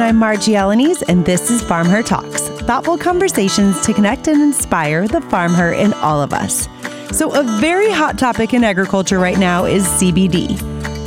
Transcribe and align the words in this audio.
I'm 0.00 0.16
Margie 0.16 0.52
Alaniz, 0.52 1.02
and 1.08 1.24
this 1.24 1.50
is 1.50 1.60
Farm 1.60 1.88
Her 1.88 2.02
Talks 2.02 2.52
thoughtful 2.62 2.96
conversations 2.96 3.80
to 3.84 3.92
connect 3.92 4.28
and 4.28 4.40
inspire 4.40 5.08
the 5.08 5.20
farm 5.22 5.52
her 5.52 5.72
in 5.72 5.92
all 5.94 6.22
of 6.22 6.32
us. 6.32 6.68
So, 7.10 7.34
a 7.34 7.42
very 7.60 7.90
hot 7.90 8.18
topic 8.18 8.54
in 8.54 8.64
agriculture 8.64 9.18
right 9.18 9.38
now 9.38 9.64
is 9.64 9.84
CBD. 9.84 10.60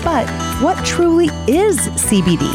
But 0.04 0.30
what 0.62 0.86
truly 0.86 1.28
is 1.48 1.80
CBD? 1.80 2.52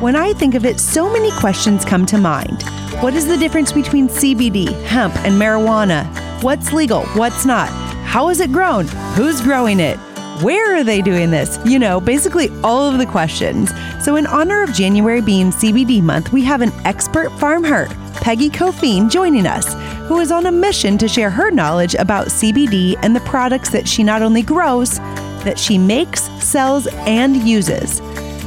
When 0.00 0.14
I 0.14 0.34
think 0.34 0.54
of 0.54 0.64
it, 0.64 0.78
so 0.78 1.10
many 1.10 1.30
questions 1.32 1.84
come 1.84 2.04
to 2.06 2.18
mind. 2.18 2.62
What 3.00 3.14
is 3.14 3.26
the 3.26 3.36
difference 3.36 3.72
between 3.72 4.08
CBD, 4.08 4.80
hemp, 4.84 5.16
and 5.24 5.34
marijuana? 5.34 6.04
What's 6.42 6.72
legal? 6.72 7.04
What's 7.14 7.44
not? 7.44 7.68
How 8.04 8.28
is 8.28 8.40
it 8.40 8.52
grown? 8.52 8.86
Who's 9.16 9.40
growing 9.40 9.80
it? 9.80 9.98
Where 10.42 10.74
are 10.74 10.82
they 10.82 11.00
doing 11.00 11.30
this? 11.30 11.60
You 11.64 11.78
know, 11.78 12.00
basically 12.00 12.50
all 12.64 12.90
of 12.90 12.98
the 12.98 13.06
questions. 13.06 13.70
So, 14.00 14.16
in 14.16 14.26
honor 14.26 14.64
of 14.64 14.72
January 14.72 15.20
being 15.20 15.52
CBD 15.52 16.02
month, 16.02 16.32
we 16.32 16.42
have 16.42 16.60
an 16.60 16.72
expert 16.84 17.30
farmer, 17.38 17.86
Peggy 18.14 18.50
Coffeen, 18.50 19.08
joining 19.08 19.46
us, 19.46 19.74
who 20.08 20.18
is 20.18 20.32
on 20.32 20.46
a 20.46 20.52
mission 20.52 20.98
to 20.98 21.06
share 21.06 21.30
her 21.30 21.52
knowledge 21.52 21.94
about 21.94 22.26
CBD 22.26 22.96
and 23.02 23.14
the 23.14 23.20
products 23.20 23.70
that 23.70 23.86
she 23.86 24.02
not 24.02 24.22
only 24.22 24.42
grows, 24.42 24.98
that 25.44 25.56
she 25.56 25.78
makes, 25.78 26.22
sells, 26.42 26.88
and 27.06 27.36
uses. 27.36 28.00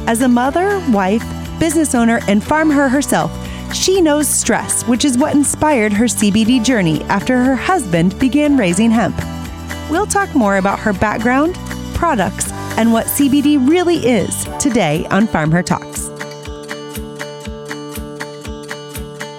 As 0.06 0.20
a 0.20 0.28
mother, 0.28 0.80
wife, 0.90 1.24
business 1.58 1.94
owner, 1.94 2.20
and 2.28 2.44
farm 2.44 2.68
her 2.68 2.90
herself, 2.90 3.32
she 3.74 4.02
knows 4.02 4.28
stress, 4.28 4.82
which 4.84 5.06
is 5.06 5.16
what 5.16 5.34
inspired 5.34 5.94
her 5.94 6.04
CBD 6.04 6.62
journey 6.62 7.02
after 7.04 7.42
her 7.42 7.56
husband 7.56 8.18
began 8.18 8.58
raising 8.58 8.90
hemp. 8.90 9.16
We'll 9.90 10.06
talk 10.06 10.34
more 10.34 10.58
about 10.58 10.78
her 10.80 10.92
background, 10.92 11.56
products, 11.98 12.52
and 12.78 12.92
what 12.92 13.06
CBD 13.06 13.68
really 13.68 13.96
is 13.96 14.46
today 14.60 15.04
on 15.10 15.26
Farm 15.26 15.50
Her 15.50 15.64
Talks. 15.64 16.08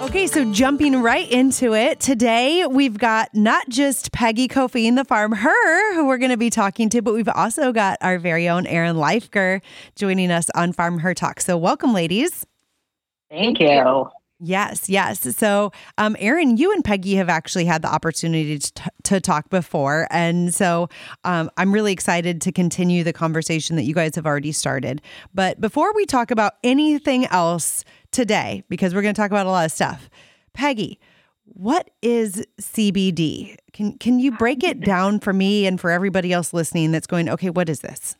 Okay, 0.02 0.26
so 0.26 0.44
jumping 0.52 1.00
right 1.00 1.30
into 1.30 1.72
it, 1.72 2.00
today 2.00 2.66
we've 2.66 2.98
got 2.98 3.34
not 3.34 3.68
just 3.70 4.12
Peggy 4.12 4.46
Coffeen, 4.48 4.96
the 4.96 5.04
farm 5.04 5.32
her, 5.32 5.94
who 5.94 6.06
we're 6.06 6.18
going 6.18 6.32
to 6.32 6.36
be 6.36 6.50
talking 6.50 6.90
to, 6.90 7.00
but 7.00 7.14
we've 7.14 7.28
also 7.28 7.72
got 7.72 7.96
our 8.02 8.18
very 8.18 8.48
own 8.48 8.66
Erin 8.66 8.96
Leifger 8.96 9.62
joining 9.96 10.30
us 10.30 10.50
on 10.54 10.72
Farm 10.72 10.98
Her 10.98 11.14
Talk. 11.14 11.40
So, 11.40 11.56
welcome, 11.56 11.94
ladies. 11.94 12.44
Thank 13.30 13.60
you. 13.60 14.10
Yes, 14.42 14.88
yes. 14.88 15.36
So, 15.36 15.70
um, 15.98 16.16
Erin, 16.18 16.56
you 16.56 16.72
and 16.72 16.82
Peggy 16.82 17.16
have 17.16 17.28
actually 17.28 17.66
had 17.66 17.82
the 17.82 17.92
opportunity 17.92 18.58
to, 18.58 18.72
t- 18.72 18.90
to 19.04 19.20
talk 19.20 19.50
before. 19.50 20.08
And 20.10 20.54
so 20.54 20.88
um, 21.24 21.50
I'm 21.58 21.72
really 21.72 21.92
excited 21.92 22.40
to 22.42 22.52
continue 22.52 23.04
the 23.04 23.12
conversation 23.12 23.76
that 23.76 23.82
you 23.82 23.92
guys 23.92 24.14
have 24.14 24.24
already 24.24 24.52
started. 24.52 25.02
But 25.34 25.60
before 25.60 25.92
we 25.94 26.06
talk 26.06 26.30
about 26.30 26.54
anything 26.64 27.26
else 27.26 27.84
today, 28.12 28.64
because 28.70 28.94
we're 28.94 29.02
going 29.02 29.14
to 29.14 29.20
talk 29.20 29.30
about 29.30 29.44
a 29.44 29.50
lot 29.50 29.66
of 29.66 29.72
stuff, 29.72 30.08
Peggy, 30.54 30.98
what 31.44 31.90
is 32.00 32.46
CBD? 32.62 33.56
Can, 33.74 33.98
can 33.98 34.20
you 34.20 34.32
break 34.32 34.64
it 34.64 34.80
down 34.80 35.20
for 35.20 35.34
me 35.34 35.66
and 35.66 35.78
for 35.78 35.90
everybody 35.90 36.32
else 36.32 36.54
listening 36.54 36.92
that's 36.92 37.06
going, 37.06 37.28
okay, 37.28 37.50
what 37.50 37.68
is 37.68 37.80
this? 37.80 38.16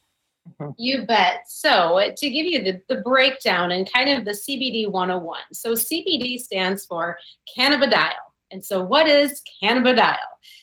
Mm-hmm. 0.59 0.71
You 0.79 1.07
bet. 1.07 1.45
So, 1.47 2.13
to 2.17 2.31
give 2.31 2.47
you 2.47 2.63
the, 2.63 2.81
the 2.89 3.03
breakdown 3.03 3.73
and 3.73 3.91
kind 3.93 4.11
of 4.11 4.25
the 4.25 4.33
CBD 4.33 4.91
101. 4.91 5.41
So, 5.53 5.73
CBD 5.73 6.39
stands 6.39 6.87
for 6.87 7.19
cannabidiol. 7.57 8.13
And 8.51 8.65
so, 8.65 8.83
what 8.83 9.07
is 9.07 9.43
cannabidiol? 9.63 10.17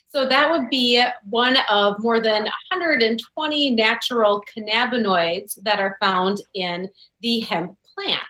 So, 0.09 0.27
that 0.27 0.51
would 0.51 0.69
be 0.69 1.03
one 1.23 1.57
of 1.69 1.99
more 1.99 2.19
than 2.19 2.43
120 2.43 3.71
natural 3.71 4.43
cannabinoids 4.55 5.57
that 5.63 5.79
are 5.79 5.97
found 6.01 6.41
in 6.53 6.89
the 7.21 7.41
hemp 7.41 7.77
plant. 7.93 8.21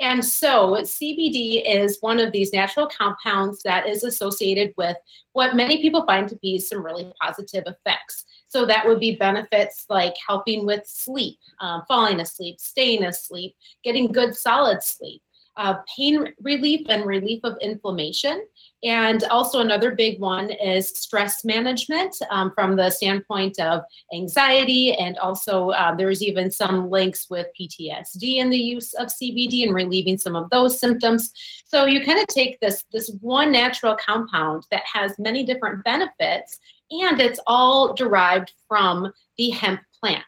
And 0.00 0.24
so, 0.24 0.78
CBD 0.82 1.62
is 1.64 1.98
one 2.00 2.18
of 2.18 2.32
these 2.32 2.52
natural 2.52 2.88
compounds 2.88 3.62
that 3.62 3.86
is 3.86 4.04
associated 4.04 4.72
with 4.76 4.96
what 5.32 5.54
many 5.54 5.80
people 5.80 6.04
find 6.06 6.28
to 6.28 6.36
be 6.36 6.58
some 6.58 6.84
really 6.84 7.12
positive 7.20 7.64
effects. 7.66 8.24
So 8.52 8.66
that 8.66 8.86
would 8.86 9.00
be 9.00 9.16
benefits 9.16 9.86
like 9.88 10.12
helping 10.28 10.66
with 10.66 10.86
sleep, 10.86 11.38
um, 11.60 11.84
falling 11.88 12.20
asleep, 12.20 12.60
staying 12.60 13.02
asleep, 13.02 13.56
getting 13.82 14.12
good 14.12 14.36
solid 14.36 14.82
sleep, 14.82 15.22
uh, 15.56 15.76
pain 15.96 16.34
relief 16.38 16.86
and 16.90 17.06
relief 17.06 17.40
of 17.44 17.56
inflammation. 17.62 18.46
And 18.82 19.24
also, 19.24 19.60
another 19.60 19.94
big 19.94 20.20
one 20.20 20.50
is 20.50 20.90
stress 20.90 21.46
management 21.46 22.14
um, 22.28 22.52
from 22.54 22.76
the 22.76 22.90
standpoint 22.90 23.58
of 23.58 23.84
anxiety. 24.12 24.92
And 24.92 25.16
also, 25.16 25.70
uh, 25.70 25.94
there's 25.94 26.22
even 26.22 26.50
some 26.50 26.90
links 26.90 27.30
with 27.30 27.46
PTSD 27.58 28.42
and 28.42 28.52
the 28.52 28.58
use 28.58 28.92
of 28.94 29.08
CBD 29.08 29.62
and 29.62 29.74
relieving 29.74 30.18
some 30.18 30.36
of 30.36 30.50
those 30.50 30.78
symptoms. 30.78 31.32
So, 31.64 31.86
you 31.86 32.04
kind 32.04 32.18
of 32.18 32.26
take 32.26 32.60
this, 32.60 32.84
this 32.92 33.10
one 33.22 33.50
natural 33.50 33.96
compound 33.96 34.66
that 34.70 34.82
has 34.92 35.18
many 35.18 35.42
different 35.42 35.84
benefits 35.84 36.58
and 37.00 37.20
it's 37.20 37.40
all 37.46 37.94
derived 37.94 38.52
from 38.68 39.12
the 39.38 39.50
hemp 39.50 39.80
plant. 39.98 40.24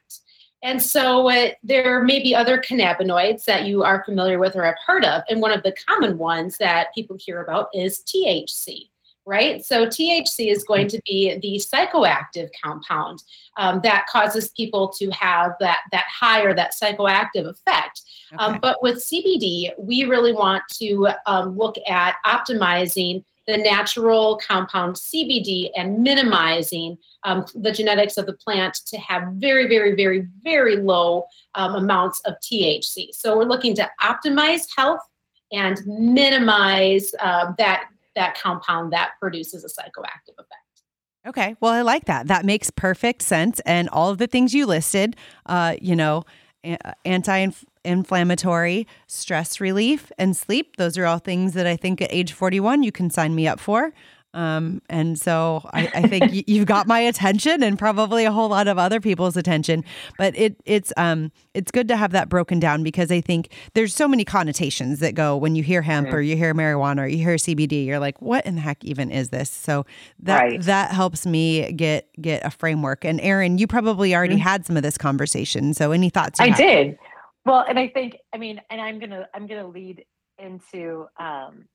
And 0.65 0.83
so 0.83 1.29
uh, 1.29 1.51
there 1.63 2.03
may 2.03 2.23
be 2.23 2.35
other 2.35 2.59
cannabinoids 2.59 3.45
that 3.45 3.67
you 3.67 3.83
are 3.85 4.03
familiar 4.03 4.39
with 4.39 4.57
or 4.57 4.65
have 4.65 4.77
heard 4.85 5.05
of. 5.05 5.23
And 5.29 5.43
one 5.43 5.53
of 5.53 5.63
the 5.63 5.77
common 5.87 6.17
ones 6.17 6.57
that 6.57 6.95
people 6.95 7.19
hear 7.21 7.43
about 7.43 7.69
is 7.75 8.03
THC, 8.03 8.89
right? 9.27 9.63
So 9.63 9.85
THC 9.85 10.51
is 10.51 10.65
going 10.65 10.89
to 10.89 11.01
be 11.05 11.39
the 11.39 11.61
psychoactive 11.61 12.49
compound 12.63 13.23
um, 13.59 13.81
that 13.83 14.07
causes 14.07 14.53
people 14.57 14.89
to 14.99 15.11
have 15.11 15.53
that, 15.61 15.81
that 15.93 16.07
high 16.09 16.41
or 16.41 16.55
that 16.55 16.73
psychoactive 16.73 17.47
effect. 17.47 18.01
Um, 18.39 18.39
okay. 18.39 18.55
Um, 18.55 18.59
but 18.63 18.83
with 18.83 19.05
CBD, 19.05 19.73
we 19.79 20.05
really 20.05 20.33
want 20.33 20.63
to 20.79 21.11
um, 21.27 21.59
look 21.59 21.77
at 21.87 22.17
optimizing 22.25 23.23
the 23.47 23.57
natural 23.57 24.41
compound 24.47 24.97
CBD 24.97 25.71
and 25.77 25.99
minimizing 25.99 26.97
um, 27.25 27.45
the 27.55 27.73
genetics 27.73 28.17
of 28.17 28.27
the 28.27 28.33
plant 28.33 28.79
to 28.87 28.99
have 28.99 29.29
very, 29.35 29.69
very, 29.69 29.95
very, 29.95 30.27
very 30.43 30.77
low 30.77 31.25
um, 31.55 31.75
amounts 31.75 32.21
of 32.27 32.35
THC. 32.43 33.09
So 33.13 33.37
we're 33.37 33.45
looking 33.45 33.75
to 33.77 33.91
optimize 34.03 34.67
health 34.77 35.01
and 35.53 35.81
minimize 35.87 37.15
uh, 37.21 37.53
that 37.59 37.85
that 38.17 38.39
compound 38.39 38.93
that 38.93 39.13
produces 39.21 39.65
a 39.65 39.69
psychoactive 39.69 40.35
effect. 40.39 40.65
Okay, 41.27 41.57
well, 41.61 41.73
I 41.73 41.83
like 41.83 42.05
that. 42.05 42.29
That 42.29 42.45
makes 42.45 42.71
perfect 42.71 43.23
sense. 43.23 43.61
And 43.67 43.89
all 43.89 44.11
of 44.11 44.19
the 44.19 44.27
things 44.27 44.55
you 44.55 44.67
listed, 44.67 45.17
uh, 45.47 45.75
you 45.81 45.97
know, 45.97 46.25
anti 47.05 47.49
inflammatory, 47.85 48.87
stress 49.07 49.61
relief, 49.61 50.11
and 50.19 50.37
sleep. 50.37 50.77
Those 50.77 50.99
are 50.99 51.07
all 51.07 51.19
things 51.19 51.55
that 51.55 51.67
I 51.67 51.77
think 51.77 52.01
at 52.01 52.13
age 52.13 52.33
41 52.33 52.83
you 52.83 52.93
can 52.93 53.11
sign 53.11 53.35
me 53.35 53.47
up 53.47 53.61
for. 53.61 53.93
Um, 54.35 54.83
and 54.91 55.19
so 55.19 55.63
I, 55.73 55.89
I 55.95 56.03
think 56.03 56.49
you've 56.49 56.67
got 56.67 56.87
my 56.87 56.99
attention 56.99 57.63
and 57.63 57.79
probably 57.79 58.25
a 58.25 58.33
whole 58.33 58.49
lot 58.49 58.67
of 58.67 58.79
other 58.79 59.01
people's 59.01 59.37
attention. 59.37 59.85
But 60.19 60.37
it 60.37 60.57
it's 60.67 60.93
um 60.97 61.31
it's 61.55 61.71
good 61.71 61.89
to 61.89 61.97
have 61.97 62.11
that 62.13 62.29
broken 62.29 62.59
down 62.59 62.83
because 62.83 63.11
I 63.13 63.21
think 63.21 63.53
there's 63.75 63.95
so 63.95 64.09
many 64.09 64.25
connotations 64.25 64.99
that 64.99 65.15
go 65.15 65.37
when 65.37 65.55
you 65.55 65.63
hear 65.63 65.83
hemp 65.83 66.09
mm-hmm. 66.09 66.17
or 66.17 66.21
you 66.21 66.37
hear 66.37 66.53
marijuana 66.53 67.03
or 67.03 67.07
you 67.07 67.19
hear 67.19 67.37
CBD. 67.37 67.87
You're 67.87 68.01
like, 68.01 68.21
what 68.21 68.45
in 68.45 68.57
the 68.57 68.61
heck 68.61 68.85
even 68.85 69.11
is 69.11 69.29
this? 69.29 69.49
So 69.49 69.87
that 70.21 70.43
right. 70.43 70.63
that 70.63 70.91
helps 70.91 71.25
me 71.25 71.73
get 71.73 72.09
get 72.21 72.45
a 72.45 72.51
framework. 72.51 73.05
And 73.05 73.21
Erin, 73.21 73.59
you 73.59 73.69
probably 73.69 74.15
already 74.15 74.35
mm-hmm. 74.35 74.43
had 74.43 74.67
some 74.67 74.77
of 74.77 74.83
this 74.83 74.99
conversation. 74.99 75.75
So 75.75 75.93
any 75.93 76.11
thoughts? 76.11 76.41
I 76.41 76.49
have? 76.49 76.57
did. 76.57 76.99
Well, 77.45 77.65
and 77.69 77.79
I 77.79 77.89
think 77.89 78.17
I 78.33 78.39
mean, 78.39 78.61
and 78.71 78.81
I'm 78.81 78.99
gonna 78.99 79.29
I'm 79.35 79.47
gonna 79.47 79.69
lead 79.69 80.05
into 80.39 81.07
um 81.19 81.67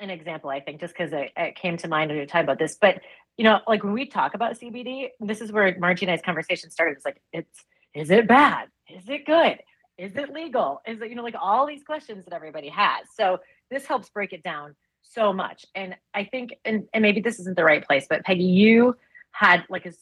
an 0.00 0.10
example, 0.10 0.50
I 0.50 0.60
think, 0.60 0.80
just 0.80 0.94
because 0.94 1.12
it, 1.12 1.30
it, 1.36 1.54
came 1.54 1.76
to 1.78 1.88
mind 1.88 2.10
when 2.10 2.18
you 2.18 2.26
talk 2.26 2.42
about 2.42 2.58
this. 2.58 2.76
But 2.80 3.00
you 3.36 3.44
know, 3.44 3.60
like 3.66 3.84
when 3.84 3.92
we 3.92 4.06
talk 4.06 4.34
about 4.34 4.58
CBD, 4.58 5.08
this 5.20 5.40
is 5.40 5.52
where 5.52 5.76
Margie 5.78 6.06
and 6.06 6.12
I's 6.12 6.22
conversation 6.22 6.70
started. 6.70 6.96
It's 6.96 7.04
like, 7.04 7.20
it's 7.32 7.64
is 7.94 8.10
it 8.10 8.26
bad? 8.26 8.68
Is 8.88 9.08
it 9.08 9.24
good? 9.24 9.58
Is 9.96 10.16
it 10.16 10.32
legal? 10.32 10.82
Is 10.86 11.00
it 11.00 11.08
you 11.08 11.14
know 11.14 11.22
like 11.22 11.36
all 11.40 11.66
these 11.66 11.84
questions 11.84 12.24
that 12.24 12.34
everybody 12.34 12.68
has? 12.68 13.06
So 13.14 13.38
this 13.70 13.86
helps 13.86 14.10
break 14.10 14.32
it 14.32 14.42
down 14.42 14.74
so 15.02 15.32
much. 15.32 15.64
And 15.74 15.96
I 16.12 16.24
think, 16.24 16.54
and, 16.64 16.88
and 16.92 17.02
maybe 17.02 17.20
this 17.20 17.38
isn't 17.40 17.56
the 17.56 17.64
right 17.64 17.86
place, 17.86 18.06
but 18.08 18.24
Peggy, 18.24 18.44
you 18.44 18.96
had 19.32 19.64
like 19.68 19.86
a, 19.86 19.92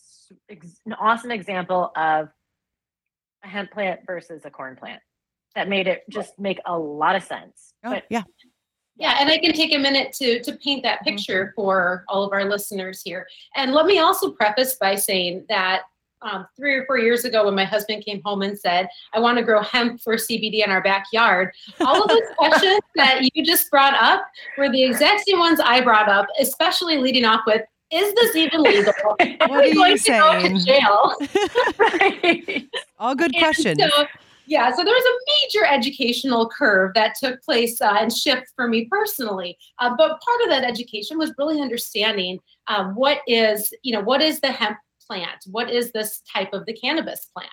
an 0.87 0.93
awesome 0.95 1.31
example 1.31 1.93
of 1.97 2.29
a 3.45 3.49
hemp 3.49 3.71
plant 3.73 4.01
versus 4.07 4.43
a 4.45 4.51
corn 4.51 4.77
plant 4.77 5.03
that 5.55 5.69
made 5.69 5.87
it 5.87 6.03
just 6.09 6.39
make 6.39 6.59
a 6.67 6.79
lot 6.79 7.17
of 7.17 7.23
sense. 7.23 7.75
Oh, 7.85 7.91
but 7.91 8.05
yeah. 8.09 8.23
Yeah, 8.97 9.17
and 9.19 9.31
I 9.31 9.39
can 9.39 9.53
take 9.53 9.75
a 9.75 9.79
minute 9.79 10.13
to 10.15 10.43
to 10.43 10.53
paint 10.59 10.83
that 10.85 11.01
mm-hmm. 11.01 11.17
picture 11.17 11.53
for 11.57 12.05
all 12.09 12.25
of 12.25 12.33
our 12.33 12.45
listeners 12.45 13.03
here. 13.03 13.27
And 13.57 13.73
let 13.73 13.87
me 13.87 13.99
also 13.99 14.31
preface 14.31 14.77
by 14.77 14.97
saying 14.97 15.47
that 15.49 15.83
um, 16.23 16.47
three 16.57 16.75
or 16.75 16.87
four 16.87 16.99
years 16.99 17.25
ago, 17.25 17.45
when 17.45 17.55
my 17.55 17.65
husband 17.65 18.05
came 18.05 18.21
home 18.25 18.43
and 18.43 18.59
said, 18.59 18.89
"I 19.13 19.21
want 19.21 19.39
to 19.39 19.45
grow 19.45 19.63
hemp 19.63 20.01
for 20.01 20.15
CBD 20.15 20.65
in 20.65 20.71
our 20.71 20.83
backyard," 20.83 21.53
all 21.81 22.03
of 22.03 22.09
those 22.09 22.21
questions 22.37 22.81
that 22.95 23.23
you 23.35 23.45
just 23.45 23.71
brought 23.71 23.95
up 23.95 24.25
were 24.57 24.71
the 24.71 24.83
exact 24.83 25.25
same 25.27 25.39
ones 25.39 25.61
I 25.61 25.81
brought 25.81 26.09
up, 26.09 26.27
especially 26.39 26.99
leading 26.99 27.25
off 27.25 27.41
with, 27.47 27.63
"Is 27.91 28.15
this 28.15 28.37
even 28.37 28.63
legal? 28.63 28.93
what 29.09 29.51
are 29.51 29.67
you 29.67 29.97
saying? 29.97 30.43
To 30.43 30.49
go 30.49 30.59
to 30.59 30.65
jail?" 30.65 31.15
right. 31.79 32.69
All 32.99 33.15
good 33.15 33.35
questions. 33.37 33.83
So, 33.83 34.07
yeah, 34.53 34.71
so 34.71 34.85
there 34.85 34.95
was 34.95 35.05
a 35.05 35.33
major 35.33 35.65
educational 35.65 36.47
curve 36.47 36.93
that 36.95 37.15
took 37.19 37.43
place 37.43 37.81
uh, 37.81 37.97
and 37.99 38.13
shift 38.13 38.49
for 38.55 38.69
me 38.69 38.87
personally. 38.91 39.57
Uh, 39.79 39.95
but 39.97 40.21
part 40.21 40.43
of 40.43 40.51
that 40.51 40.63
education 40.63 41.17
was 41.17 41.33
really 41.39 41.63
understanding 41.63 42.39
uh, 42.69 42.89
what 42.91 43.21
is, 43.27 43.73
you 43.83 43.95
know, 43.95 44.03
what 44.03 44.21
is 44.21 44.41
the 44.41 44.53
hemp 44.53 44.77
plant? 45.07 45.43
What 45.51 45.71
is 45.71 45.91
this 45.93 46.21
type 46.31 46.53
of 46.53 46.67
the 46.67 46.75
cannabis 46.75 47.31
plant? 47.35 47.51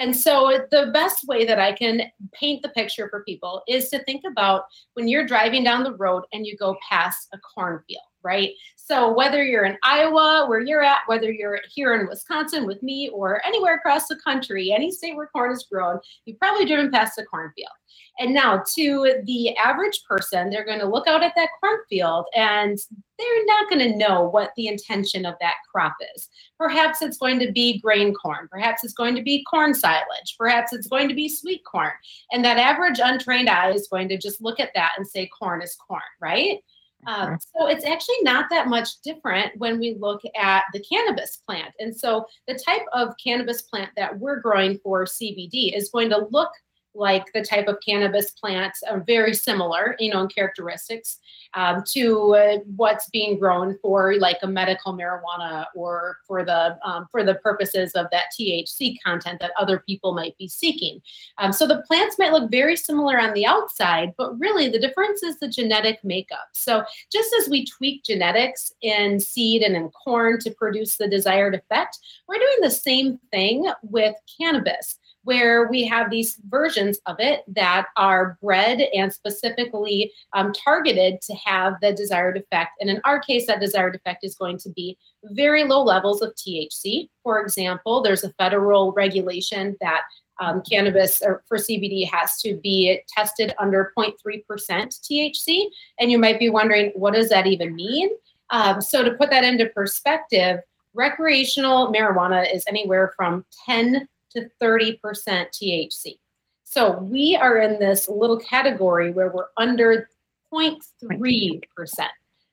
And 0.00 0.14
so 0.14 0.66
the 0.72 0.90
best 0.92 1.24
way 1.28 1.44
that 1.44 1.60
I 1.60 1.70
can 1.70 2.02
paint 2.32 2.62
the 2.62 2.70
picture 2.70 3.08
for 3.08 3.22
people 3.22 3.62
is 3.68 3.88
to 3.90 4.02
think 4.02 4.24
about 4.26 4.64
when 4.94 5.06
you're 5.06 5.26
driving 5.26 5.62
down 5.62 5.84
the 5.84 5.94
road 5.94 6.24
and 6.32 6.44
you 6.44 6.56
go 6.56 6.76
past 6.88 7.28
a 7.32 7.38
cornfield, 7.38 8.02
right? 8.24 8.50
So 8.90 9.12
whether 9.12 9.44
you're 9.44 9.66
in 9.66 9.78
Iowa, 9.84 10.46
where 10.48 10.58
you're 10.58 10.82
at, 10.82 11.02
whether 11.06 11.30
you're 11.30 11.60
here 11.72 11.94
in 11.94 12.08
Wisconsin 12.08 12.66
with 12.66 12.82
me, 12.82 13.08
or 13.10 13.40
anywhere 13.46 13.76
across 13.76 14.08
the 14.08 14.16
country, 14.16 14.72
any 14.72 14.90
state 14.90 15.14
where 15.14 15.28
corn 15.28 15.52
is 15.52 15.64
grown, 15.70 16.00
you've 16.24 16.40
probably 16.40 16.66
driven 16.66 16.90
past 16.90 17.16
a 17.16 17.24
cornfield. 17.24 17.70
And 18.18 18.34
now, 18.34 18.64
to 18.74 19.22
the 19.26 19.56
average 19.56 20.02
person, 20.08 20.50
they're 20.50 20.64
going 20.64 20.80
to 20.80 20.88
look 20.88 21.06
out 21.06 21.22
at 21.22 21.34
that 21.36 21.50
cornfield 21.60 22.26
and 22.34 22.76
they're 23.16 23.46
not 23.46 23.70
going 23.70 23.92
to 23.92 23.96
know 23.96 24.24
what 24.24 24.50
the 24.56 24.66
intention 24.66 25.24
of 25.24 25.36
that 25.40 25.54
crop 25.70 25.94
is. 26.16 26.28
Perhaps 26.58 27.00
it's 27.00 27.16
going 27.16 27.38
to 27.38 27.52
be 27.52 27.78
grain 27.78 28.12
corn. 28.12 28.48
Perhaps 28.50 28.82
it's 28.82 28.92
going 28.92 29.14
to 29.14 29.22
be 29.22 29.44
corn 29.44 29.72
silage. 29.72 30.34
Perhaps 30.36 30.72
it's 30.72 30.88
going 30.88 31.08
to 31.08 31.14
be 31.14 31.28
sweet 31.28 31.62
corn. 31.64 31.92
And 32.32 32.44
that 32.44 32.58
average 32.58 32.98
untrained 33.00 33.48
eye 33.48 33.70
is 33.70 33.86
going 33.86 34.08
to 34.08 34.18
just 34.18 34.42
look 34.42 34.58
at 34.58 34.72
that 34.74 34.94
and 34.98 35.06
say, 35.06 35.30
corn 35.38 35.62
is 35.62 35.76
corn, 35.76 36.02
right? 36.20 36.58
Um, 37.06 37.38
so 37.56 37.66
it's 37.66 37.84
actually 37.84 38.22
not 38.22 38.46
that 38.50 38.68
much 38.68 39.00
different 39.02 39.52
when 39.58 39.78
we 39.78 39.96
look 39.98 40.22
at 40.36 40.64
the 40.72 40.80
cannabis 40.80 41.42
plant. 41.46 41.72
And 41.78 41.96
so 41.96 42.26
the 42.46 42.54
type 42.54 42.82
of 42.92 43.14
cannabis 43.22 43.62
plant 43.62 43.90
that 43.96 44.18
we're 44.18 44.40
growing 44.40 44.78
for 44.82 45.04
CBD 45.04 45.76
is 45.76 45.90
going 45.90 46.10
to 46.10 46.28
look 46.30 46.50
like 46.94 47.32
the 47.32 47.42
type 47.42 47.68
of 47.68 47.76
cannabis 47.86 48.32
plants 48.32 48.82
are 48.82 49.00
very 49.00 49.34
similar, 49.34 49.96
you 49.98 50.12
know, 50.12 50.22
in 50.22 50.28
characteristics 50.28 51.18
um, 51.54 51.82
to 51.92 52.34
uh, 52.34 52.58
what's 52.76 53.08
being 53.10 53.38
grown 53.38 53.76
for 53.80 54.14
like 54.16 54.38
a 54.42 54.46
medical 54.46 54.92
marijuana 54.92 55.66
or 55.74 56.18
for 56.26 56.44
the 56.44 56.78
um, 56.84 57.06
for 57.10 57.24
the 57.24 57.36
purposes 57.36 57.92
of 57.92 58.06
that 58.10 58.26
THC 58.38 58.96
content 59.04 59.40
that 59.40 59.52
other 59.58 59.82
people 59.86 60.14
might 60.14 60.36
be 60.38 60.48
seeking. 60.48 61.00
Um, 61.38 61.52
so 61.52 61.66
the 61.66 61.82
plants 61.86 62.18
might 62.18 62.32
look 62.32 62.50
very 62.50 62.76
similar 62.76 63.18
on 63.18 63.34
the 63.34 63.46
outside, 63.46 64.12
but 64.16 64.38
really 64.38 64.68
the 64.68 64.80
difference 64.80 65.22
is 65.22 65.38
the 65.38 65.48
genetic 65.48 66.02
makeup. 66.04 66.48
So 66.52 66.84
just 67.12 67.34
as 67.40 67.48
we 67.48 67.66
tweak 67.66 68.04
genetics 68.04 68.72
in 68.82 69.20
seed 69.20 69.62
and 69.62 69.76
in 69.76 69.90
corn 69.90 70.38
to 70.40 70.50
produce 70.50 70.96
the 70.96 71.08
desired 71.08 71.54
effect, 71.54 71.98
we're 72.28 72.38
doing 72.38 72.58
the 72.62 72.70
same 72.70 73.18
thing 73.30 73.70
with 73.82 74.14
cannabis 74.38 74.98
where 75.30 75.68
we 75.68 75.84
have 75.84 76.10
these 76.10 76.40
versions 76.48 76.98
of 77.06 77.14
it 77.20 77.44
that 77.46 77.86
are 77.96 78.36
bred 78.42 78.80
and 78.92 79.12
specifically 79.12 80.12
um, 80.32 80.52
targeted 80.52 81.20
to 81.20 81.32
have 81.34 81.74
the 81.80 81.92
desired 81.92 82.36
effect. 82.36 82.72
And 82.80 82.90
in 82.90 83.00
our 83.04 83.20
case, 83.20 83.46
that 83.46 83.60
desired 83.60 83.94
effect 83.94 84.24
is 84.24 84.34
going 84.34 84.58
to 84.58 84.70
be 84.70 84.98
very 85.22 85.62
low 85.62 85.84
levels 85.84 86.20
of 86.20 86.34
THC. 86.34 87.10
For 87.22 87.40
example, 87.40 88.02
there's 88.02 88.24
a 88.24 88.32
federal 88.40 88.90
regulation 88.90 89.76
that 89.80 90.00
um, 90.40 90.62
cannabis 90.68 91.18
for 91.46 91.58
CBD 91.58 92.10
has 92.10 92.40
to 92.42 92.56
be 92.56 93.00
tested 93.06 93.54
under 93.60 93.92
0.3% 93.96 94.16
THC. 94.50 95.66
And 96.00 96.10
you 96.10 96.18
might 96.18 96.40
be 96.40 96.50
wondering, 96.50 96.90
what 96.96 97.14
does 97.14 97.28
that 97.28 97.46
even 97.46 97.76
mean? 97.76 98.10
Um, 98.50 98.80
so, 98.80 99.04
to 99.04 99.12
put 99.12 99.30
that 99.30 99.44
into 99.44 99.66
perspective, 99.66 100.58
recreational 100.92 101.92
marijuana 101.92 102.52
is 102.52 102.64
anywhere 102.66 103.12
from 103.16 103.44
10 103.64 104.08
to 104.32 104.48
30% 104.62 105.00
THC. 105.20 106.18
So 106.64 106.98
we 106.98 107.36
are 107.36 107.58
in 107.58 107.80
this 107.80 108.08
little 108.08 108.38
category 108.38 109.12
where 109.12 109.30
we're 109.30 109.48
under 109.56 110.08
0.3%. 110.52 111.60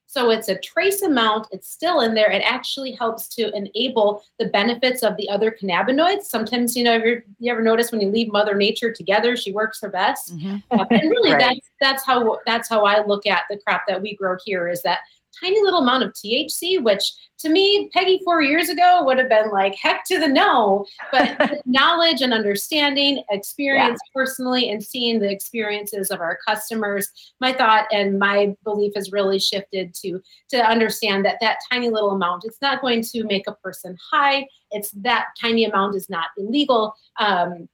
So 0.09 0.31
it's 0.31 0.47
a 0.47 0.57
trace 0.57 1.01
amount, 1.01 1.47
it's 1.51 1.69
still 1.69 1.99
in 1.99 2.15
there. 2.15 2.31
It 2.31 2.41
actually 2.41 2.93
helps 2.93 3.27
to 3.35 3.53
enable 3.53 4.23
the 4.39 4.47
benefits 4.47 5.03
of 5.03 5.17
the 5.17 5.29
other 5.29 5.51
cannabinoids. 5.51 6.23
Sometimes, 6.23 6.77
you 6.77 6.85
know, 6.85 6.95
you, 6.95 7.21
you 7.39 7.51
ever 7.51 7.61
notice 7.61 7.91
when 7.91 7.99
you 7.99 8.09
leave 8.09 8.31
Mother 8.31 8.55
Nature 8.55 8.91
together, 8.91 9.35
she 9.35 9.51
works 9.51 9.81
her 9.81 9.89
best. 9.89 10.35
Mm-hmm. 10.35 10.57
Uh, 10.71 10.85
and 10.89 11.11
really 11.11 11.31
right. 11.33 11.39
that's 11.39 11.69
that's 11.81 12.05
how 12.05 12.39
that's 12.45 12.69
how 12.69 12.85
I 12.85 13.05
look 13.05 13.27
at 13.27 13.43
the 13.49 13.59
crop 13.67 13.83
that 13.87 14.01
we 14.01 14.15
grow 14.15 14.37
here 14.45 14.69
is 14.69 14.81
that 14.83 14.99
tiny 15.41 15.61
little 15.61 15.81
amount 15.81 16.03
of 16.03 16.13
THC, 16.13 16.81
which 16.81 17.11
to 17.39 17.49
me, 17.49 17.89
Peggy 17.93 18.19
four 18.23 18.41
years 18.41 18.69
ago 18.69 19.03
would 19.05 19.19
have 19.19 19.29
been 19.29 19.51
like, 19.51 19.75
heck 19.75 20.03
to 20.05 20.19
the 20.19 20.27
no. 20.27 20.85
But 21.11 21.61
knowledge 21.65 22.21
and 22.21 22.33
understanding, 22.33 23.23
experience 23.29 23.99
yeah. 24.03 24.11
personally, 24.13 24.71
and 24.71 24.83
seeing 24.83 25.19
the 25.19 25.29
experiences 25.29 26.09
of 26.09 26.19
our 26.19 26.39
customers, 26.47 27.09
my 27.39 27.53
thought 27.53 27.85
and 27.91 28.17
my 28.17 28.55
belief 28.63 28.93
has 28.95 29.11
really 29.11 29.39
shifted 29.39 29.93
to 29.95 30.19
to 30.49 30.57
understand 30.57 31.25
that 31.25 31.37
that 31.41 31.57
tiny 31.71 31.89
little 31.89 32.11
amount, 32.11 32.43
it's 32.45 32.61
not 32.61 32.81
going 32.81 33.03
to 33.03 33.23
make 33.25 33.47
a 33.47 33.55
person 33.55 33.95
high. 34.11 34.47
It's 34.71 34.91
that 34.91 35.27
tiny 35.39 35.65
amount 35.65 35.95
is 35.95 36.09
not 36.09 36.27
illegal, 36.37 36.95
um, 37.19 37.69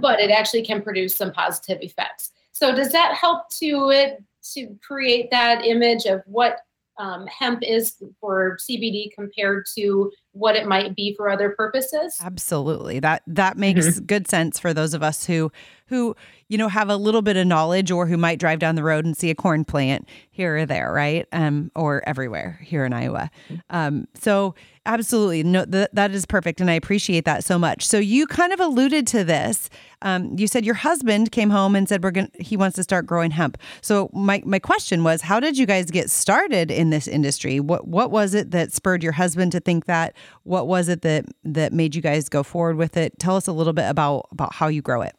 but 0.00 0.20
it 0.20 0.30
actually 0.30 0.62
can 0.62 0.82
produce 0.82 1.16
some 1.16 1.32
positive 1.32 1.78
effects. 1.80 2.32
So 2.52 2.74
does 2.74 2.90
that 2.92 3.14
help 3.14 3.50
to 3.60 3.90
it 3.90 4.24
to 4.54 4.76
create 4.86 5.30
that 5.30 5.64
image 5.64 6.06
of 6.06 6.22
what 6.26 6.58
um, 6.98 7.26
hemp 7.26 7.62
is 7.62 7.96
for 8.20 8.58
CBD 8.58 9.12
compared 9.14 9.66
to 9.76 10.10
what 10.36 10.54
it 10.54 10.66
might 10.66 10.94
be 10.94 11.14
for 11.16 11.30
other 11.30 11.50
purposes. 11.50 12.16
Absolutely. 12.22 13.00
That 13.00 13.22
that 13.26 13.56
makes 13.56 13.86
mm-hmm. 13.86 14.04
good 14.04 14.28
sense 14.28 14.58
for 14.58 14.74
those 14.74 14.94
of 14.94 15.02
us 15.02 15.26
who 15.26 15.50
who 15.86 16.14
you 16.48 16.58
know 16.58 16.68
have 16.68 16.90
a 16.90 16.96
little 16.96 17.22
bit 17.22 17.36
of 17.36 17.46
knowledge 17.46 17.90
or 17.90 18.06
who 18.06 18.16
might 18.16 18.38
drive 18.38 18.58
down 18.58 18.74
the 18.74 18.82
road 18.82 19.04
and 19.04 19.16
see 19.16 19.30
a 19.30 19.34
corn 19.34 19.64
plant 19.64 20.08
here 20.30 20.58
or 20.58 20.66
there, 20.66 20.92
right? 20.92 21.26
Um 21.32 21.70
or 21.74 22.06
everywhere 22.06 22.60
here 22.62 22.84
in 22.84 22.92
Iowa. 22.92 23.30
Um 23.70 24.06
so 24.14 24.54
absolutely 24.84 25.42
no 25.42 25.64
th- 25.64 25.88
that 25.92 26.12
is 26.12 26.26
perfect 26.26 26.60
and 26.60 26.70
I 26.70 26.74
appreciate 26.74 27.24
that 27.24 27.42
so 27.42 27.58
much. 27.58 27.86
So 27.86 27.98
you 27.98 28.26
kind 28.26 28.52
of 28.52 28.60
alluded 28.60 29.06
to 29.08 29.24
this 29.24 29.70
um, 30.02 30.36
you 30.38 30.46
said 30.46 30.64
your 30.64 30.74
husband 30.74 31.32
came 31.32 31.50
home 31.50 31.74
and 31.74 31.88
said 31.88 32.04
we're 32.04 32.10
gonna. 32.10 32.28
he 32.38 32.56
wants 32.56 32.76
to 32.76 32.82
start 32.82 33.06
growing 33.06 33.30
hemp. 33.30 33.58
So 33.80 34.10
my 34.12 34.42
my 34.44 34.58
question 34.58 35.04
was 35.04 35.22
how 35.22 35.40
did 35.40 35.56
you 35.56 35.66
guys 35.66 35.90
get 35.90 36.10
started 36.10 36.70
in 36.70 36.90
this 36.90 37.08
industry? 37.08 37.60
What 37.60 37.88
what 37.88 38.10
was 38.10 38.34
it 38.34 38.50
that 38.50 38.72
spurred 38.72 39.02
your 39.02 39.12
husband 39.12 39.52
to 39.52 39.60
think 39.60 39.86
that? 39.86 40.14
What 40.42 40.66
was 40.66 40.88
it 40.88 41.02
that 41.02 41.26
that 41.44 41.72
made 41.72 41.94
you 41.94 42.02
guys 42.02 42.28
go 42.28 42.42
forward 42.42 42.76
with 42.76 42.96
it? 42.96 43.18
Tell 43.18 43.36
us 43.36 43.46
a 43.46 43.52
little 43.52 43.72
bit 43.72 43.88
about 43.88 44.28
about 44.32 44.54
how 44.54 44.68
you 44.68 44.82
grow 44.82 45.02
it. 45.02 45.14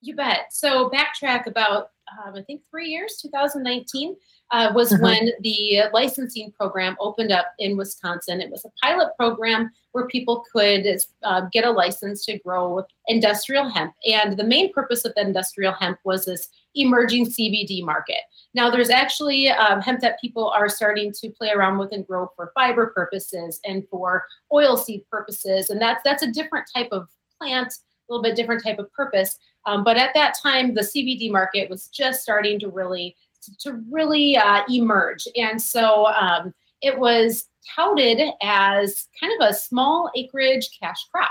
You 0.00 0.16
bet. 0.16 0.46
So 0.50 0.90
backtrack 0.90 1.46
about 1.46 1.88
um, 2.26 2.34
I 2.34 2.42
think 2.42 2.62
3 2.70 2.88
years, 2.88 3.18
2019 3.22 4.16
uh, 4.52 4.70
was 4.74 4.92
mm-hmm. 4.92 5.02
when 5.02 5.32
the 5.40 5.82
licensing 5.92 6.52
program 6.52 6.94
opened 7.00 7.32
up 7.32 7.46
in 7.58 7.76
Wisconsin. 7.76 8.40
It 8.40 8.50
was 8.50 8.64
a 8.64 8.70
pilot 8.82 9.08
program 9.16 9.70
where 9.92 10.06
people 10.06 10.44
could 10.52 10.86
uh, 11.22 11.42
get 11.52 11.64
a 11.64 11.70
license 11.70 12.24
to 12.26 12.38
grow 12.38 12.84
industrial 13.06 13.68
hemp. 13.68 13.94
And 14.06 14.36
the 14.36 14.44
main 14.44 14.72
purpose 14.72 15.04
of 15.04 15.14
the 15.14 15.22
industrial 15.22 15.72
hemp 15.72 15.98
was 16.04 16.26
this 16.26 16.48
emerging 16.74 17.26
CBD 17.26 17.82
market. 17.82 18.20
Now, 18.54 18.70
there's 18.70 18.90
actually 18.90 19.48
um, 19.48 19.80
hemp 19.80 20.00
that 20.00 20.20
people 20.20 20.50
are 20.50 20.68
starting 20.68 21.12
to 21.20 21.30
play 21.30 21.50
around 21.50 21.78
with 21.78 21.92
and 21.92 22.06
grow 22.06 22.28
for 22.36 22.52
fiber 22.54 22.92
purposes 22.94 23.58
and 23.64 23.86
for 23.88 24.24
oil 24.52 24.76
seed 24.76 25.02
purposes. 25.10 25.70
And 25.70 25.80
that's 25.80 26.02
that's 26.04 26.22
a 26.22 26.30
different 26.30 26.66
type 26.74 26.88
of 26.92 27.08
plant, 27.40 27.68
a 27.68 28.12
little 28.12 28.22
bit 28.22 28.36
different 28.36 28.62
type 28.62 28.78
of 28.78 28.92
purpose. 28.92 29.38
Um, 29.64 29.84
but 29.84 29.96
at 29.96 30.12
that 30.14 30.34
time, 30.42 30.74
the 30.74 30.82
CBD 30.82 31.30
market 31.30 31.70
was 31.70 31.88
just 31.88 32.22
starting 32.22 32.58
to 32.60 32.68
really 32.68 33.16
to 33.60 33.80
really 33.90 34.36
uh, 34.36 34.62
emerge. 34.70 35.26
And 35.36 35.60
so 35.60 36.06
um, 36.06 36.54
it 36.80 36.98
was 36.98 37.48
touted 37.74 38.20
as 38.42 39.08
kind 39.20 39.32
of 39.40 39.48
a 39.48 39.54
small 39.54 40.10
acreage 40.16 40.68
cash 40.80 41.06
crop. 41.12 41.30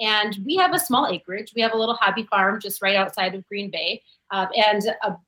And 0.00 0.38
we 0.46 0.56
have 0.56 0.72
a 0.72 0.78
small 0.78 1.08
acreage. 1.08 1.52
We 1.54 1.60
have 1.60 1.74
a 1.74 1.76
little 1.76 1.94
hobby 1.94 2.26
farm 2.30 2.58
just 2.58 2.80
right 2.80 2.96
outside 2.96 3.34
of 3.34 3.46
Green 3.48 3.70
Bay, 3.70 4.02
uh, 4.30 4.46
and 4.56 4.82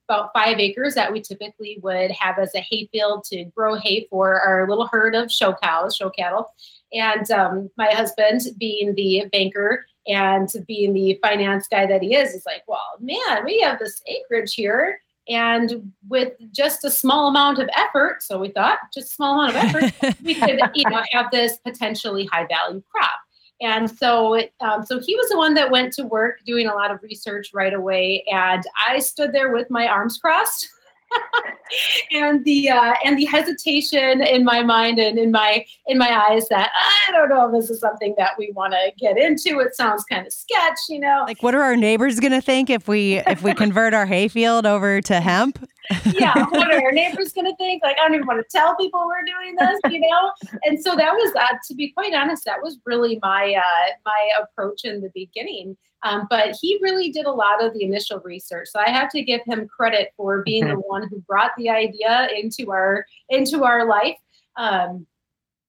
about 0.09 0.31
five 0.33 0.59
acres 0.59 0.95
that 0.95 1.13
we 1.13 1.21
typically 1.21 1.79
would 1.83 2.11
have 2.13 2.39
as 2.39 2.55
a 2.55 2.61
hay 2.61 2.89
field 2.91 3.25
to 3.25 3.45
grow 3.55 3.75
hay 3.75 4.07
for 4.09 4.41
our 4.41 4.67
little 4.67 4.87
herd 4.87 5.15
of 5.15 5.31
show 5.31 5.55
cows, 5.63 5.95
show 5.95 6.09
cattle. 6.09 6.55
And 6.93 7.31
um, 7.31 7.71
my 7.77 7.89
husband, 7.89 8.41
being 8.59 8.95
the 8.95 9.27
banker 9.31 9.85
and 10.07 10.51
being 10.67 10.95
the 10.95 11.19
finance 11.23 11.69
guy 11.71 11.85
that 11.85 12.03
he 12.03 12.15
is, 12.15 12.33
is 12.33 12.47
like, 12.47 12.63
well, 12.67 12.97
man, 12.99 13.45
we 13.45 13.61
have 13.61 13.79
this 13.79 14.01
acreage 14.07 14.55
here 14.55 15.01
and 15.29 15.93
with 16.09 16.33
just 16.51 16.85
a 16.85 16.91
small 16.91 17.29
amount 17.29 17.59
of 17.59 17.69
effort 17.77 18.23
so 18.23 18.39
we 18.39 18.49
thought 18.49 18.79
just 18.93 19.11
a 19.11 19.15
small 19.15 19.41
amount 19.41 19.51
of 19.51 19.57
effort 19.57 20.17
we 20.25 20.35
could 20.35 20.61
you 20.75 20.89
know 20.91 21.03
have 21.13 21.31
this 21.31 21.59
potentially 21.59 22.27
high 22.27 22.47
value 22.47 22.83
crop. 22.91 23.11
And 23.61 23.89
so 23.89 24.41
um, 24.61 24.85
so 24.85 24.99
he 24.99 25.15
was 25.15 25.29
the 25.31 25.39
one 25.39 25.55
that 25.55 25.71
went 25.71 25.93
to 25.95 26.05
work 26.05 26.41
doing 26.45 26.67
a 26.67 26.75
lot 26.75 26.91
of 26.91 27.01
research 27.03 27.51
right 27.55 27.73
away 27.73 28.25
and 28.31 28.65
i 28.89 28.99
stood 28.99 29.33
there 29.33 29.53
with 29.53 29.71
my 29.71 29.87
arms 29.87 30.19
crossed 30.19 30.69
and 32.13 32.45
the 32.45 32.71
uh, 32.71 32.95
and 33.05 33.19
the 33.19 33.25
hesitation 33.25 34.23
in 34.23 34.45
my 34.45 34.63
mind 34.63 34.99
and 34.99 35.19
in 35.19 35.31
my 35.31 35.65
in 35.87 35.99
my 35.99 36.29
eyes 36.31 36.49
that 36.49 36.71
I 37.09 37.13
don't 37.13 37.29
know 37.29 37.47
if 37.47 37.53
this 37.53 37.71
is 37.71 37.81
something 37.81 38.15
that 38.19 38.33
we 38.39 38.53
want 38.55 38.73
to 38.73 38.93
get 38.99 39.19
into. 39.19 39.61
It 39.61 39.75
sounds 39.75 40.05
kind 40.05 40.27
of 40.27 40.33
sketch, 40.33 40.79
you 40.89 41.01
know. 41.01 41.25
Like, 41.27 41.43
what 41.43 41.55
are 41.55 41.63
our 41.63 41.77
neighbors 41.77 42.21
going 42.21 42.33
to 42.33 42.41
think 42.41 42.71
if 42.71 42.89
we 42.89 43.19
if 43.27 43.43
we 43.43 43.55
convert 43.55 43.95
our 43.95 44.07
hayfield 44.07 44.67
over 44.67 45.01
to 45.03 45.21
hemp? 45.21 45.67
yeah, 46.13 46.47
what 46.51 46.73
are 46.73 46.83
our 46.83 46.93
neighbors 46.93 47.33
going 47.33 47.47
to 47.47 47.57
think? 47.57 47.83
Like, 47.83 47.97
I 47.99 48.03
don't 48.03 48.15
even 48.15 48.27
want 48.27 48.41
to 48.41 48.57
tell 48.57 48.77
people 48.77 49.07
we're 49.07 49.25
doing 49.25 49.57
this, 49.59 49.93
you 49.93 50.01
know. 50.01 50.33
and 50.65 50.83
so 50.83 50.95
that 50.97 51.13
was, 51.13 51.33
uh, 51.39 51.57
to 51.69 51.75
be 51.75 51.91
quite 51.93 52.15
honest, 52.15 52.45
that 52.45 52.63
was 52.63 52.79
really 52.87 53.19
my 53.23 53.55
uh, 53.55 53.93
my 54.05 54.31
approach 54.43 54.85
in 54.85 55.01
the 55.01 55.11
beginning. 55.15 55.77
Um, 56.05 56.27
but 56.29 56.57
he 56.61 56.79
really 56.83 57.11
did 57.11 57.27
a 57.27 57.33
lot 57.33 57.65
of 57.65 57.73
the 57.75 57.85
initial 57.85 58.21
research. 58.21 58.69
So 58.73 58.81
I 58.81 58.91
have 58.91 59.11
to 59.11 59.23
give 59.23 59.41
him 59.45 59.69
credit 59.69 60.13
for 60.17 60.43
being 60.43 60.65
mm-hmm. 60.65 60.75
the 60.75 60.81
one 60.81 61.09
who 61.09 61.21
brought 61.21 61.53
the 61.57 61.71
idea 61.71 62.29
into 62.37 62.71
our 62.71 63.07
into 63.29 63.65
our 63.65 63.87
life. 63.87 64.19
Um, 64.57 65.07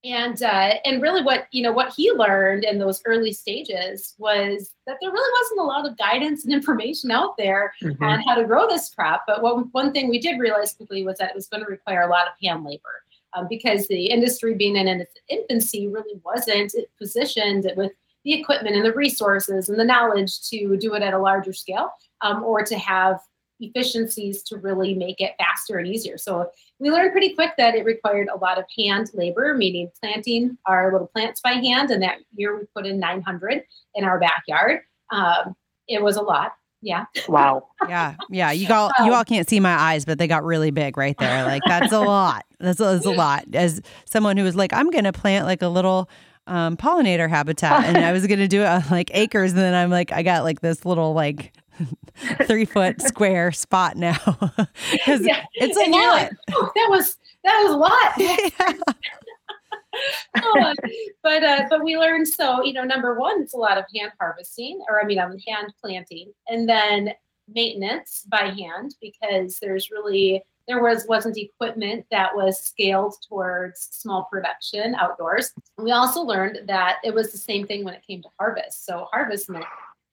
and 0.04 0.42
uh, 0.42 0.74
and 0.84 1.00
really 1.00 1.22
what 1.22 1.46
you 1.50 1.62
know 1.62 1.72
what 1.72 1.94
he 1.96 2.12
learned 2.12 2.64
in 2.64 2.78
those 2.78 3.00
early 3.06 3.32
stages 3.32 4.14
was 4.18 4.74
that 4.86 4.98
there 5.00 5.10
really 5.10 5.32
wasn't 5.40 5.60
a 5.60 5.64
lot 5.64 5.86
of 5.86 5.96
guidance 5.96 6.44
and 6.44 6.52
information 6.54 7.10
out 7.10 7.36
there 7.36 7.72
mm-hmm. 7.82 8.02
on 8.04 8.20
how 8.22 8.34
to 8.34 8.44
grow 8.44 8.68
this 8.68 8.94
crop 8.94 9.24
but 9.26 9.42
what, 9.42 9.72
one 9.72 9.92
thing 9.92 10.08
we 10.08 10.18
did 10.18 10.38
realize 10.38 10.74
quickly 10.74 11.04
was 11.04 11.18
that 11.18 11.30
it 11.30 11.34
was 11.34 11.48
going 11.48 11.64
to 11.64 11.70
require 11.70 12.02
a 12.02 12.10
lot 12.10 12.26
of 12.26 12.34
hand 12.42 12.64
labor 12.64 13.02
um, 13.34 13.46
because 13.48 13.88
the 13.88 14.06
industry 14.06 14.54
being 14.54 14.76
in 14.76 14.88
its 14.88 15.14
infancy 15.28 15.88
really 15.88 16.20
wasn't 16.24 16.72
positioned 16.98 17.70
with 17.76 17.92
the 18.24 18.32
equipment 18.32 18.74
and 18.76 18.84
the 18.84 18.92
resources 18.92 19.68
and 19.68 19.78
the 19.78 19.84
knowledge 19.84 20.40
to 20.48 20.76
do 20.76 20.94
it 20.94 21.02
at 21.02 21.14
a 21.14 21.18
larger 21.18 21.52
scale 21.52 21.90
um, 22.22 22.42
or 22.42 22.62
to 22.64 22.78
have 22.78 23.20
efficiencies 23.60 24.42
to 24.42 24.56
really 24.58 24.94
make 24.94 25.20
it 25.20 25.32
faster 25.38 25.78
and 25.78 25.86
easier. 25.86 26.18
So 26.18 26.50
we 26.78 26.90
learned 26.90 27.12
pretty 27.12 27.34
quick 27.34 27.52
that 27.58 27.74
it 27.74 27.84
required 27.84 28.28
a 28.34 28.38
lot 28.38 28.58
of 28.58 28.64
hand 28.76 29.10
labor, 29.14 29.54
meaning 29.54 29.90
planting 30.02 30.58
our 30.66 30.92
little 30.92 31.06
plants 31.08 31.40
by 31.40 31.52
hand. 31.52 31.90
And 31.90 32.02
that 32.02 32.18
year 32.34 32.58
we 32.58 32.64
put 32.74 32.86
in 32.86 32.98
900 32.98 33.62
in 33.94 34.04
our 34.04 34.18
backyard. 34.18 34.80
Um, 35.12 35.54
it 35.88 36.02
was 36.02 36.16
a 36.16 36.22
lot. 36.22 36.52
Yeah. 36.82 37.06
Wow. 37.28 37.68
yeah. 37.88 38.14
Yeah. 38.28 38.52
You 38.52 38.68
all 38.72 38.90
you 39.04 39.14
all 39.14 39.24
can't 39.24 39.48
see 39.48 39.58
my 39.58 39.72
eyes, 39.72 40.04
but 40.04 40.18
they 40.18 40.26
got 40.26 40.44
really 40.44 40.70
big 40.70 40.98
right 40.98 41.16
there. 41.18 41.44
Like 41.44 41.62
that's 41.66 41.92
a 41.92 42.00
lot. 42.00 42.44
That's, 42.60 42.78
that's 42.78 43.06
a 43.06 43.10
lot. 43.12 43.44
As 43.54 43.80
someone 44.04 44.36
who 44.36 44.44
was 44.44 44.54
like, 44.54 44.72
I'm 44.74 44.90
gonna 44.90 45.12
plant 45.12 45.46
like 45.46 45.62
a 45.62 45.68
little 45.68 46.10
um, 46.46 46.76
pollinator 46.76 47.28
habitat, 47.28 47.84
and 47.84 47.98
I 47.98 48.12
was 48.12 48.26
gonna 48.26 48.48
do 48.48 48.62
it 48.62 48.66
on 48.66 48.84
like 48.90 49.10
acres, 49.14 49.52
and 49.52 49.60
then 49.60 49.74
I'm 49.74 49.90
like, 49.90 50.12
I 50.12 50.22
got 50.22 50.44
like 50.44 50.60
this 50.60 50.84
little 50.84 51.14
like 51.14 51.52
three 52.46 52.64
foot 52.64 53.00
square 53.00 53.52
spot 53.52 53.96
now 53.96 54.16
because 54.92 55.22
yeah. 55.22 55.44
it's 55.54 55.76
a 55.76 55.82
and 55.82 55.92
lot. 55.92 56.16
Like, 56.16 56.32
oh, 56.52 56.70
that 56.74 56.86
was 56.90 57.16
that 57.44 57.62
was 57.62 57.72
a 57.72 57.76
lot. 57.76 58.86
oh, 60.42 60.74
but 61.22 61.42
uh, 61.42 61.66
but 61.70 61.84
we 61.84 61.96
learned 61.96 62.28
so 62.28 62.62
you 62.62 62.72
know 62.72 62.84
number 62.84 63.18
one 63.18 63.42
it's 63.42 63.54
a 63.54 63.58
lot 63.58 63.78
of 63.78 63.84
hand 63.94 64.12
harvesting 64.18 64.80
or 64.88 65.02
I 65.02 65.06
mean 65.06 65.18
um, 65.18 65.36
hand 65.46 65.72
planting 65.80 66.32
and 66.48 66.68
then 66.68 67.10
maintenance 67.48 68.24
by 68.28 68.50
hand 68.56 68.94
because 69.00 69.58
there's 69.60 69.90
really 69.90 70.42
there 70.66 70.82
was 70.82 71.06
wasn't 71.08 71.36
equipment 71.36 72.06
that 72.10 72.34
was 72.34 72.58
scaled 72.60 73.14
towards 73.28 73.88
small 73.92 74.24
production 74.30 74.94
outdoors. 74.94 75.52
We 75.78 75.92
also 75.92 76.22
learned 76.22 76.60
that 76.66 76.98
it 77.04 77.14
was 77.14 77.32
the 77.32 77.38
same 77.38 77.66
thing 77.66 77.84
when 77.84 77.94
it 77.94 78.06
came 78.06 78.22
to 78.22 78.28
harvest. 78.38 78.86
So 78.86 79.06
harvest 79.12 79.50
meant 79.50 79.64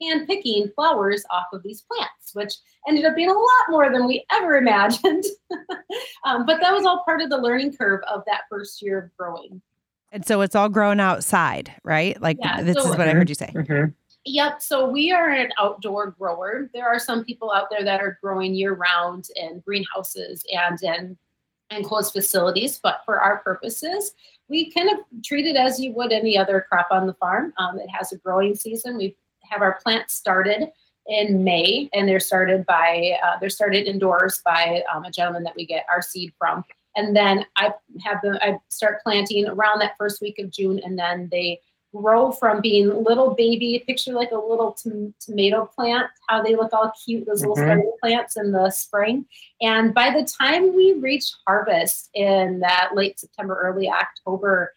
hand 0.01 0.27
picking 0.27 0.70
flowers 0.75 1.24
off 1.29 1.46
of 1.53 1.63
these 1.63 1.84
plants, 1.84 2.34
which 2.34 2.55
ended 2.88 3.05
up 3.05 3.15
being 3.15 3.29
a 3.29 3.34
lot 3.34 3.70
more 3.70 3.91
than 3.91 4.08
we 4.08 4.25
ever 4.31 4.55
imagined. 4.58 5.24
um, 6.25 6.46
but 6.46 6.60
that 6.60 6.74
was 6.74 6.86
all 6.86 7.03
part 7.05 7.22
of 7.22 7.29
the 7.29 7.38
learning 7.38 7.75
curve 7.75 8.01
of 8.12 8.24
that 8.25 8.41
first 8.50 8.81
year 8.81 9.00
of 9.00 9.17
growing. 9.17 9.62
And 10.12 10.25
so 10.25 10.41
it's 10.41 10.55
all 10.55 10.67
grown 10.67 11.00
outside, 11.00 11.72
right? 11.86 12.22
Like 12.22 12.38
yeah, 12.41 12.62
this 12.62 12.75
so, 12.75 12.91
is 12.91 12.98
what 12.98 13.08
I 13.08 13.13
heard 13.13 13.29
you 13.29 13.36
say. 13.36 13.51
Mm-hmm. 13.55 13.91
Yep. 14.25 14.62
So 14.62 14.88
we 14.88 15.12
are 15.12 15.32
an 15.32 15.51
outdoor 15.58 16.12
grower. 16.12 16.70
There 16.74 16.88
are 16.88 17.00
some 17.00 17.25
people 17.25 17.51
out 17.51 17.68
there 17.72 17.84
that 17.84 18.01
are 18.01 18.20
growing 18.22 18.54
year 18.54 18.74
round 18.74 19.28
in 19.36 19.62
greenhouses 19.66 20.44
and 20.54 20.82
in 20.84 21.18
enclosed 21.72 22.13
facilities, 22.13 22.80
but 22.82 23.01
for 23.06 23.20
our 23.20 23.38
purposes, 23.40 24.13
we 24.48 24.72
kind 24.72 24.90
of 24.90 24.98
treat 25.24 25.48
it 25.48 25.56
as 25.56 25.80
you 25.80 25.94
would 25.94 26.12
any 26.12 26.38
other 26.38 26.66
crop 26.68 26.88
on 26.92 27.08
the 27.08 27.13
farm. 27.16 27.54
Um, 27.58 27.80
it 27.80 27.90
has 27.90 28.12
a 28.12 28.18
growing 28.18 28.54
season. 28.54 28.98
We 28.98 29.16
have 29.50 29.62
our 29.62 29.80
plants 29.82 30.13
started 30.13 30.70
in 31.08 31.44
May, 31.44 31.90
and 31.94 32.08
they're 32.08 32.20
started 32.20 32.66
by 32.66 33.18
uh, 33.24 33.40
they're 33.40 33.50
started 33.50 33.88
indoors 33.88 34.42
by 34.46 34.84
um, 34.94 35.06
a 35.06 35.12
gentleman 35.12 35.44
that 35.44 35.56
we 35.56 35.66
get 35.66 35.86
our 35.90 36.01
seed 36.01 36.34
from. 36.38 36.63
And 36.96 37.16
then 37.16 37.46
I 37.56 37.74
have 38.04 38.22
them. 38.22 38.38
I 38.42 38.58
start 38.68 39.01
planting 39.04 39.48
around 39.48 39.80
that 39.80 39.96
first 39.98 40.22
week 40.22 40.38
of 40.40 40.51
June, 40.51 40.80
and 40.84 41.00
then 41.00 41.30
they 41.32 41.60
grow 41.94 42.32
from 42.32 42.62
being 42.62 43.04
little 43.04 43.34
baby. 43.34 43.84
Picture 43.86 44.14
like 44.14 44.32
a 44.32 44.36
little 44.36 44.76
tomato 45.20 45.66
plant, 45.66 46.08
how 46.28 46.42
they 46.42 46.56
look 46.56 46.74
all 46.74 46.92
cute, 47.04 47.26
those 47.26 47.42
little 47.42 47.56
mm-hmm. 47.56 47.88
plants 48.02 48.38
in 48.38 48.52
the 48.52 48.70
spring. 48.72 49.26
And 49.62 49.94
by 49.94 50.12
the 50.12 50.28
time 50.40 50.76
we 50.76 50.94
reach 50.94 51.32
harvest 51.48 52.10
in 52.14 52.60
that 52.62 52.92
late 52.96 53.20
September, 53.20 53.60
early 53.62 53.90
October, 53.90 54.74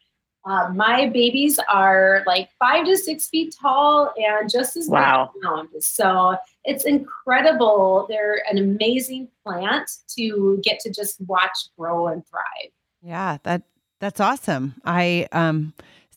uh, 0.46 0.70
my 0.74 1.08
babies 1.08 1.58
are 1.72 2.22
like 2.26 2.50
five 2.58 2.84
to 2.84 2.96
six 2.96 3.28
feet 3.28 3.54
tall 3.58 4.12
and 4.18 4.50
just 4.50 4.76
as 4.76 4.88
wow. 4.88 5.30
big 5.42 5.82
So 5.82 6.36
it's 6.64 6.84
incredible. 6.84 8.06
They're 8.10 8.42
an 8.50 8.58
amazing 8.58 9.28
plant 9.42 9.90
to 10.16 10.60
get 10.62 10.80
to 10.80 10.90
just 10.90 11.20
watch 11.22 11.56
grow 11.78 12.08
and 12.08 12.22
thrive. 12.26 12.72
Yeah, 13.02 13.38
that 13.44 13.62
that's 14.00 14.20
awesome. 14.20 14.74
I 14.84 15.28
um 15.32 15.72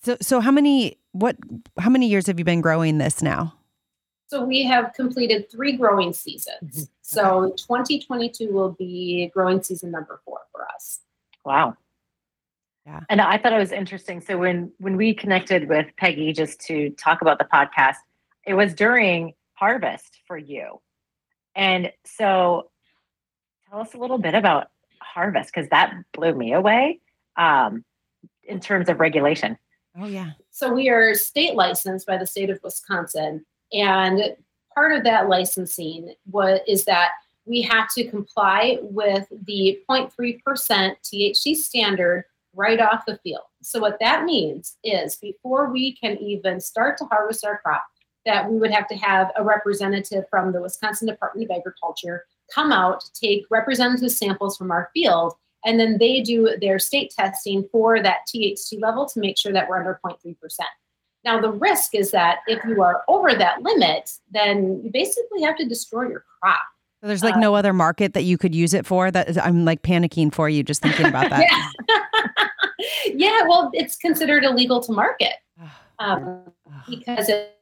so 0.07 0.17
so 0.21 0.39
how 0.39 0.51
many 0.51 0.97
what 1.11 1.35
how 1.77 1.89
many 1.89 2.07
years 2.07 2.27
have 2.27 2.39
you 2.39 2.45
been 2.45 2.61
growing 2.61 2.97
this 2.97 3.21
now? 3.21 3.53
So 4.27 4.43
we 4.43 4.63
have 4.63 4.93
completed 4.93 5.51
three 5.51 5.73
growing 5.73 6.13
seasons. 6.13 6.73
Mm-hmm. 6.73 6.83
So 7.01 7.53
2022 7.57 8.51
will 8.51 8.71
be 8.71 9.29
growing 9.33 9.61
season 9.61 9.91
number 9.91 10.21
four 10.25 10.39
for 10.51 10.65
us. 10.75 10.99
Wow. 11.45 11.75
Yeah. 12.85 13.01
And 13.09 13.19
I 13.19 13.37
thought 13.37 13.51
it 13.51 13.57
was 13.57 13.73
interesting. 13.73 14.21
So 14.21 14.37
when 14.37 14.71
when 14.77 14.95
we 14.95 15.13
connected 15.13 15.67
with 15.67 15.87
Peggy 15.97 16.31
just 16.31 16.61
to 16.61 16.89
talk 16.91 17.21
about 17.21 17.37
the 17.37 17.45
podcast, 17.45 17.97
it 18.45 18.53
was 18.53 18.73
during 18.73 19.33
harvest 19.55 20.19
for 20.25 20.37
you. 20.37 20.79
And 21.53 21.91
so 22.05 22.69
tell 23.69 23.81
us 23.81 23.93
a 23.93 23.97
little 23.97 24.19
bit 24.19 24.35
about 24.35 24.67
harvest 25.01 25.51
because 25.53 25.69
that 25.69 25.93
blew 26.13 26.33
me 26.33 26.53
away 26.53 27.01
um, 27.35 27.83
in 28.43 28.61
terms 28.61 28.87
of 28.87 29.01
regulation. 29.01 29.57
Oh 29.99 30.05
yeah. 30.05 30.31
So 30.51 30.71
we 30.71 30.89
are 30.89 31.13
state 31.15 31.55
licensed 31.55 32.05
by 32.05 32.17
the 32.17 32.27
state 32.27 32.49
of 32.49 32.59
Wisconsin, 32.63 33.45
and 33.73 34.35
part 34.73 34.93
of 34.93 35.03
that 35.03 35.29
licensing 35.29 36.13
was 36.29 36.59
is 36.67 36.85
that 36.85 37.11
we 37.45 37.61
have 37.61 37.87
to 37.95 38.09
comply 38.09 38.77
with 38.81 39.25
the 39.45 39.79
0.3% 39.89 40.41
THC 40.41 41.55
standard 41.55 42.25
right 42.53 42.79
off 42.79 43.05
the 43.05 43.17
field. 43.23 43.43
So 43.61 43.79
what 43.79 43.97
that 44.01 44.25
means 44.25 44.77
is 44.83 45.15
before 45.15 45.71
we 45.71 45.95
can 45.95 46.17
even 46.17 46.59
start 46.59 46.97
to 46.97 47.05
harvest 47.05 47.45
our 47.45 47.59
crop, 47.59 47.85
that 48.25 48.51
we 48.51 48.57
would 48.57 48.71
have 48.71 48.87
to 48.89 48.95
have 48.95 49.31
a 49.37 49.43
representative 49.43 50.25
from 50.29 50.51
the 50.51 50.61
Wisconsin 50.61 51.07
Department 51.07 51.49
of 51.49 51.57
Agriculture 51.57 52.25
come 52.53 52.71
out, 52.71 53.03
take 53.13 53.45
representative 53.49 54.11
samples 54.11 54.57
from 54.57 54.71
our 54.71 54.89
field, 54.93 55.33
and 55.65 55.79
then 55.79 55.97
they 55.97 56.21
do 56.21 56.55
their 56.61 56.79
state 56.79 57.11
testing 57.17 57.67
for 57.71 58.01
that 58.01 58.19
THC 58.27 58.79
level 58.81 59.05
to 59.07 59.19
make 59.19 59.37
sure 59.39 59.51
that 59.51 59.67
we're 59.67 59.77
under 59.77 59.99
0.3%. 60.05 60.35
Now, 61.23 61.41
the 61.41 61.51
risk 61.51 61.93
is 61.93 62.11
that 62.11 62.39
if 62.47 62.63
you 62.65 62.81
are 62.81 63.03
over 63.07 63.33
that 63.33 63.61
limit, 63.61 64.11
then 64.31 64.81
you 64.83 64.89
basically 64.91 65.41
have 65.41 65.57
to 65.57 65.65
destroy 65.65 66.07
your 66.07 66.23
crop. 66.41 66.59
there's 67.01 67.23
like 67.23 67.35
uh, 67.35 67.39
no 67.39 67.55
other 67.55 67.73
market 67.73 68.13
that 68.13 68.23
you 68.23 68.37
could 68.37 68.55
use 68.55 68.73
it 68.73 68.85
for. 68.85 69.11
That 69.11 69.29
is, 69.29 69.37
I'm 69.37 69.65
like 69.65 69.81
panicking 69.81 70.33
for 70.33 70.47
you 70.47 70.63
just 70.63 70.81
thinking 70.81 71.05
about 71.05 71.29
that. 71.29 71.45
yeah. 71.89 72.47
yeah, 73.13 73.41
well, 73.47 73.71
it's 73.73 73.97
considered 73.97 74.43
illegal 74.43 74.79
to 74.81 74.91
market 74.91 75.33
um, 75.99 76.43
because 76.87 77.27
it 77.27 77.56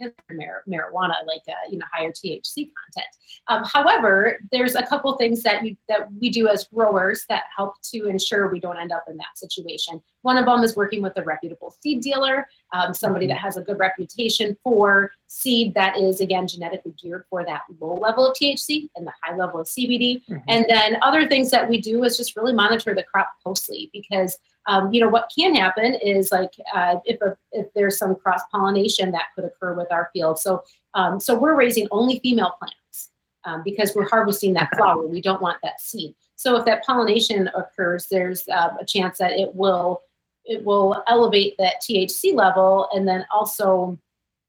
marijuana, 0.00 1.14
like 1.26 1.42
uh, 1.48 1.52
you 1.70 1.78
know 1.78 1.86
higher 1.92 2.10
THC 2.10 2.54
content. 2.54 3.06
Um, 3.48 3.64
however, 3.64 4.38
there's 4.52 4.74
a 4.74 4.82
couple 4.84 5.16
things 5.16 5.42
that 5.42 5.64
you 5.64 5.76
that 5.88 6.08
we 6.20 6.30
do 6.30 6.48
as 6.48 6.64
growers 6.64 7.24
that 7.28 7.44
help 7.56 7.74
to 7.92 8.06
ensure 8.06 8.50
we 8.50 8.60
don't 8.60 8.78
end 8.78 8.92
up 8.92 9.04
in 9.08 9.16
that 9.16 9.36
situation. 9.36 10.00
One 10.22 10.36
of 10.36 10.46
them 10.46 10.62
is 10.62 10.76
working 10.76 11.02
with 11.02 11.12
a 11.16 11.22
reputable 11.22 11.74
seed 11.80 12.00
dealer, 12.02 12.48
um, 12.72 12.92
somebody 12.92 13.26
that 13.28 13.38
has 13.38 13.56
a 13.56 13.62
good 13.62 13.78
reputation 13.78 14.56
for 14.62 15.12
seed 15.28 15.74
that 15.74 15.98
is 15.98 16.20
again 16.20 16.46
genetically 16.46 16.94
geared 17.00 17.24
for 17.28 17.44
that 17.44 17.62
low 17.80 17.94
level 17.94 18.30
of 18.30 18.36
THC 18.36 18.88
and 18.96 19.06
the 19.06 19.12
high 19.22 19.36
level 19.36 19.60
of 19.60 19.66
CBD. 19.66 20.22
Mm-hmm. 20.26 20.36
And 20.48 20.66
then 20.68 20.98
other 21.02 21.28
things 21.28 21.50
that 21.50 21.68
we 21.68 21.80
do 21.80 22.04
is 22.04 22.16
just 22.16 22.36
really 22.36 22.52
monitor 22.52 22.94
the 22.94 23.02
crop 23.02 23.32
closely 23.42 23.90
because 23.92 24.38
um, 24.66 24.92
you 24.92 25.00
know 25.00 25.08
what 25.08 25.30
can 25.36 25.54
happen 25.54 25.94
is 25.94 26.30
like 26.32 26.52
uh, 26.74 26.96
if 27.04 27.20
a, 27.22 27.36
if 27.52 27.66
there's 27.74 27.98
some 27.98 28.14
cross 28.16 28.40
pollination 28.50 29.12
that 29.12 29.26
could 29.34 29.44
occur 29.44 29.74
with 29.74 29.90
our 29.90 30.10
field. 30.12 30.38
So 30.38 30.62
um, 30.94 31.20
so 31.20 31.38
we're 31.38 31.54
raising 31.54 31.86
only 31.90 32.18
female 32.20 32.54
plants 32.58 33.10
um, 33.44 33.62
because 33.64 33.92
we're 33.94 34.08
harvesting 34.08 34.54
that 34.54 34.74
flower. 34.76 35.06
We 35.06 35.20
don't 35.20 35.42
want 35.42 35.58
that 35.62 35.80
seed. 35.80 36.14
So 36.36 36.56
if 36.56 36.64
that 36.66 36.84
pollination 36.84 37.48
occurs, 37.54 38.08
there's 38.10 38.46
uh, 38.48 38.74
a 38.80 38.84
chance 38.84 39.18
that 39.18 39.32
it 39.32 39.54
will 39.54 40.02
it 40.44 40.64
will 40.64 41.02
elevate 41.08 41.56
that 41.58 41.82
THC 41.82 42.34
level 42.34 42.88
and 42.94 43.06
then 43.06 43.26
also 43.34 43.98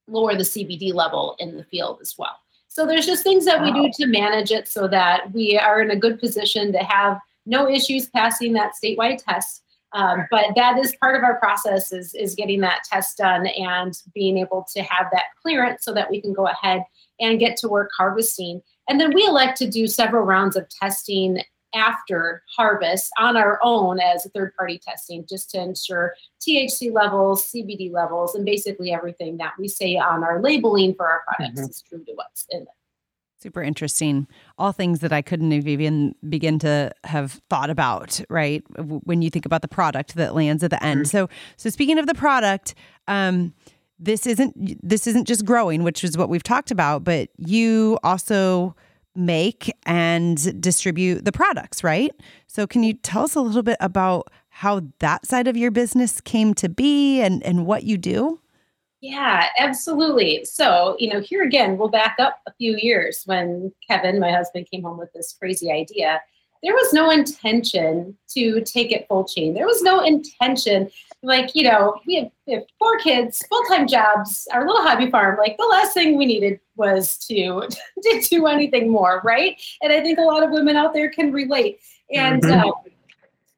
lower 0.08 0.36
the 0.36 0.44
CBD 0.44 0.94
level 0.94 1.36
in 1.40 1.58
the 1.58 1.64
field 1.66 2.00
as 2.02 2.16
well. 2.18 2.38
So 2.68 2.86
there's 2.86 3.08
just 3.08 3.24
things 3.24 3.46
that 3.46 3.62
wow. 3.62 3.72
we 3.74 3.90
do 3.90 3.92
to 3.96 4.08
manage 4.08 4.52
it 4.52 4.68
so 4.68 4.88
that 4.90 5.32
we 5.34 5.58
are 5.58 5.82
in 5.82 5.92
a 5.92 5.96
good 5.96 6.20
position 6.20 6.72
to 6.74 6.80
have 6.80 7.20
no 7.48 7.68
issues 7.68 8.08
passing 8.10 8.54
that 8.54 8.74
statewide 8.82 9.24
test. 9.24 9.64
Um, 9.94 10.26
but 10.30 10.46
that 10.56 10.78
is 10.78 10.96
part 11.02 11.16
of 11.16 11.24
our 11.24 11.40
process 11.40 11.92
is, 11.92 12.14
is 12.14 12.36
getting 12.36 12.62
that 12.62 12.84
test 12.84 13.18
done 13.18 13.48
and 13.48 13.94
being 14.14 14.38
able 14.38 14.66
to 14.74 14.82
have 14.84 15.08
that 15.12 15.26
clearance 15.42 15.84
so 15.84 15.94
that 15.94 16.10
we 16.10 16.22
can 16.22 16.34
go 16.34 16.48
ahead 16.48 16.84
and 17.20 17.40
get 17.40 17.58
to 17.58 17.70
work 17.70 17.90
harvesting. 17.98 18.62
And 18.90 19.00
then 19.00 19.14
we 19.14 19.26
elect 19.26 19.58
to 19.60 19.70
do 19.70 19.88
several 19.88 20.24
rounds 20.24 20.56
of 20.56 20.68
testing 20.70 21.42
after 21.74 22.44
harvest 22.56 23.12
on 23.20 23.38
our 23.38 23.60
own 23.62 24.00
as 24.00 24.28
third 24.34 24.54
party 24.56 24.80
testing 24.80 25.26
just 25.28 25.50
to 25.52 25.62
ensure 25.62 26.14
THC 26.42 26.92
levels, 26.92 27.52
CBD 27.52 27.92
levels, 27.92 28.36
and 28.36 28.46
basically 28.46 28.94
everything 28.94 29.38
that 29.38 29.54
we 29.60 29.68
say 29.68 29.98
on 29.98 30.24
our 30.24 30.42
labeling 30.42 30.96
for 30.96 31.08
our 31.08 31.24
products 31.28 31.60
mm-hmm. 31.60 31.70
is 31.70 31.84
true 31.88 32.04
to 32.06 32.14
what's 32.16 32.46
in 32.50 32.62
it. 32.62 32.68
Super 33.40 33.62
interesting. 33.62 34.28
All 34.58 34.72
things 34.72 35.00
that 35.02 35.14
I 35.14 35.22
couldn't 35.22 35.52
have 35.52 35.68
even 35.68 36.16
begin 36.28 36.58
to 36.60 36.92
have 37.04 37.40
thought 37.50 37.70
about, 37.70 38.20
right? 38.30 38.64
When 38.78 39.22
you 39.22 39.30
think 39.30 39.46
about 39.46 39.62
the 39.62 39.68
product 39.68 40.16
that 40.16 40.34
lands 40.34 40.64
at 40.64 40.72
the 40.72 40.84
end. 40.84 41.02
Mm-hmm. 41.02 41.18
So, 41.18 41.30
so 41.56 41.70
speaking 41.70 42.00
of 42.00 42.08
the 42.08 42.16
product, 42.16 42.74
um, 43.08 43.54
this 44.00 44.26
isn't 44.26 44.80
this 44.88 45.08
isn't 45.08 45.28
just 45.28 45.46
growing, 45.46 45.84
which 45.84 46.04
is 46.04 46.18
what 46.18 46.30
we've 46.30 46.44
talked 46.44 46.72
about, 46.72 47.04
but 47.04 47.30
you 47.38 48.00
also 48.04 48.76
make 49.16 49.74
and 49.86 50.62
distribute 50.62 51.26
the 51.26 51.32
products, 51.32 51.84
right? 51.84 52.12
So, 52.48 52.68
can 52.68 52.84
you 52.84 52.94
tell 52.94 53.24
us 53.24 53.36
a 53.36 53.42
little 53.42 53.64
bit 53.64 53.78
about 53.80 54.32
how 54.50 54.82
that 55.00 55.26
side 55.26 55.48
of 55.48 55.58
your 55.58 55.72
business 55.72 56.22
came 56.22 56.54
to 56.56 56.70
be 56.70 57.22
and, 57.22 57.44
and 57.44 57.66
what 57.66 57.84
you 57.84 57.98
do? 57.98 58.40
Yeah, 59.02 59.48
absolutely. 59.60 60.44
So, 60.46 60.96
you 61.00 61.14
know, 61.14 61.20
here 61.20 61.44
again, 61.44 61.78
we'll 61.78 61.90
back 61.90 62.16
up 62.20 62.40
a 62.48 62.54
few 62.54 62.78
years 62.78 63.22
when 63.26 63.72
Kevin, 63.88 64.20
my 64.20 64.32
husband, 64.32 64.68
came 64.72 64.84
home 64.84 64.98
with 64.98 65.14
this 65.14 65.36
crazy 65.38 65.72
idea. 65.72 66.20
There 66.64 66.74
was 66.74 66.92
no 66.92 67.12
intention 67.12 68.18
to 68.30 68.62
take 68.62 68.92
it 68.92 69.06
full 69.08 69.26
chain. 69.26 69.54
There 69.54 69.68
was 69.68 69.84
no 69.84 70.04
intention 70.04 70.90
like 71.24 71.52
you 71.56 71.64
know 71.64 72.00
we 72.06 72.16
have, 72.16 72.32
we 72.46 72.54
have 72.54 72.64
four 72.78 72.98
kids 73.00 73.44
full-time 73.50 73.88
jobs 73.88 74.48
our 74.54 74.68
little 74.68 74.84
hobby 74.84 75.10
farm 75.10 75.38
like 75.38 75.58
the 75.58 75.66
last 75.66 75.94
thing 75.94 76.18
we 76.18 76.26
needed 76.26 76.60
was 76.76 77.18
to 77.18 77.68
to 78.04 78.22
do 78.30 78.46
anything 78.46 78.90
more 78.90 79.22
right 79.24 79.60
and 79.82 79.92
i 79.92 80.02
think 80.02 80.20
a 80.20 80.22
lot 80.22 80.44
of 80.44 80.52
women 80.52 80.76
out 80.76 80.94
there 80.94 81.10
can 81.10 81.32
relate 81.32 81.80
and 82.14 82.44
mm-hmm. 82.44 82.70
uh, 82.70 82.72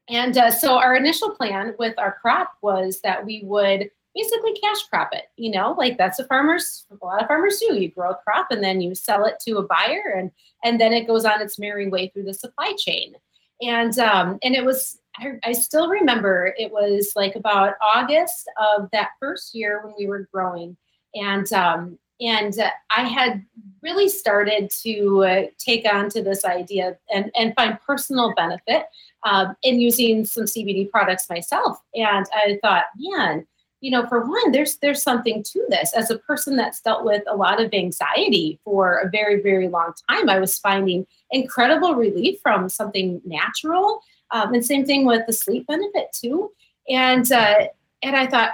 and 0.10 0.38
uh, 0.38 0.50
so 0.50 0.78
our 0.78 0.96
initial 0.96 1.32
plan 1.32 1.76
with 1.78 1.98
our 2.00 2.18
crop 2.22 2.54
was 2.62 3.02
that 3.02 3.24
we 3.24 3.42
would 3.44 3.92
basically 4.20 4.54
cash 4.60 4.84
crop 4.90 5.10
it 5.14 5.26
you 5.38 5.52
know 5.52 5.76
like 5.78 5.98
that's 5.98 6.20
a 6.20 6.26
farmers 6.26 6.86
a 7.02 7.06
lot 7.06 7.22
of 7.22 7.28
farmers 7.28 7.60
do. 7.60 7.76
You 7.76 7.90
grow 7.90 8.12
a 8.12 8.16
crop 8.16 8.48
and 8.52 8.64
then 8.64 8.82
you 8.82 8.96
sell 8.96 9.26
it 9.26 9.36
to 9.46 9.58
a 9.58 9.64
buyer 9.64 10.16
and 10.18 10.32
and 10.64 10.80
then 10.80 10.94
it 10.94 11.08
goes 11.08 11.26
on 11.26 11.42
its 11.42 11.60
merry 11.60 11.90
way 11.90 12.10
through 12.10 12.24
the 12.24 12.34
supply 12.34 12.74
chain. 12.78 13.14
And 13.62 13.98
um 14.00 14.40
and 14.44 14.56
it 14.56 14.66
was 14.66 15.00
I, 15.18 15.34
I 15.44 15.52
still 15.52 15.90
remember 15.90 16.54
it 16.58 16.72
was 16.72 17.12
like 17.16 17.36
about 17.36 17.74
August 17.82 18.50
of 18.76 18.90
that 18.92 19.10
first 19.20 19.54
year 19.54 19.82
when 19.84 19.94
we 19.98 20.08
were 20.08 20.30
growing, 20.32 20.78
and 21.14 21.52
um, 21.52 22.00
and 22.22 22.58
uh, 22.58 22.70
I 22.90 23.04
had 23.04 23.44
really 23.82 24.08
started 24.08 24.70
to 24.84 25.24
uh, 25.26 25.44
take 25.58 25.86
on 25.92 26.10
to 26.12 26.22
this 26.22 26.46
idea 26.46 26.98
and, 27.14 27.32
and 27.36 27.54
find 27.56 27.80
personal 27.86 28.34
benefit 28.36 28.86
um, 29.24 29.56
in 29.64 29.80
using 29.80 30.26
some 30.26 30.44
CBD 30.44 30.90
products 30.90 31.30
myself. 31.30 31.82
And 31.96 32.26
I 32.34 32.60
thought, 32.62 32.86
man, 32.98 33.48
you 33.82 33.92
know, 33.92 34.06
for 34.08 34.26
one, 34.26 34.52
there's 34.52 34.78
there's 34.78 35.02
something 35.02 35.44
to 35.44 35.66
this. 35.70 35.94
As 35.94 36.12
a 36.12 36.18
person 36.20 36.56
that's 36.56 36.82
dealt 36.82 37.06
with 37.06 37.24
a 37.28 37.36
lot 37.36 37.62
of 37.62 37.74
anxiety 37.74 38.60
for 38.64 38.98
a 38.98 39.10
very 39.10 39.42
very 39.42 39.68
long 39.68 39.94
time, 40.10 40.30
I 40.30 40.40
was 40.40 40.58
finding 40.58 41.08
incredible 41.32 41.96
relief 41.96 42.40
from 42.42 42.70
something 42.70 43.22
natural 43.26 44.02
um, 44.32 44.54
and 44.54 44.66
same 44.66 44.86
thing 44.86 45.06
with 45.06 45.26
the 45.26 45.34
sleep 45.34 45.68
benefit 45.68 46.12
too. 46.14 46.52
And 46.90 47.32
uh, 47.32 47.68
and 48.04 48.16
I 48.16 48.28
thought, 48.28 48.52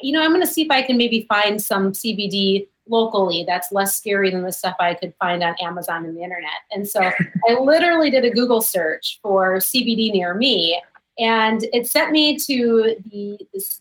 you 0.00 0.12
know, 0.12 0.22
I'm 0.22 0.30
going 0.30 0.40
to 0.40 0.46
see 0.46 0.62
if 0.62 0.70
I 0.70 0.82
can 0.82 0.96
maybe 0.96 1.26
find 1.28 1.60
some 1.60 1.92
CBD 1.92 2.68
locally 2.88 3.44
that's 3.46 3.72
less 3.72 3.96
scary 3.96 4.30
than 4.30 4.42
the 4.42 4.52
stuff 4.52 4.76
I 4.78 4.94
could 4.94 5.12
find 5.18 5.42
on 5.42 5.56
Amazon 5.60 6.04
and 6.04 6.16
the 6.16 6.22
internet. 6.22 6.60
And 6.70 6.88
so 6.88 7.00
I 7.02 7.54
literally 7.60 8.10
did 8.10 8.24
a 8.24 8.30
Google 8.30 8.60
search 8.60 9.18
for 9.22 9.56
CBD 9.56 10.12
near 10.12 10.34
me, 10.34 10.80
and 11.18 11.64
it 11.72 11.88
sent 11.88 12.12
me 12.12 12.36
to 12.38 12.96
the 13.10 13.38
this 13.52 13.80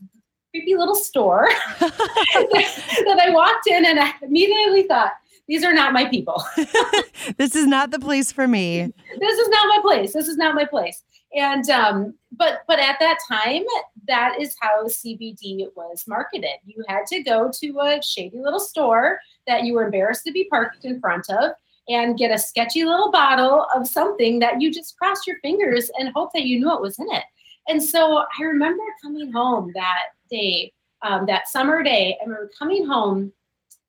creepy 0.56 0.76
little 0.76 0.96
store 0.96 1.50
that 1.80 3.20
I 3.22 3.30
walked 3.32 3.68
in, 3.68 3.86
and 3.86 4.00
I 4.00 4.14
immediately 4.22 4.84
thought, 4.84 5.12
these 5.48 5.64
are 5.64 5.74
not 5.74 5.94
my 5.94 6.06
people. 6.06 6.44
this 7.38 7.56
is 7.56 7.68
not 7.68 7.92
the 7.92 8.00
place 8.00 8.32
for 8.32 8.48
me. 8.48 8.92
This 9.20 9.40
is 9.40 9.50
not 9.50 9.68
my 9.68 9.80
place. 9.82 10.14
This 10.14 10.28
is 10.28 10.38
not 10.38 10.56
my 10.56 10.66
place 10.66 11.04
and 11.36 11.70
um, 11.70 12.14
but 12.32 12.62
but 12.68 12.80
at 12.80 12.98
that 13.00 13.18
time 13.28 13.64
that 14.08 14.36
is 14.40 14.56
how 14.60 14.86
cbd 14.86 15.68
was 15.76 16.06
marketed 16.08 16.58
you 16.66 16.84
had 16.88 17.06
to 17.06 17.22
go 17.22 17.52
to 17.54 17.80
a 17.80 18.02
shady 18.02 18.40
little 18.40 18.60
store 18.60 19.20
that 19.48 19.64
you 19.64 19.74
were 19.74 19.86
embarrassed 19.86 20.24
to 20.26 20.32
be 20.32 20.48
parked 20.50 20.86
in 20.86 21.00
front 21.00 21.30
of 21.30 21.52
and 21.88 22.18
get 22.18 22.32
a 22.32 22.38
sketchy 22.38 22.84
little 22.84 23.12
bottle 23.12 23.68
of 23.76 23.88
something 23.88 24.40
that 24.40 24.60
you 24.60 24.72
just 24.72 24.98
crossed 24.98 25.28
your 25.28 25.38
fingers 25.42 25.92
and 26.00 26.12
hope 26.16 26.32
that 26.34 26.46
you 26.46 26.60
knew 26.60 26.68
what 26.68 26.82
was 26.82 26.98
in 27.00 27.08
it 27.12 27.24
and 27.68 27.82
so 27.82 28.24
i 28.40 28.44
remember 28.44 28.84
coming 29.04 29.32
home 29.32 29.72
that 29.76 30.06
day 30.30 30.72
um, 31.02 31.26
that 31.26 31.48
summer 31.48 31.84
day 31.84 32.18
we 32.26 32.32
were 32.32 32.52
coming 32.58 32.86
home 32.86 33.32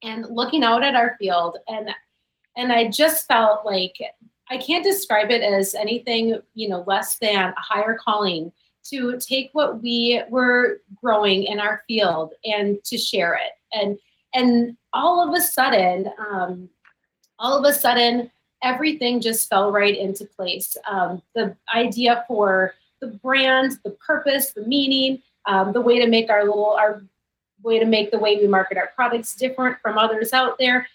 and 0.02 0.26
looking 0.30 0.62
out 0.62 0.82
at 0.82 0.94
our 0.94 1.16
field 1.18 1.58
and 1.68 1.88
and 2.56 2.72
i 2.72 2.88
just 2.88 3.26
felt 3.26 3.64
like 3.64 3.94
I 4.48 4.58
can't 4.58 4.84
describe 4.84 5.30
it 5.30 5.42
as 5.42 5.74
anything, 5.74 6.38
you 6.54 6.68
know, 6.68 6.84
less 6.86 7.18
than 7.18 7.36
a 7.36 7.54
higher 7.56 7.98
calling 8.02 8.52
to 8.90 9.18
take 9.18 9.50
what 9.52 9.82
we 9.82 10.22
were 10.28 10.80
growing 11.02 11.44
in 11.44 11.58
our 11.58 11.82
field 11.88 12.34
and 12.44 12.82
to 12.84 12.96
share 12.96 13.34
it. 13.34 13.52
And 13.72 13.98
and 14.34 14.76
all 14.92 15.26
of 15.26 15.34
a 15.34 15.40
sudden, 15.40 16.10
um, 16.18 16.68
all 17.38 17.58
of 17.58 17.64
a 17.64 17.76
sudden, 17.76 18.30
everything 18.62 19.20
just 19.20 19.48
fell 19.48 19.72
right 19.72 19.96
into 19.96 20.26
place. 20.26 20.76
Um, 20.88 21.22
the 21.34 21.56
idea 21.74 22.24
for 22.28 22.74
the 23.00 23.08
brand, 23.08 23.78
the 23.82 23.90
purpose, 23.92 24.52
the 24.52 24.66
meaning, 24.66 25.22
um, 25.46 25.72
the 25.72 25.80
way 25.80 25.98
to 25.98 26.06
make 26.06 26.30
our 26.30 26.44
little 26.44 26.72
our 26.72 27.02
way 27.62 27.78
to 27.78 27.86
make 27.86 28.10
the 28.10 28.18
way 28.18 28.36
we 28.36 28.46
market 28.46 28.76
our 28.76 28.90
products 28.94 29.34
different 29.34 29.78
from 29.80 29.98
others 29.98 30.32
out 30.32 30.58
there. 30.58 30.86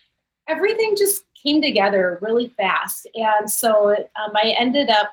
Everything 0.48 0.96
just 0.96 1.24
came 1.42 1.62
together 1.62 2.20
really 2.22 2.50
fast. 2.58 3.08
And 3.16 3.50
so 3.50 3.92
um, 3.92 4.32
I 4.36 4.56
ended 4.58 4.90
up 4.90 5.12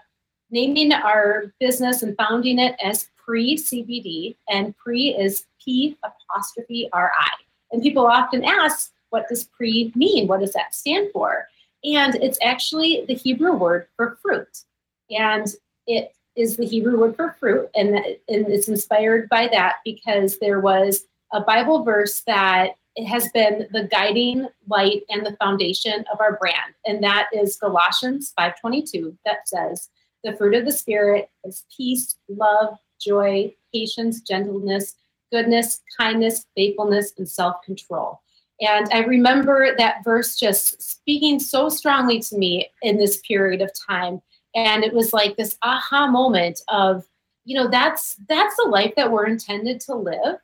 naming 0.50 0.92
our 0.92 1.52
business 1.60 2.02
and 2.02 2.16
founding 2.16 2.58
it 2.58 2.74
as 2.82 3.08
P'ri 3.26 3.54
CBD, 3.54 4.36
and 4.48 4.74
P'ri 4.78 5.18
is 5.18 5.44
P 5.62 5.96
apostrophe 6.02 6.88
R 6.92 7.12
I. 7.18 7.28
And 7.72 7.82
people 7.82 8.06
often 8.06 8.44
ask, 8.44 8.92
what 9.10 9.28
does 9.28 9.48
P'ri 9.48 9.94
mean? 9.94 10.26
What 10.26 10.40
does 10.40 10.52
that 10.52 10.74
stand 10.74 11.10
for? 11.12 11.46
And 11.84 12.14
it's 12.16 12.38
actually 12.42 13.04
the 13.06 13.14
Hebrew 13.14 13.52
word 13.52 13.86
for 13.96 14.18
fruit. 14.22 14.64
And 15.10 15.46
it 15.86 16.12
is 16.38 16.56
the 16.56 16.66
Hebrew 16.66 17.00
word 17.00 17.16
for 17.16 17.36
fruit. 17.38 17.68
And, 17.74 17.96
and 17.96 18.16
it's 18.28 18.68
inspired 18.68 19.28
by 19.28 19.48
that 19.52 19.76
because 19.84 20.38
there 20.38 20.60
was 20.60 21.04
a 21.32 21.40
Bible 21.40 21.84
verse 21.84 22.22
that 22.26 22.74
has 23.06 23.28
been 23.32 23.66
the 23.72 23.84
guiding 23.90 24.48
light 24.66 25.02
and 25.08 25.24
the 25.24 25.36
foundation 25.36 26.04
of 26.12 26.20
our 26.20 26.36
brand 26.36 26.74
and 26.86 27.02
that 27.02 27.28
is 27.32 27.56
galatians 27.56 28.32
5.22 28.38 29.16
that 29.24 29.46
says 29.46 29.88
the 30.24 30.36
fruit 30.36 30.54
of 30.54 30.64
the 30.64 30.72
spirit 30.72 31.30
is 31.44 31.64
peace 31.74 32.16
love 32.28 32.76
joy 33.00 33.54
patience 33.72 34.20
gentleness 34.20 34.96
goodness 35.30 35.80
kindness 35.98 36.46
faithfulness 36.56 37.12
and 37.18 37.28
self-control 37.28 38.20
and 38.60 38.88
i 38.92 39.00
remember 39.00 39.76
that 39.76 40.02
verse 40.02 40.36
just 40.36 40.82
speaking 40.82 41.38
so 41.38 41.68
strongly 41.68 42.18
to 42.20 42.36
me 42.36 42.68
in 42.82 42.96
this 42.96 43.20
period 43.20 43.62
of 43.62 43.70
time 43.88 44.20
and 44.54 44.84
it 44.84 44.92
was 44.92 45.12
like 45.12 45.36
this 45.36 45.56
aha 45.62 46.06
moment 46.06 46.60
of 46.68 47.06
you 47.44 47.56
know 47.56 47.68
that's 47.68 48.16
that's 48.28 48.56
the 48.56 48.68
life 48.68 48.92
that 48.96 49.10
we're 49.10 49.26
intended 49.26 49.80
to 49.80 49.94
live 49.94 50.36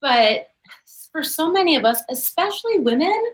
but 0.00 0.48
for 1.16 1.22
so 1.22 1.50
many 1.50 1.76
of 1.76 1.84
us, 1.86 2.02
especially 2.10 2.78
women, 2.78 3.32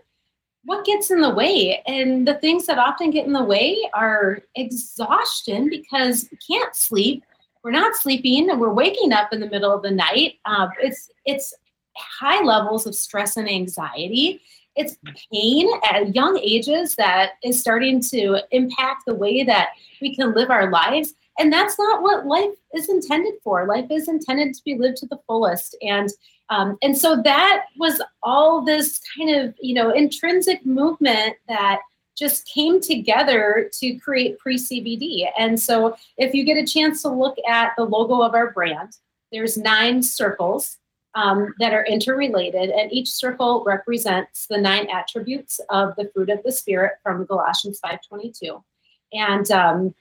what 0.63 0.85
gets 0.85 1.11
in 1.11 1.19
the 1.19 1.33
way? 1.33 1.83
And 1.85 2.25
the 2.25 2.35
things 2.35 2.65
that 2.67 2.77
often 2.77 3.09
get 3.09 3.25
in 3.25 3.33
the 3.33 3.43
way 3.43 3.77
are 3.93 4.39
exhaustion 4.55 5.69
because 5.69 6.29
we 6.31 6.37
can't 6.37 6.73
sleep. 6.73 7.25
We're 7.61 7.71
not 7.71 7.97
sleeping 7.97 8.49
and 8.49 8.61
we're 8.61 8.73
waking 8.73 9.11
up 9.11 9.33
in 9.33 9.41
the 9.41 9.49
middle 9.49 9.73
of 9.73 9.81
the 9.81 9.91
night. 9.91 10.35
Uh, 10.45 10.69
it's 10.81 11.09
it's 11.25 11.53
high 11.97 12.41
levels 12.41 12.87
of 12.87 12.95
stress 12.95 13.35
and 13.35 13.49
anxiety. 13.49 14.41
It's 14.75 14.97
pain 15.31 15.69
at 15.89 16.15
young 16.15 16.37
ages 16.37 16.95
that 16.95 17.33
is 17.43 17.59
starting 17.59 18.01
to 18.11 18.39
impact 18.51 19.03
the 19.05 19.15
way 19.15 19.43
that 19.43 19.69
we 20.01 20.15
can 20.15 20.33
live 20.33 20.49
our 20.49 20.69
lives. 20.71 21.13
and 21.39 21.51
that's 21.51 21.79
not 21.79 22.03
what 22.03 22.27
life 22.27 22.55
is 22.75 22.89
intended 22.89 23.33
for 23.43 23.65
life 23.65 23.89
is 23.89 24.07
intended 24.07 24.53
to 24.53 24.61
be 24.63 24.77
lived 24.77 24.97
to 24.97 25.07
the 25.07 25.19
fullest 25.25 25.75
and 25.81 26.09
um, 26.49 26.77
and 26.83 26.95
so 26.95 27.21
that 27.23 27.65
was 27.77 28.01
all 28.21 28.63
this 28.63 28.99
kind 29.17 29.35
of 29.35 29.55
you 29.61 29.73
know 29.73 29.91
intrinsic 29.91 30.65
movement 30.65 31.35
that 31.47 31.79
just 32.15 32.47
came 32.47 32.79
together 32.79 33.69
to 33.79 33.95
create 33.95 34.37
P'ri 34.39 34.55
CBD. 34.55 35.27
And 35.37 35.59
so, 35.59 35.95
if 36.17 36.33
you 36.33 36.45
get 36.45 36.57
a 36.57 36.65
chance 36.65 37.01
to 37.01 37.09
look 37.09 37.35
at 37.47 37.71
the 37.77 37.83
logo 37.83 38.21
of 38.21 38.35
our 38.35 38.51
brand, 38.51 38.93
there's 39.31 39.57
nine 39.57 40.03
circles 40.03 40.77
um, 41.15 41.53
that 41.59 41.73
are 41.73 41.85
interrelated, 41.85 42.69
and 42.69 42.91
each 42.91 43.09
circle 43.09 43.63
represents 43.65 44.47
the 44.47 44.57
nine 44.57 44.87
attributes 44.89 45.59
of 45.69 45.95
the 45.95 46.09
fruit 46.13 46.29
of 46.29 46.41
the 46.43 46.51
spirit 46.51 46.93
from 47.03 47.25
Galatians 47.25 47.79
5:22. 47.83 48.63
And 49.13 49.49
um, 49.51 49.95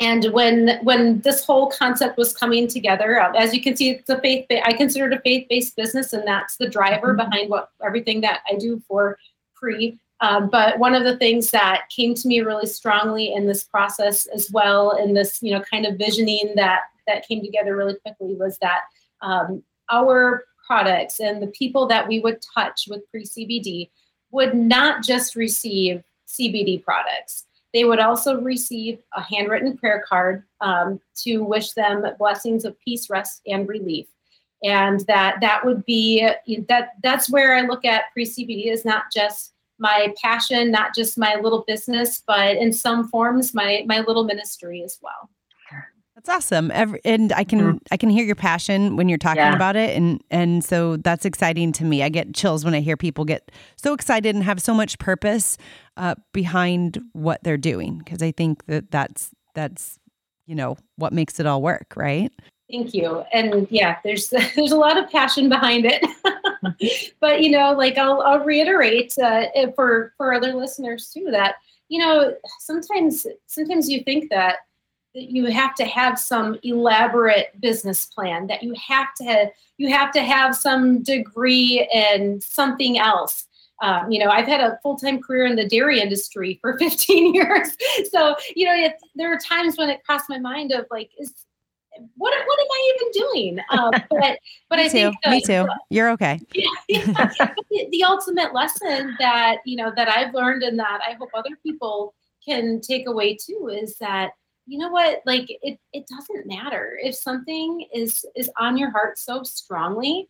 and 0.00 0.24
when 0.32 0.80
when 0.82 1.20
this 1.20 1.44
whole 1.44 1.70
concept 1.70 2.16
was 2.16 2.36
coming 2.36 2.66
together, 2.66 3.20
um, 3.20 3.34
as 3.36 3.54
you 3.54 3.62
can 3.62 3.76
see, 3.76 3.90
it's 3.90 4.08
a 4.08 4.20
faith. 4.20 4.46
I 4.64 4.72
consider 4.72 5.06
it 5.06 5.12
a 5.12 5.20
faith-based 5.20 5.76
business, 5.76 6.12
and 6.12 6.26
that's 6.26 6.56
the 6.56 6.68
driver 6.68 7.08
mm-hmm. 7.08 7.28
behind 7.28 7.50
what 7.50 7.70
everything 7.84 8.20
that 8.22 8.40
I 8.50 8.56
do 8.56 8.82
for 8.88 9.18
P'ri 9.60 9.98
um, 10.20 10.48
but 10.48 10.78
one 10.78 10.94
of 10.94 11.04
the 11.04 11.18
things 11.18 11.50
that 11.50 11.88
came 11.94 12.14
to 12.14 12.28
me 12.28 12.40
really 12.40 12.66
strongly 12.66 13.34
in 13.34 13.46
this 13.46 13.64
process 13.64 14.26
as 14.26 14.50
well, 14.50 14.92
in 14.96 15.12
this 15.12 15.42
you 15.42 15.52
know 15.52 15.60
kind 15.60 15.86
of 15.86 15.98
visioning 15.98 16.52
that 16.56 16.80
that 17.06 17.26
came 17.26 17.42
together 17.42 17.76
really 17.76 17.96
quickly, 17.96 18.34
was 18.34 18.56
that 18.58 18.82
um, 19.20 19.62
our 19.90 20.44
products 20.66 21.20
and 21.20 21.42
the 21.42 21.48
people 21.48 21.86
that 21.86 22.06
we 22.06 22.20
would 22.20 22.40
touch 22.54 22.86
with 22.88 23.02
P'ri 23.12 23.22
CBD 23.22 23.90
would 24.30 24.54
not 24.54 25.02
just 25.02 25.36
receive 25.36 26.02
CBD 26.28 26.82
products. 26.82 27.46
They 27.72 27.84
would 27.84 27.98
also 28.00 28.40
receive 28.40 29.00
a 29.14 29.22
handwritten 29.22 29.76
prayer 29.76 30.04
card 30.08 30.44
um, 30.60 31.00
to 31.22 31.38
wish 31.38 31.72
them 31.72 32.04
blessings 32.18 32.64
of 32.64 32.78
peace, 32.80 33.10
rest, 33.10 33.42
and 33.46 33.68
relief 33.68 34.06
and 34.62 35.00
that 35.00 35.36
that 35.42 35.62
would 35.62 35.84
be 35.84 36.26
that 36.68 36.90
that's 37.02 37.28
where 37.28 37.54
i 37.54 37.60
look 37.60 37.84
at 37.84 38.04
P'ri 38.16 38.22
cbd 38.22 38.72
is 38.72 38.84
not 38.84 39.02
just 39.12 39.54
my 39.78 40.14
passion, 40.22 40.70
not 40.70 40.94
just 40.94 41.18
my 41.18 41.36
little 41.36 41.64
business, 41.66 42.22
but 42.26 42.56
in 42.56 42.72
some 42.72 43.08
forms 43.08 43.54
my 43.54 43.84
my 43.86 44.00
little 44.00 44.24
ministry 44.24 44.82
as 44.82 44.98
well. 45.02 45.28
That's 46.24 46.46
awesome. 46.46 46.70
Every, 46.70 47.00
and 47.04 47.32
I 47.32 47.44
can 47.44 47.60
mm-hmm. 47.60 47.76
I 47.90 47.98
can 47.98 48.08
hear 48.08 48.24
your 48.24 48.34
passion 48.34 48.96
when 48.96 49.08
you're 49.08 49.18
talking 49.18 49.42
yeah. 49.42 49.54
about 49.54 49.76
it 49.76 49.94
and 49.94 50.22
and 50.30 50.64
so 50.64 50.96
that's 50.96 51.26
exciting 51.26 51.72
to 51.72 51.84
me. 51.84 52.02
I 52.02 52.08
get 52.08 52.34
chills 52.34 52.64
when 52.64 52.74
I 52.74 52.80
hear 52.80 52.96
people 52.96 53.26
get 53.26 53.52
so 53.76 53.92
excited 53.92 54.34
and 54.34 54.42
have 54.42 54.62
so 54.62 54.72
much 54.72 54.98
purpose 54.98 55.58
uh, 55.98 56.14
behind 56.32 56.98
what 57.12 57.42
they're 57.44 57.58
doing 57.58 57.98
because 57.98 58.22
I 58.22 58.30
think 58.30 58.64
that 58.66 58.90
that's 58.90 59.32
that's 59.54 59.98
you 60.46 60.54
know 60.54 60.78
what 60.96 61.12
makes 61.12 61.38
it 61.40 61.46
all 61.46 61.60
work, 61.60 61.92
right? 61.94 62.32
Thank 62.70 62.94
you. 62.94 63.22
And 63.34 63.66
yeah, 63.70 63.98
there's 64.02 64.28
there's 64.56 64.72
a 64.72 64.76
lot 64.76 64.96
of 64.96 65.10
passion 65.10 65.50
behind 65.50 65.84
it. 65.86 66.06
but 67.20 67.42
you 67.42 67.50
know, 67.50 67.72
like 67.72 67.98
I'll 67.98 68.22
I'll 68.22 68.40
reiterate 68.44 69.12
uh, 69.18 69.44
for 69.74 70.14
for 70.16 70.32
other 70.32 70.54
listeners 70.54 71.10
too 71.12 71.28
that 71.32 71.56
you 71.88 71.98
know 71.98 72.34
sometimes 72.60 73.26
sometimes 73.46 73.90
you 73.90 74.02
think 74.04 74.30
that 74.30 74.56
that 74.56 74.56
you 75.14 75.46
have 75.46 75.74
to 75.76 75.84
have 75.84 76.18
some 76.18 76.58
elaborate 76.62 77.58
business 77.60 78.06
plan 78.06 78.46
that 78.48 78.62
you 78.62 78.74
have 78.74 79.14
to 79.14 79.24
have, 79.24 79.48
you 79.78 79.88
have 79.88 80.12
to 80.12 80.22
have 80.22 80.56
some 80.56 81.02
degree 81.02 81.88
in 81.92 82.40
something 82.40 82.98
else 82.98 83.46
um, 83.82 84.10
you 84.10 84.18
know 84.18 84.30
i've 84.30 84.46
had 84.46 84.60
a 84.60 84.78
full-time 84.82 85.20
career 85.20 85.46
in 85.46 85.56
the 85.56 85.68
dairy 85.68 86.00
industry 86.00 86.58
for 86.60 86.78
15 86.78 87.34
years 87.34 87.76
so 88.10 88.34
you 88.54 88.66
know 88.66 88.74
it, 88.74 88.94
there 89.14 89.32
are 89.32 89.38
times 89.38 89.76
when 89.76 89.88
it 89.88 90.04
crossed 90.04 90.28
my 90.28 90.38
mind 90.38 90.72
of 90.72 90.86
like 90.90 91.10
is 91.18 91.32
what 92.16 92.34
what 92.46 92.60
am 92.60 92.66
I 92.70 92.94
even 92.94 93.12
doing? 93.12 93.58
Um, 93.70 93.90
but 94.10 94.38
but 94.70 94.78
I 94.78 94.84
too. 94.84 94.90
think 94.90 95.16
me 95.26 95.40
too. 95.40 95.66
You're 95.90 96.10
okay. 96.10 96.38
Yeah, 96.54 96.68
yeah. 96.88 97.30
the, 97.70 97.88
the, 97.90 98.04
ultimate 98.04 98.54
lesson 98.54 99.16
that 99.18 99.58
you 99.64 99.76
know 99.76 99.92
that 99.96 100.08
I've 100.08 100.32
learned 100.32 100.62
and 100.62 100.78
that 100.78 101.00
I 101.06 101.14
hope 101.14 101.30
other 101.34 101.56
people 101.62 102.14
can 102.44 102.80
take 102.80 103.08
away 103.08 103.36
too 103.36 103.70
is 103.72 103.96
that 103.98 104.30
you 104.66 104.78
know 104.78 104.88
what 104.88 105.22
like 105.26 105.46
it 105.62 105.78
it 105.92 106.06
doesn't 106.06 106.46
matter 106.46 106.98
if 107.02 107.14
something 107.14 107.86
is 107.94 108.24
is 108.34 108.50
on 108.58 108.76
your 108.76 108.90
heart 108.90 109.18
so 109.18 109.42
strongly 109.42 110.28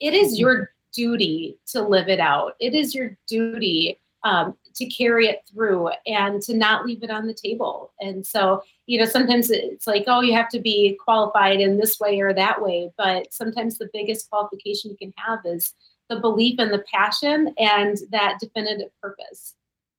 it 0.00 0.14
is 0.14 0.38
your 0.38 0.70
duty 0.92 1.58
to 1.66 1.82
live 1.82 2.08
it 2.08 2.20
out 2.20 2.54
it 2.60 2.74
is 2.74 2.94
your 2.94 3.16
duty 3.26 3.98
um, 4.24 4.56
to 4.74 4.86
carry 4.86 5.26
it 5.26 5.42
through 5.52 5.90
and 6.06 6.40
to 6.42 6.56
not 6.56 6.86
leave 6.86 7.02
it 7.02 7.10
on 7.10 7.26
the 7.26 7.34
table. 7.34 7.92
And 8.00 8.24
so, 8.24 8.62
you 8.86 8.98
know, 8.98 9.04
sometimes 9.04 9.50
it's 9.50 9.86
like, 9.86 10.04
oh, 10.06 10.20
you 10.20 10.32
have 10.34 10.48
to 10.50 10.60
be 10.60 10.98
qualified 11.02 11.60
in 11.60 11.76
this 11.76 11.98
way 12.00 12.20
or 12.20 12.32
that 12.32 12.62
way. 12.62 12.90
But 12.96 13.32
sometimes 13.32 13.78
the 13.78 13.90
biggest 13.92 14.30
qualification 14.30 14.90
you 14.90 14.96
can 14.96 15.12
have 15.16 15.40
is 15.44 15.74
the 16.08 16.20
belief 16.20 16.58
and 16.58 16.72
the 16.72 16.84
passion 16.92 17.54
and 17.58 17.98
that 18.10 18.38
definitive 18.40 18.90
purpose. 19.00 19.54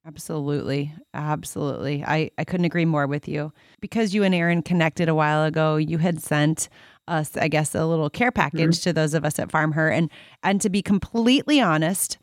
Absolutely. 0.06 0.94
Absolutely. 1.14 2.04
I, 2.04 2.30
I 2.38 2.44
couldn't 2.44 2.66
agree 2.66 2.86
more 2.86 3.08
with 3.08 3.28
you. 3.28 3.54
Because 3.80 4.14
you 4.14 4.24
and 4.24 4.36
Erin 4.36 4.62
connected 4.62 5.08
a 5.08 5.16
while 5.16 5.46
ago, 5.46 5.78
you 5.78 5.98
had 5.98 6.22
sent 6.22 6.68
us, 7.08 7.38
I 7.38 7.48
guess, 7.48 7.74
a 7.74 7.86
little 7.86 8.10
care 8.10 8.32
package 8.32 8.78
mm-hmm. 8.78 8.90
to 8.90 8.94
those 8.94 9.14
of 9.14 9.24
us 9.24 9.40
at 9.40 9.52
Farm 9.52 9.72
Her. 9.74 9.90
And 9.90 10.10
and 10.44 10.60
to 10.62 10.70
be 10.70 10.82
completely 10.82 11.62
honest, 11.62 12.18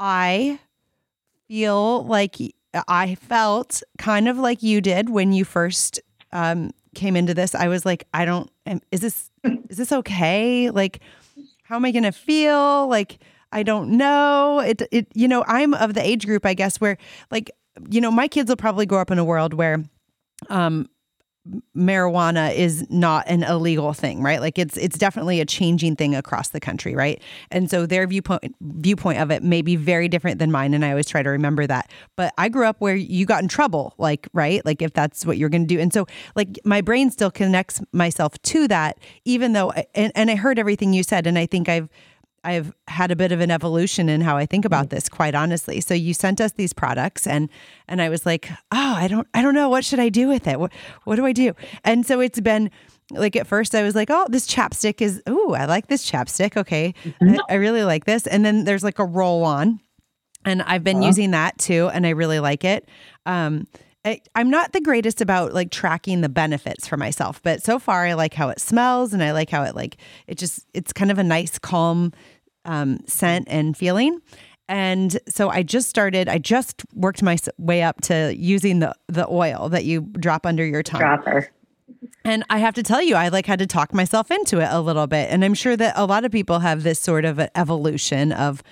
I 0.00 0.58
feel 1.48 2.04
like 2.04 2.36
I 2.88 3.14
felt 3.14 3.82
kind 3.98 4.28
of 4.28 4.38
like 4.38 4.62
you 4.62 4.80
did 4.80 5.08
when 5.10 5.32
you 5.32 5.44
first 5.44 6.00
um, 6.32 6.70
came 6.94 7.16
into 7.16 7.34
this. 7.34 7.54
I 7.54 7.68
was 7.68 7.84
like, 7.84 8.06
I 8.12 8.24
don't, 8.24 8.50
is 8.90 9.00
this, 9.00 9.30
is 9.68 9.78
this 9.78 9.92
okay? 9.92 10.70
Like, 10.70 11.00
how 11.62 11.76
am 11.76 11.84
I 11.84 11.92
going 11.92 12.02
to 12.02 12.12
feel? 12.12 12.88
Like, 12.88 13.18
I 13.52 13.62
don't 13.62 13.90
know. 13.90 14.60
It, 14.60 14.82
it, 14.90 15.08
you 15.14 15.28
know, 15.28 15.44
I'm 15.46 15.74
of 15.74 15.94
the 15.94 16.04
age 16.04 16.26
group, 16.26 16.44
I 16.44 16.54
guess, 16.54 16.80
where 16.80 16.98
like, 17.30 17.50
you 17.88 18.00
know, 18.00 18.10
my 18.10 18.28
kids 18.28 18.48
will 18.48 18.56
probably 18.56 18.86
grow 18.86 19.00
up 19.00 19.10
in 19.10 19.18
a 19.18 19.24
world 19.24 19.54
where, 19.54 19.84
um, 20.50 20.88
marijuana 21.76 22.54
is 22.54 22.88
not 22.90 23.26
an 23.28 23.42
illegal 23.42 23.92
thing, 23.92 24.22
right? 24.22 24.40
Like 24.40 24.58
it's 24.58 24.76
it's 24.76 24.98
definitely 24.98 25.40
a 25.40 25.44
changing 25.44 25.96
thing 25.96 26.14
across 26.14 26.48
the 26.48 26.60
country, 26.60 26.94
right? 26.94 27.22
And 27.50 27.70
so 27.70 27.86
their 27.86 28.06
viewpoint 28.06 28.54
viewpoint 28.60 29.20
of 29.20 29.30
it 29.30 29.42
may 29.42 29.62
be 29.62 29.76
very 29.76 30.08
different 30.08 30.38
than 30.38 30.50
mine 30.50 30.74
and 30.74 30.84
I 30.84 30.90
always 30.90 31.06
try 31.06 31.22
to 31.22 31.30
remember 31.30 31.66
that. 31.66 31.90
But 32.16 32.32
I 32.38 32.48
grew 32.48 32.66
up 32.66 32.80
where 32.80 32.96
you 32.96 33.26
got 33.26 33.42
in 33.42 33.48
trouble, 33.48 33.94
like, 33.98 34.28
right? 34.32 34.64
Like 34.64 34.82
if 34.82 34.92
that's 34.92 35.24
what 35.24 35.38
you're 35.38 35.48
going 35.48 35.66
to 35.66 35.74
do. 35.74 35.80
And 35.80 35.92
so 35.92 36.06
like 36.34 36.58
my 36.64 36.80
brain 36.80 37.10
still 37.10 37.30
connects 37.30 37.80
myself 37.92 38.40
to 38.42 38.68
that 38.68 38.98
even 39.24 39.52
though 39.52 39.72
and, 39.94 40.12
and 40.14 40.30
I 40.30 40.36
heard 40.36 40.58
everything 40.58 40.92
you 40.92 41.02
said 41.02 41.26
and 41.26 41.38
I 41.38 41.46
think 41.46 41.68
I've 41.68 41.88
I've 42.46 42.72
had 42.86 43.10
a 43.10 43.16
bit 43.16 43.32
of 43.32 43.40
an 43.40 43.50
evolution 43.50 44.08
in 44.08 44.20
how 44.20 44.36
I 44.36 44.46
think 44.46 44.64
about 44.64 44.90
this, 44.90 45.08
quite 45.08 45.34
honestly. 45.34 45.80
So 45.80 45.94
you 45.94 46.14
sent 46.14 46.40
us 46.40 46.52
these 46.52 46.72
products, 46.72 47.26
and 47.26 47.50
and 47.88 48.00
I 48.00 48.08
was 48.08 48.24
like, 48.24 48.48
oh, 48.70 48.94
I 48.96 49.08
don't, 49.08 49.26
I 49.34 49.42
don't 49.42 49.54
know, 49.54 49.68
what 49.68 49.84
should 49.84 49.98
I 49.98 50.08
do 50.08 50.28
with 50.28 50.46
it? 50.46 50.60
What, 50.60 50.72
what 51.04 51.16
do 51.16 51.26
I 51.26 51.32
do? 51.32 51.54
And 51.84 52.06
so 52.06 52.20
it's 52.20 52.38
been 52.38 52.70
like 53.10 53.34
at 53.34 53.48
first 53.48 53.74
I 53.74 53.82
was 53.82 53.96
like, 53.96 54.10
oh, 54.10 54.26
this 54.30 54.46
chapstick 54.46 55.02
is, 55.02 55.20
oh, 55.26 55.54
I 55.54 55.64
like 55.64 55.88
this 55.88 56.08
chapstick. 56.08 56.56
Okay, 56.56 56.94
mm-hmm. 57.04 57.34
I, 57.48 57.54
I, 57.54 57.54
really 57.54 57.82
like 57.82 58.04
this. 58.04 58.28
And 58.28 58.44
then 58.44 58.64
there's 58.64 58.84
like 58.84 59.00
a 59.00 59.04
roll 59.04 59.42
on, 59.42 59.80
and 60.44 60.62
I've 60.62 60.84
been 60.84 60.98
uh-huh. 60.98 61.06
using 61.06 61.32
that 61.32 61.58
too, 61.58 61.90
and 61.92 62.06
I 62.06 62.10
really 62.10 62.38
like 62.38 62.64
it. 62.64 62.88
Um, 63.26 63.66
I, 64.06 64.20
I'm 64.36 64.50
not 64.50 64.72
the 64.72 64.80
greatest 64.80 65.20
about 65.20 65.52
like 65.52 65.72
tracking 65.72 66.20
the 66.20 66.28
benefits 66.28 66.86
for 66.86 66.96
myself, 66.96 67.42
but 67.42 67.60
so 67.64 67.80
far 67.80 68.06
I 68.06 68.12
like 68.12 68.34
how 68.34 68.50
it 68.50 68.60
smells 68.60 69.12
and 69.12 69.20
I 69.20 69.32
like 69.32 69.50
how 69.50 69.64
it 69.64 69.74
like 69.74 69.96
it 70.28 70.38
just 70.38 70.64
it's 70.72 70.92
kind 70.92 71.10
of 71.10 71.18
a 71.18 71.24
nice 71.24 71.58
calm 71.58 72.12
um, 72.66 73.00
scent 73.06 73.46
and 73.48 73.76
feeling. 73.76 74.20
And 74.68 75.18
so 75.28 75.48
I 75.48 75.62
just 75.62 75.88
started, 75.88 76.28
I 76.28 76.38
just 76.38 76.84
worked 76.92 77.22
my 77.22 77.38
way 77.56 77.82
up 77.82 78.00
to 78.02 78.34
using 78.36 78.80
the, 78.80 78.94
the 79.06 79.26
oil 79.28 79.68
that 79.68 79.84
you 79.84 80.02
drop 80.02 80.44
under 80.44 80.66
your 80.66 80.82
tongue. 80.82 81.00
Dropper. 81.00 81.50
And 82.24 82.44
I 82.50 82.58
have 82.58 82.74
to 82.74 82.82
tell 82.82 83.00
you, 83.00 83.14
I 83.14 83.28
like 83.28 83.46
had 83.46 83.60
to 83.60 83.66
talk 83.66 83.94
myself 83.94 84.30
into 84.30 84.60
it 84.60 84.68
a 84.70 84.80
little 84.80 85.06
bit. 85.06 85.30
And 85.30 85.44
I'm 85.44 85.54
sure 85.54 85.76
that 85.76 85.94
a 85.96 86.04
lot 86.04 86.24
of 86.24 86.32
people 86.32 86.58
have 86.58 86.82
this 86.82 86.98
sort 86.98 87.24
of 87.24 87.40
evolution 87.54 88.32
of 88.32 88.62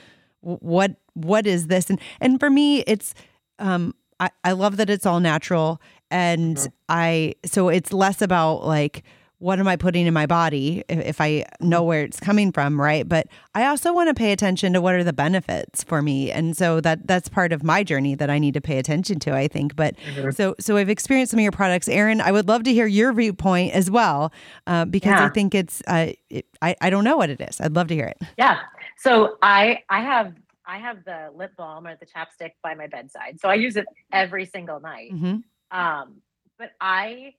what 0.40 0.96
what 1.14 1.46
is 1.46 1.68
this? 1.68 1.88
And 1.88 2.00
and 2.20 2.38
for 2.38 2.50
me, 2.50 2.80
it's 2.80 3.14
um 3.58 3.94
I, 4.20 4.30
I 4.42 4.52
love 4.52 4.76
that 4.76 4.90
it's 4.90 5.06
all 5.06 5.20
natural. 5.20 5.80
And 6.10 6.58
sure. 6.58 6.72
I 6.88 7.34
so 7.44 7.68
it's 7.68 7.92
less 7.92 8.20
about 8.20 8.66
like 8.66 9.04
what 9.38 9.58
am 9.58 9.68
I 9.68 9.76
putting 9.76 10.06
in 10.06 10.14
my 10.14 10.26
body 10.26 10.84
if, 10.88 11.20
I 11.20 11.44
know 11.60 11.82
where 11.82 12.02
it's 12.02 12.20
coming 12.20 12.52
from, 12.52 12.80
right? 12.80 13.06
But 13.08 13.26
I 13.54 13.66
also 13.66 13.92
want 13.92 14.08
to 14.08 14.14
pay 14.14 14.32
attention 14.32 14.72
to 14.72 14.80
what 14.80 14.94
are 14.94 15.04
the 15.04 15.12
benefits 15.12 15.82
for 15.84 16.00
me, 16.02 16.30
and 16.30 16.56
so 16.56 16.80
that 16.80 17.06
that's 17.06 17.28
part 17.28 17.52
of 17.52 17.62
my 17.62 17.82
journey 17.82 18.14
that 18.14 18.30
I 18.30 18.38
need 18.38 18.54
to 18.54 18.60
pay 18.60 18.78
attention 18.78 19.18
to. 19.20 19.34
I 19.34 19.48
think, 19.48 19.76
but 19.76 19.96
mm-hmm. 19.96 20.30
so 20.30 20.54
so 20.60 20.76
I've 20.76 20.88
experienced 20.88 21.30
some 21.30 21.38
of 21.38 21.42
your 21.42 21.52
products, 21.52 21.88
Erin. 21.88 22.20
I 22.20 22.32
would 22.32 22.48
love 22.48 22.62
to 22.64 22.72
hear 22.72 22.86
your 22.86 23.12
viewpoint 23.12 23.74
as 23.74 23.90
well, 23.90 24.32
uh, 24.66 24.84
because 24.84 25.10
yeah. 25.10 25.26
I 25.26 25.28
think 25.30 25.54
it's 25.54 25.82
uh, 25.86 26.12
it, 26.30 26.46
I 26.62 26.76
I 26.80 26.90
don't 26.90 27.04
know 27.04 27.16
what 27.16 27.30
it 27.30 27.40
is. 27.40 27.60
I'd 27.60 27.74
love 27.74 27.88
to 27.88 27.94
hear 27.94 28.06
it. 28.06 28.18
Yeah. 28.38 28.60
So 28.98 29.36
I 29.42 29.82
I 29.90 30.00
have 30.00 30.34
I 30.66 30.78
have 30.78 31.04
the 31.04 31.30
lip 31.34 31.52
balm 31.56 31.86
or 31.86 31.96
the 31.96 32.06
chapstick 32.06 32.52
by 32.62 32.74
my 32.74 32.86
bedside, 32.86 33.40
so 33.40 33.48
I 33.48 33.54
use 33.54 33.76
it 33.76 33.86
every 34.12 34.46
single 34.46 34.80
night. 34.80 35.12
Mm-hmm. 35.12 35.78
Um, 35.78 36.22
but 36.58 36.70
I 36.80 37.34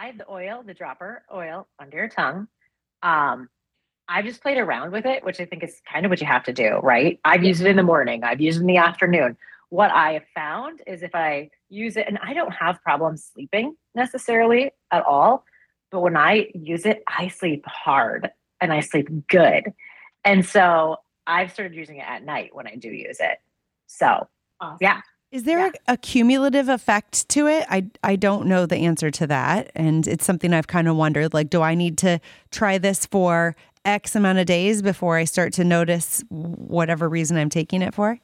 I 0.00 0.06
have 0.06 0.16
the 0.16 0.30
oil, 0.30 0.62
the 0.66 0.72
dropper 0.72 1.22
oil 1.32 1.68
under 1.78 1.98
your 1.98 2.08
tongue. 2.08 2.48
Um, 3.02 3.50
I've 4.08 4.24
just 4.24 4.40
played 4.40 4.56
around 4.56 4.92
with 4.92 5.04
it, 5.04 5.22
which 5.22 5.40
I 5.40 5.44
think 5.44 5.62
is 5.62 5.78
kind 5.92 6.06
of 6.06 6.10
what 6.10 6.22
you 6.22 6.26
have 6.26 6.44
to 6.44 6.54
do, 6.54 6.78
right? 6.82 7.20
I've 7.22 7.44
used 7.44 7.60
it 7.60 7.66
in 7.66 7.76
the 7.76 7.82
morning, 7.82 8.24
I've 8.24 8.40
used 8.40 8.58
it 8.58 8.62
in 8.62 8.66
the 8.66 8.78
afternoon. 8.78 9.36
What 9.68 9.90
I 9.90 10.14
have 10.14 10.24
found 10.34 10.80
is 10.86 11.02
if 11.02 11.14
I 11.14 11.50
use 11.68 11.98
it, 11.98 12.06
and 12.08 12.18
I 12.22 12.32
don't 12.32 12.50
have 12.50 12.82
problems 12.82 13.30
sleeping 13.32 13.76
necessarily 13.94 14.70
at 14.90 15.04
all, 15.04 15.44
but 15.90 16.00
when 16.00 16.16
I 16.16 16.48
use 16.54 16.86
it, 16.86 17.02
I 17.06 17.28
sleep 17.28 17.66
hard 17.66 18.30
and 18.60 18.72
I 18.72 18.80
sleep 18.80 19.08
good. 19.28 19.72
And 20.24 20.46
so 20.46 20.96
I've 21.26 21.52
started 21.52 21.76
using 21.76 21.98
it 21.98 22.08
at 22.08 22.24
night 22.24 22.54
when 22.54 22.66
I 22.66 22.76
do 22.76 22.88
use 22.88 23.18
it. 23.20 23.36
So, 23.86 24.26
awesome. 24.60 24.78
yeah. 24.80 25.02
Is 25.32 25.44
there 25.44 25.60
yeah. 25.60 25.70
a, 25.86 25.92
a, 25.92 25.96
cumulative 25.96 26.68
effect 26.68 27.28
to 27.30 27.46
it? 27.46 27.64
I 27.70 27.86
I 28.02 28.16
don't 28.16 28.46
know 28.46 28.66
the 28.66 28.78
answer 28.78 29.12
to 29.12 29.26
that, 29.28 29.70
and 29.76 30.06
it's 30.08 30.24
something 30.24 30.52
I've 30.52 30.66
kind 30.66 30.88
of 30.88 30.96
wondered. 30.96 31.32
Like, 31.32 31.50
do 31.50 31.62
I 31.62 31.76
need 31.76 31.98
to 31.98 32.20
try 32.50 32.78
this 32.78 33.06
for 33.06 33.54
X 33.84 34.16
amount 34.16 34.38
of 34.38 34.46
days 34.46 34.82
before 34.82 35.16
I 35.16 35.24
start 35.24 35.52
to 35.54 35.64
notice 35.64 36.24
whatever 36.30 37.08
reason 37.08 37.36
I'm 37.36 37.48
taking 37.48 37.80
it 37.80 37.94
for? 37.94 38.18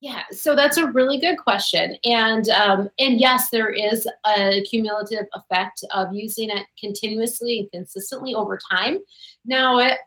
Yeah, 0.00 0.22
so 0.30 0.54
that's 0.54 0.76
a 0.76 0.90
really 0.90 1.18
good 1.18 1.36
question, 1.36 1.96
and 2.04 2.48
um, 2.48 2.88
and 2.98 3.20
yes, 3.20 3.50
there 3.50 3.70
is 3.70 4.08
a 4.26 4.62
cumulative 4.62 5.26
effect 5.34 5.84
of 5.92 6.14
using 6.14 6.48
it 6.48 6.66
continuously 6.80 7.60
and 7.60 7.70
consistently 7.70 8.34
over 8.34 8.58
time. 8.70 8.98
Now, 9.44 9.78
it, 9.78 9.98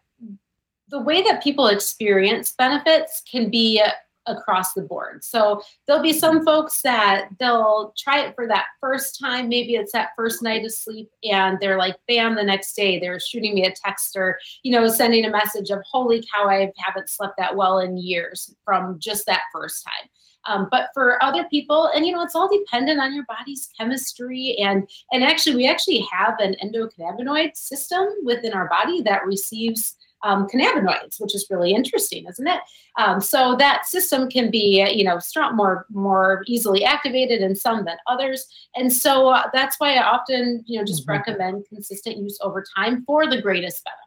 the 0.90 1.02
way 1.02 1.22
that 1.22 1.44
people 1.44 1.68
experience 1.68 2.54
benefits 2.58 3.22
can 3.30 3.52
be 3.52 3.84
across 4.28 4.74
the 4.74 4.82
board. 4.82 5.24
So 5.24 5.62
there'll 5.86 6.04
be 6.04 6.14
some 6.14 6.46
folks 6.46 6.82
that 6.82 7.30
they'll 7.40 7.94
try 7.98 8.20
it 8.22 8.36
for 8.36 8.48
that 8.48 8.66
first 8.80 9.20
time. 9.20 9.50
Maybe 9.50 9.76
it's 9.76 9.94
that 9.94 10.10
first 10.16 10.44
night 10.44 10.66
of 10.66 10.74
sleep, 10.74 11.10
and 11.24 11.58
they're 11.60 11.78
like, 11.78 11.96
bam, 12.08 12.36
the 12.36 12.44
next 12.44 12.76
day 12.76 13.00
they're 13.00 13.20
shooting 13.20 13.56
me 13.56 13.66
a 13.66 13.74
text 13.74 14.16
or, 14.16 14.38
you 14.64 14.72
know, 14.72 14.88
sending 14.88 15.26
a 15.26 15.30
message 15.30 15.70
of, 15.70 15.80
holy 15.90 16.24
cow, 16.34 16.48
I 16.48 16.72
haven't 16.78 17.10
slept 17.10 17.36
that 17.38 17.56
well 17.56 17.80
in 17.80 17.98
years 17.98 18.54
from 18.64 19.00
just 19.00 19.26
that 19.26 19.42
first 19.52 19.84
time. 19.84 20.10
Um, 20.48 20.70
but 20.72 20.90
for 20.94 21.22
other 21.22 21.44
people, 21.50 21.92
and 21.94 22.06
you 22.06 22.14
know, 22.14 22.24
it's 22.24 22.34
all 22.34 22.48
dependent 22.48 23.02
on 23.02 23.14
your 23.14 23.26
body's 23.28 23.68
chemistry. 23.78 24.56
And 24.60 24.90
and 25.12 25.22
actually, 25.22 25.58
we 25.58 25.68
actually 25.68 26.08
have 26.10 26.36
an 26.40 26.56
endocannabinoid 26.64 27.58
system 27.58 28.08
within 28.24 28.54
our 28.54 28.70
body 28.70 29.02
that 29.02 29.26
receives 29.26 29.97
um, 30.24 30.48
cannabinoids, 30.48 31.20
which 31.20 31.36
is 31.36 31.48
really 31.50 31.74
interesting, 31.74 32.26
isn't 32.28 32.48
it? 32.48 32.60
Um, 32.98 33.22
so 33.22 33.56
that 33.58 33.86
system 33.86 34.30
can 34.30 34.50
be, 34.50 34.84
you 34.92 35.04
know, 35.04 35.20
strong, 35.20 35.56
more 35.56 35.86
more 35.90 36.44
easily 36.48 36.84
activated 36.84 37.42
in 37.42 37.56
some 37.56 37.86
than 37.86 37.98
others, 38.08 38.48
and 38.76 38.92
so 38.92 39.30
uh, 39.30 39.44
that's 39.54 39.80
why 39.80 39.96
I 39.96 40.04
often, 40.04 40.64
you 40.66 40.80
know, 40.80 40.86
just 40.86 41.04
mm-hmm. 41.04 41.12
recommend 41.12 41.66
consistent 41.70 42.18
use 42.18 42.40
over 42.42 42.64
time 42.76 43.04
for 43.06 43.28
the 43.28 43.42
greatest 43.42 43.84
benefit. 43.84 44.04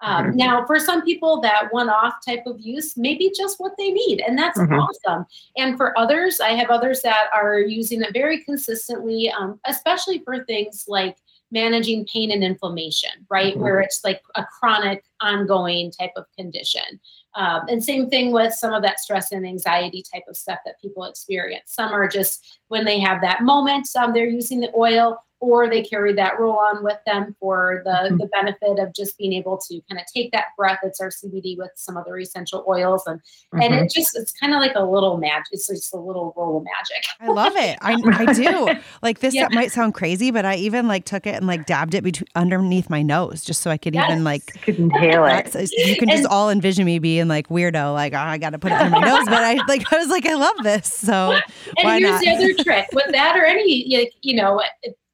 Um, 0.00 0.26
mm-hmm. 0.26 0.36
Now, 0.36 0.66
for 0.66 0.78
some 0.78 1.02
people, 1.02 1.40
that 1.40 1.72
one-off 1.72 2.24
type 2.24 2.44
of 2.46 2.60
use 2.60 2.96
may 2.96 3.16
be 3.16 3.32
just 3.36 3.58
what 3.58 3.72
they 3.76 3.90
need, 3.90 4.20
and 4.20 4.38
that's 4.38 4.58
mm-hmm. 4.58 4.74
awesome. 4.74 5.26
And 5.56 5.76
for 5.76 5.98
others, 5.98 6.40
I 6.40 6.50
have 6.50 6.70
others 6.70 7.02
that 7.02 7.30
are 7.34 7.58
using 7.58 8.02
it 8.02 8.12
very 8.12 8.44
consistently, 8.44 9.30
um, 9.30 9.58
especially 9.66 10.20
for 10.20 10.44
things 10.44 10.84
like 10.86 11.16
managing 11.50 12.06
pain 12.12 12.30
and 12.30 12.44
inflammation, 12.44 13.10
right? 13.30 13.54
Mm-hmm. 13.54 13.62
Where 13.62 13.80
it's 13.80 14.04
like 14.04 14.22
a 14.34 14.44
chronic, 14.44 15.04
ongoing 15.20 15.90
type 15.90 16.12
of 16.16 16.24
condition. 16.36 17.00
Um, 17.34 17.62
and 17.68 17.82
same 17.82 18.10
thing 18.10 18.32
with 18.32 18.52
some 18.52 18.72
of 18.72 18.82
that 18.82 19.00
stress 19.00 19.32
and 19.32 19.46
anxiety 19.46 20.02
type 20.12 20.24
of 20.28 20.36
stuff 20.36 20.58
that 20.64 20.80
people 20.80 21.04
experience. 21.04 21.72
Some 21.72 21.92
are 21.92 22.08
just 22.08 22.60
when 22.68 22.84
they 22.84 22.98
have 23.00 23.20
that 23.22 23.42
moment, 23.42 23.86
some 23.86 24.12
they're 24.12 24.28
using 24.28 24.60
the 24.60 24.72
oil 24.76 25.18
or 25.40 25.68
they 25.68 25.82
carry 25.82 26.12
that 26.14 26.38
roll 26.40 26.58
on 26.58 26.82
with 26.82 26.98
them 27.06 27.36
for 27.38 27.82
the, 27.84 27.90
mm-hmm. 27.90 28.16
the 28.16 28.26
benefit 28.26 28.78
of 28.78 28.92
just 28.94 29.16
being 29.16 29.32
able 29.32 29.56
to 29.56 29.80
kind 29.88 30.00
of 30.00 30.06
take 30.12 30.32
that 30.32 30.46
breath. 30.56 30.78
It's 30.82 31.00
our 31.00 31.10
CBD 31.10 31.56
with 31.56 31.70
some 31.76 31.96
other 31.96 32.18
essential 32.18 32.64
oils. 32.68 33.04
And, 33.06 33.20
mm-hmm. 33.20 33.62
and 33.62 33.74
it 33.74 33.92
just, 33.92 34.16
it's 34.16 34.32
kind 34.32 34.52
of 34.52 34.60
like 34.60 34.74
a 34.74 34.82
little 34.82 35.16
magic. 35.16 35.46
It's 35.52 35.68
just 35.68 35.94
a 35.94 35.98
little 35.98 36.34
roll 36.36 36.58
of 36.58 36.64
magic. 36.64 37.04
I 37.20 37.28
love 37.28 37.52
it. 37.54 37.78
I, 37.80 37.92
I 38.28 38.32
do. 38.32 38.80
Like 39.02 39.20
this 39.20 39.34
yeah. 39.34 39.48
might 39.52 39.70
sound 39.70 39.94
crazy, 39.94 40.30
but 40.30 40.44
I 40.44 40.56
even 40.56 40.88
like 40.88 41.04
took 41.04 41.26
it 41.26 41.36
and 41.36 41.46
like 41.46 41.66
dabbed 41.66 41.94
it 41.94 42.02
between 42.02 42.28
underneath 42.34 42.90
my 42.90 43.02
nose 43.02 43.44
just 43.44 43.62
so 43.62 43.70
I 43.70 43.76
could 43.76 43.94
yes. 43.94 44.10
even 44.10 44.24
like 44.24 44.60
could 44.62 44.78
inhale 44.78 45.24
it. 45.26 45.54
You 45.72 45.96
can 45.96 46.08
just 46.08 46.26
all 46.26 46.50
envision 46.50 46.84
me 46.84 46.98
being 46.98 47.28
like 47.28 47.48
weirdo, 47.48 47.94
like, 47.94 48.12
oh, 48.12 48.18
I 48.18 48.38
got 48.38 48.50
to 48.50 48.58
put 48.58 48.72
it 48.72 48.80
under 48.80 48.90
my 48.90 49.06
nose. 49.06 49.24
But 49.26 49.44
I 49.44 49.54
like, 49.68 49.92
I 49.92 49.98
was 49.98 50.08
like, 50.08 50.26
I 50.26 50.34
love 50.34 50.56
this. 50.62 50.92
So 50.92 51.38
and 51.78 52.04
here's 52.04 52.10
not? 52.10 52.20
the 52.20 52.30
other 52.30 52.54
trick 52.64 52.88
with 52.92 53.12
that 53.12 53.36
or 53.36 53.44
any, 53.44 54.10
you 54.22 54.34
know, 54.34 54.60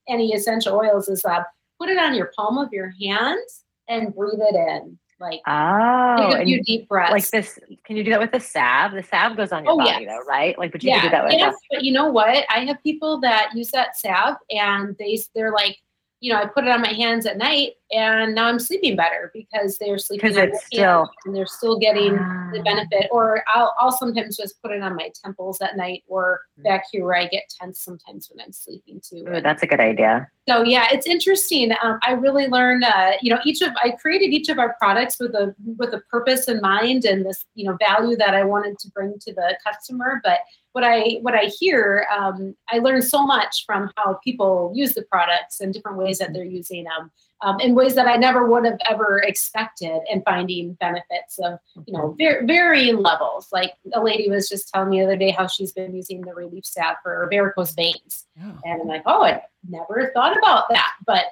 any 0.09 0.33
essential 0.33 0.77
oils 0.77 1.09
is 1.09 1.23
that 1.23 1.47
put 1.79 1.88
it 1.88 1.99
on 1.99 2.14
your 2.14 2.31
palm 2.37 2.59
of 2.59 2.73
your 2.73 2.93
hand 3.01 3.40
and 3.88 4.14
breathe 4.14 4.40
it 4.40 4.55
in. 4.55 4.99
Like 5.21 5.40
oh, 5.47 6.17
take 6.19 6.43
a 6.43 6.45
few 6.45 6.62
deep 6.64 6.88
breaths. 6.88 7.12
Like 7.12 7.29
this, 7.31 7.59
can 7.85 7.97
you 7.97 8.05
do 8.05 8.11
that 8.11 8.21
with 8.21 8.33
the 8.33 8.40
salve? 8.40 8.93
The 8.93 9.03
salve 9.03 9.37
goes 9.37 9.53
on 9.53 9.64
your 9.64 9.75
oh, 9.75 9.79
body, 9.79 10.05
yes. 10.05 10.07
though, 10.09 10.25
right? 10.27 10.59
Like, 10.59 10.73
but 10.73 10.83
you 10.83 10.90
yeah. 10.90 11.01
can 11.01 11.11
do 11.11 11.11
that 11.12 11.25
with. 11.25 11.33
Yes, 11.35 11.55
but 11.71 11.85
you 11.85 11.93
know 11.93 12.09
what? 12.09 12.45
I 12.51 12.64
have 12.67 12.83
people 12.83 13.21
that 13.21 13.51
use 13.55 13.71
that 13.71 13.97
salve, 13.97 14.37
and 14.51 14.97
they 14.99 15.19
they're 15.35 15.53
like, 15.53 15.79
you 16.21 16.33
know, 16.33 16.40
I 16.40 16.47
put 16.47 16.64
it 16.64 16.71
on 16.71 16.83
my 16.83 16.93
hands 16.93 17.27
at 17.27 17.38
night 17.38 17.75
and 17.94 18.35
now 18.35 18.46
I'm 18.46 18.59
sleeping 18.59 18.96
better 18.96 19.30
because 19.33 19.78
they're 19.78 19.98
sleeping 19.98 20.30
because 20.30 20.37
it's 20.37 20.66
still 20.66 21.09
and 21.24 21.35
they're 21.35 21.46
still 21.46 21.78
getting 21.78 22.14
the 22.14 22.59
ah. 22.59 22.62
benefit. 22.62 23.09
Or 23.12 23.44
I'll, 23.54 23.74
I'll 23.78 23.92
sometimes 23.92 24.37
just 24.37 24.61
put 24.62 24.72
it 24.72 24.83
on 24.83 24.96
my 24.96 25.11
temples 25.22 25.61
at 25.61 25.76
night 25.76 26.02
or 26.09 26.40
mm. 26.59 26.64
back 26.64 26.85
here 26.90 27.04
where 27.04 27.16
I 27.16 27.28
get 27.28 27.44
tense 27.61 27.80
sometimes 27.80 28.28
when 28.30 28.44
I'm 28.44 28.52
sleeping 28.52 29.00
too. 29.00 29.24
Ooh, 29.28 29.40
that's 29.40 29.62
a 29.62 29.66
good 29.66 29.80
idea. 29.80 30.28
So 30.48 30.62
yeah, 30.62 30.88
it's 30.90 31.07
interesting. 31.07 31.72
Um, 31.83 31.98
I 32.02 32.12
really 32.12 32.48
learned, 32.48 32.85
uh, 32.85 33.12
you 33.22 33.33
know, 33.33 33.40
each 33.44 33.62
of 33.62 33.70
I 33.83 33.92
created 33.92 34.33
each 34.35 34.48
of 34.48 34.59
our 34.59 34.74
products 34.78 35.18
with 35.20 35.35
a 35.35 35.54
with 35.64 35.94
a 35.94 36.00
purpose 36.11 36.48
in 36.48 36.61
mind 36.61 37.04
and 37.04 37.24
this, 37.24 37.44
you 37.54 37.64
know, 37.64 37.76
value 37.78 38.16
that 38.16 38.35
I 38.35 38.42
wanted 38.42 38.78
to 38.80 38.90
bring 38.90 39.18
to 39.20 39.33
the 39.33 39.57
customer, 39.64 40.20
but 40.24 40.40
what 40.74 40.83
I 40.83 41.18
what 41.22 41.35
I 41.35 41.44
hear, 41.44 42.07
um, 42.12 42.54
I 42.68 42.78
learn 42.78 43.00
so 43.00 43.24
much 43.24 43.64
from 43.64 43.90
how 43.96 44.18
people 44.24 44.72
use 44.74 44.92
the 44.92 45.02
products 45.02 45.61
and 45.61 45.72
different 45.72 45.98
ways 45.98 46.18
that 46.18 46.33
they're 46.33 46.44
using 46.44 46.83
them, 46.83 47.12
um, 47.42 47.61
in 47.61 47.76
ways 47.85 47.94
that 47.94 48.07
I 48.07 48.16
never 48.16 48.47
would 48.47 48.64
have 48.64 48.79
ever 48.88 49.18
expected, 49.18 50.01
and 50.11 50.23
finding 50.25 50.75
benefits 50.75 51.38
of 51.38 51.59
you 51.87 51.92
know 51.92 52.16
ver- 52.18 52.44
varying 52.47 52.99
levels. 52.99 53.49
Like 53.53 53.75
a 53.92 54.03
lady 54.03 54.29
was 54.29 54.49
just 54.49 54.68
telling 54.68 54.90
me 54.90 55.01
the 55.01 55.07
other 55.07 55.16
day 55.16 55.31
how 55.31 55.47
she's 55.47 55.73
been 55.73 55.94
using 55.94 56.20
the 56.23 56.35
relief 56.35 56.64
salve 56.64 56.97
for 57.03 57.27
varicose 57.31 57.75
veins, 57.75 58.27
oh. 58.42 58.59
and 58.64 58.83
I'm 58.83 58.88
like, 58.88 59.03
oh, 59.07 59.23
I 59.23 59.42
never 59.68 60.11
thought 60.14 60.37
about 60.37 60.68
that, 60.70 60.92
but 61.07 61.25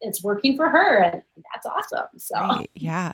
it's 0.00 0.22
working 0.22 0.56
for 0.56 0.68
her, 0.68 1.02
and 1.02 1.22
that's 1.52 1.66
awesome. 1.66 2.06
So 2.18 2.36
right. 2.38 2.70
yeah. 2.74 3.12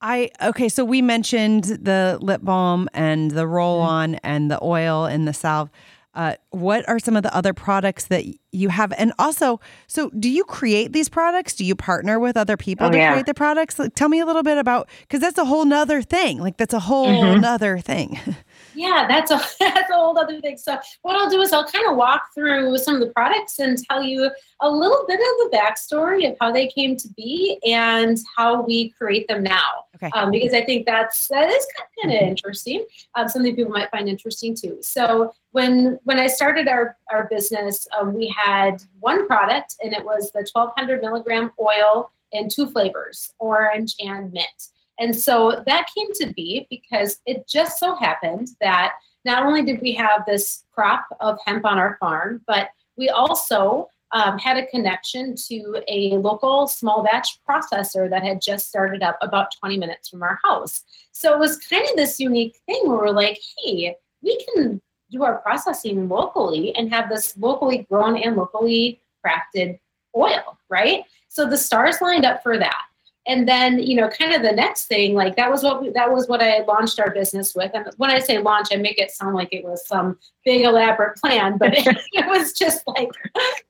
I 0.00 0.30
okay, 0.40 0.68
so 0.68 0.84
we 0.84 1.02
mentioned 1.02 1.64
the 1.64 2.18
lip 2.20 2.40
balm 2.42 2.88
and 2.94 3.32
the 3.32 3.48
roll 3.48 3.80
mm-hmm. 3.80 3.90
on 3.90 4.14
and 4.16 4.50
the 4.50 4.62
oil 4.62 5.06
and 5.06 5.26
the 5.26 5.32
salve. 5.32 5.70
Uh, 6.18 6.34
what 6.50 6.86
are 6.88 6.98
some 6.98 7.14
of 7.14 7.22
the 7.22 7.32
other 7.32 7.54
products 7.54 8.06
that 8.06 8.24
you 8.50 8.70
have? 8.70 8.92
And 8.98 9.12
also, 9.20 9.60
so 9.86 10.10
do 10.10 10.28
you 10.28 10.42
create 10.42 10.92
these 10.92 11.08
products? 11.08 11.54
Do 11.54 11.64
you 11.64 11.76
partner 11.76 12.18
with 12.18 12.36
other 12.36 12.56
people 12.56 12.88
oh, 12.88 12.90
to 12.90 12.96
yeah. 12.96 13.12
create 13.12 13.26
the 13.26 13.34
products? 13.34 13.78
Like, 13.78 13.94
tell 13.94 14.08
me 14.08 14.18
a 14.18 14.26
little 14.26 14.42
bit 14.42 14.58
about 14.58 14.88
because 15.02 15.20
that's 15.20 15.38
a 15.38 15.44
whole 15.44 15.64
nother 15.64 16.02
thing. 16.02 16.40
Like 16.40 16.56
that's 16.56 16.74
a 16.74 16.80
whole 16.80 17.06
mm-hmm. 17.06 17.40
nother 17.40 17.78
thing. 17.78 18.18
yeah, 18.78 19.06
that's 19.08 19.30
a 19.30 19.36
that's 19.60 19.90
a 19.90 19.94
whole 19.94 20.16
other 20.16 20.40
thing. 20.40 20.56
So 20.56 20.78
what 21.02 21.16
I'll 21.16 21.28
do 21.28 21.40
is 21.40 21.52
I'll 21.52 21.66
kind 21.66 21.88
of 21.88 21.96
walk 21.96 22.28
through 22.34 22.78
some 22.78 22.94
of 22.94 23.00
the 23.00 23.12
products 23.12 23.58
and 23.58 23.76
tell 23.90 24.02
you 24.02 24.30
a 24.60 24.70
little 24.70 25.04
bit 25.06 25.18
of 25.18 25.50
the 25.50 25.56
backstory 25.56 26.30
of 26.30 26.36
how 26.40 26.52
they 26.52 26.68
came 26.68 26.96
to 26.96 27.08
be 27.16 27.58
and 27.66 28.16
how 28.36 28.62
we 28.62 28.90
create 28.90 29.26
them 29.26 29.42
now. 29.42 29.84
Okay. 29.96 30.10
Um, 30.14 30.30
because 30.30 30.54
I 30.54 30.64
think 30.64 30.86
that's 30.86 31.26
that 31.28 31.50
is 31.50 31.66
kind 32.00 32.14
of 32.14 32.22
interesting. 32.22 32.84
Um, 33.16 33.28
something 33.28 33.56
people 33.56 33.72
might 33.72 33.90
find 33.90 34.08
interesting 34.08 34.54
too. 34.54 34.78
So 34.80 35.32
when 35.50 35.98
when 36.04 36.20
I 36.20 36.28
started 36.28 36.68
our 36.68 36.96
our 37.10 37.26
business, 37.28 37.86
um, 37.98 38.14
we 38.14 38.28
had 38.28 38.82
one 39.00 39.26
product 39.26 39.74
and 39.82 39.92
it 39.92 40.04
was 40.04 40.30
the 40.32 40.46
1200 40.52 41.02
milligram 41.02 41.50
oil 41.60 42.12
in 42.30 42.48
two 42.48 42.70
flavors, 42.70 43.32
orange 43.38 43.96
and 44.00 44.32
mint. 44.32 44.68
And 44.98 45.14
so 45.14 45.62
that 45.66 45.88
came 45.96 46.12
to 46.14 46.32
be 46.34 46.66
because 46.70 47.20
it 47.26 47.48
just 47.48 47.78
so 47.78 47.94
happened 47.94 48.48
that 48.60 48.94
not 49.24 49.44
only 49.44 49.62
did 49.62 49.80
we 49.80 49.92
have 49.92 50.24
this 50.26 50.64
crop 50.72 51.06
of 51.20 51.38
hemp 51.44 51.64
on 51.64 51.78
our 51.78 51.96
farm, 52.00 52.42
but 52.46 52.70
we 52.96 53.08
also 53.08 53.88
um, 54.12 54.38
had 54.38 54.56
a 54.56 54.66
connection 54.66 55.34
to 55.48 55.82
a 55.86 56.16
local 56.16 56.66
small 56.66 57.02
batch 57.02 57.38
processor 57.48 58.08
that 58.08 58.24
had 58.24 58.40
just 58.40 58.68
started 58.68 59.02
up 59.02 59.18
about 59.20 59.52
20 59.58 59.76
minutes 59.78 60.08
from 60.08 60.22
our 60.22 60.38
house. 60.44 60.82
So 61.12 61.34
it 61.34 61.38
was 61.38 61.58
kind 61.58 61.84
of 61.88 61.96
this 61.96 62.18
unique 62.18 62.56
thing 62.66 62.80
where 62.84 62.96
we're 62.96 63.10
like, 63.10 63.38
hey, 63.58 63.96
we 64.22 64.44
can 64.54 64.80
do 65.10 65.24
our 65.24 65.38
processing 65.38 66.08
locally 66.08 66.74
and 66.76 66.92
have 66.92 67.08
this 67.08 67.36
locally 67.36 67.86
grown 67.90 68.16
and 68.16 68.36
locally 68.36 69.00
crafted 69.24 69.78
oil, 70.16 70.58
right? 70.68 71.04
So 71.28 71.48
the 71.48 71.56
stars 71.56 72.00
lined 72.00 72.24
up 72.24 72.42
for 72.42 72.58
that. 72.58 72.84
And 73.28 73.46
then 73.46 73.78
you 73.78 73.94
know 73.94 74.08
kind 74.08 74.34
of 74.34 74.42
the 74.42 74.50
next 74.50 74.86
thing 74.86 75.14
like 75.14 75.36
that 75.36 75.50
was 75.50 75.62
what 75.62 75.80
we, 75.80 75.90
that 75.90 76.10
was 76.10 76.26
what 76.26 76.42
i 76.42 76.60
launched 76.64 76.98
our 76.98 77.10
business 77.12 77.54
with 77.54 77.70
and 77.74 77.86
when 77.98 78.10
i 78.10 78.18
say 78.18 78.38
launch 78.38 78.68
i 78.72 78.76
make 78.76 78.98
it 78.98 79.10
sound 79.10 79.34
like 79.34 79.52
it 79.52 79.62
was 79.62 79.86
some 79.86 80.18
big 80.44 80.64
elaborate 80.64 81.16
plan 81.18 81.56
but 81.58 81.76
it, 81.76 81.86
it 82.12 82.26
was 82.26 82.52
just 82.52 82.82
like 82.86 83.10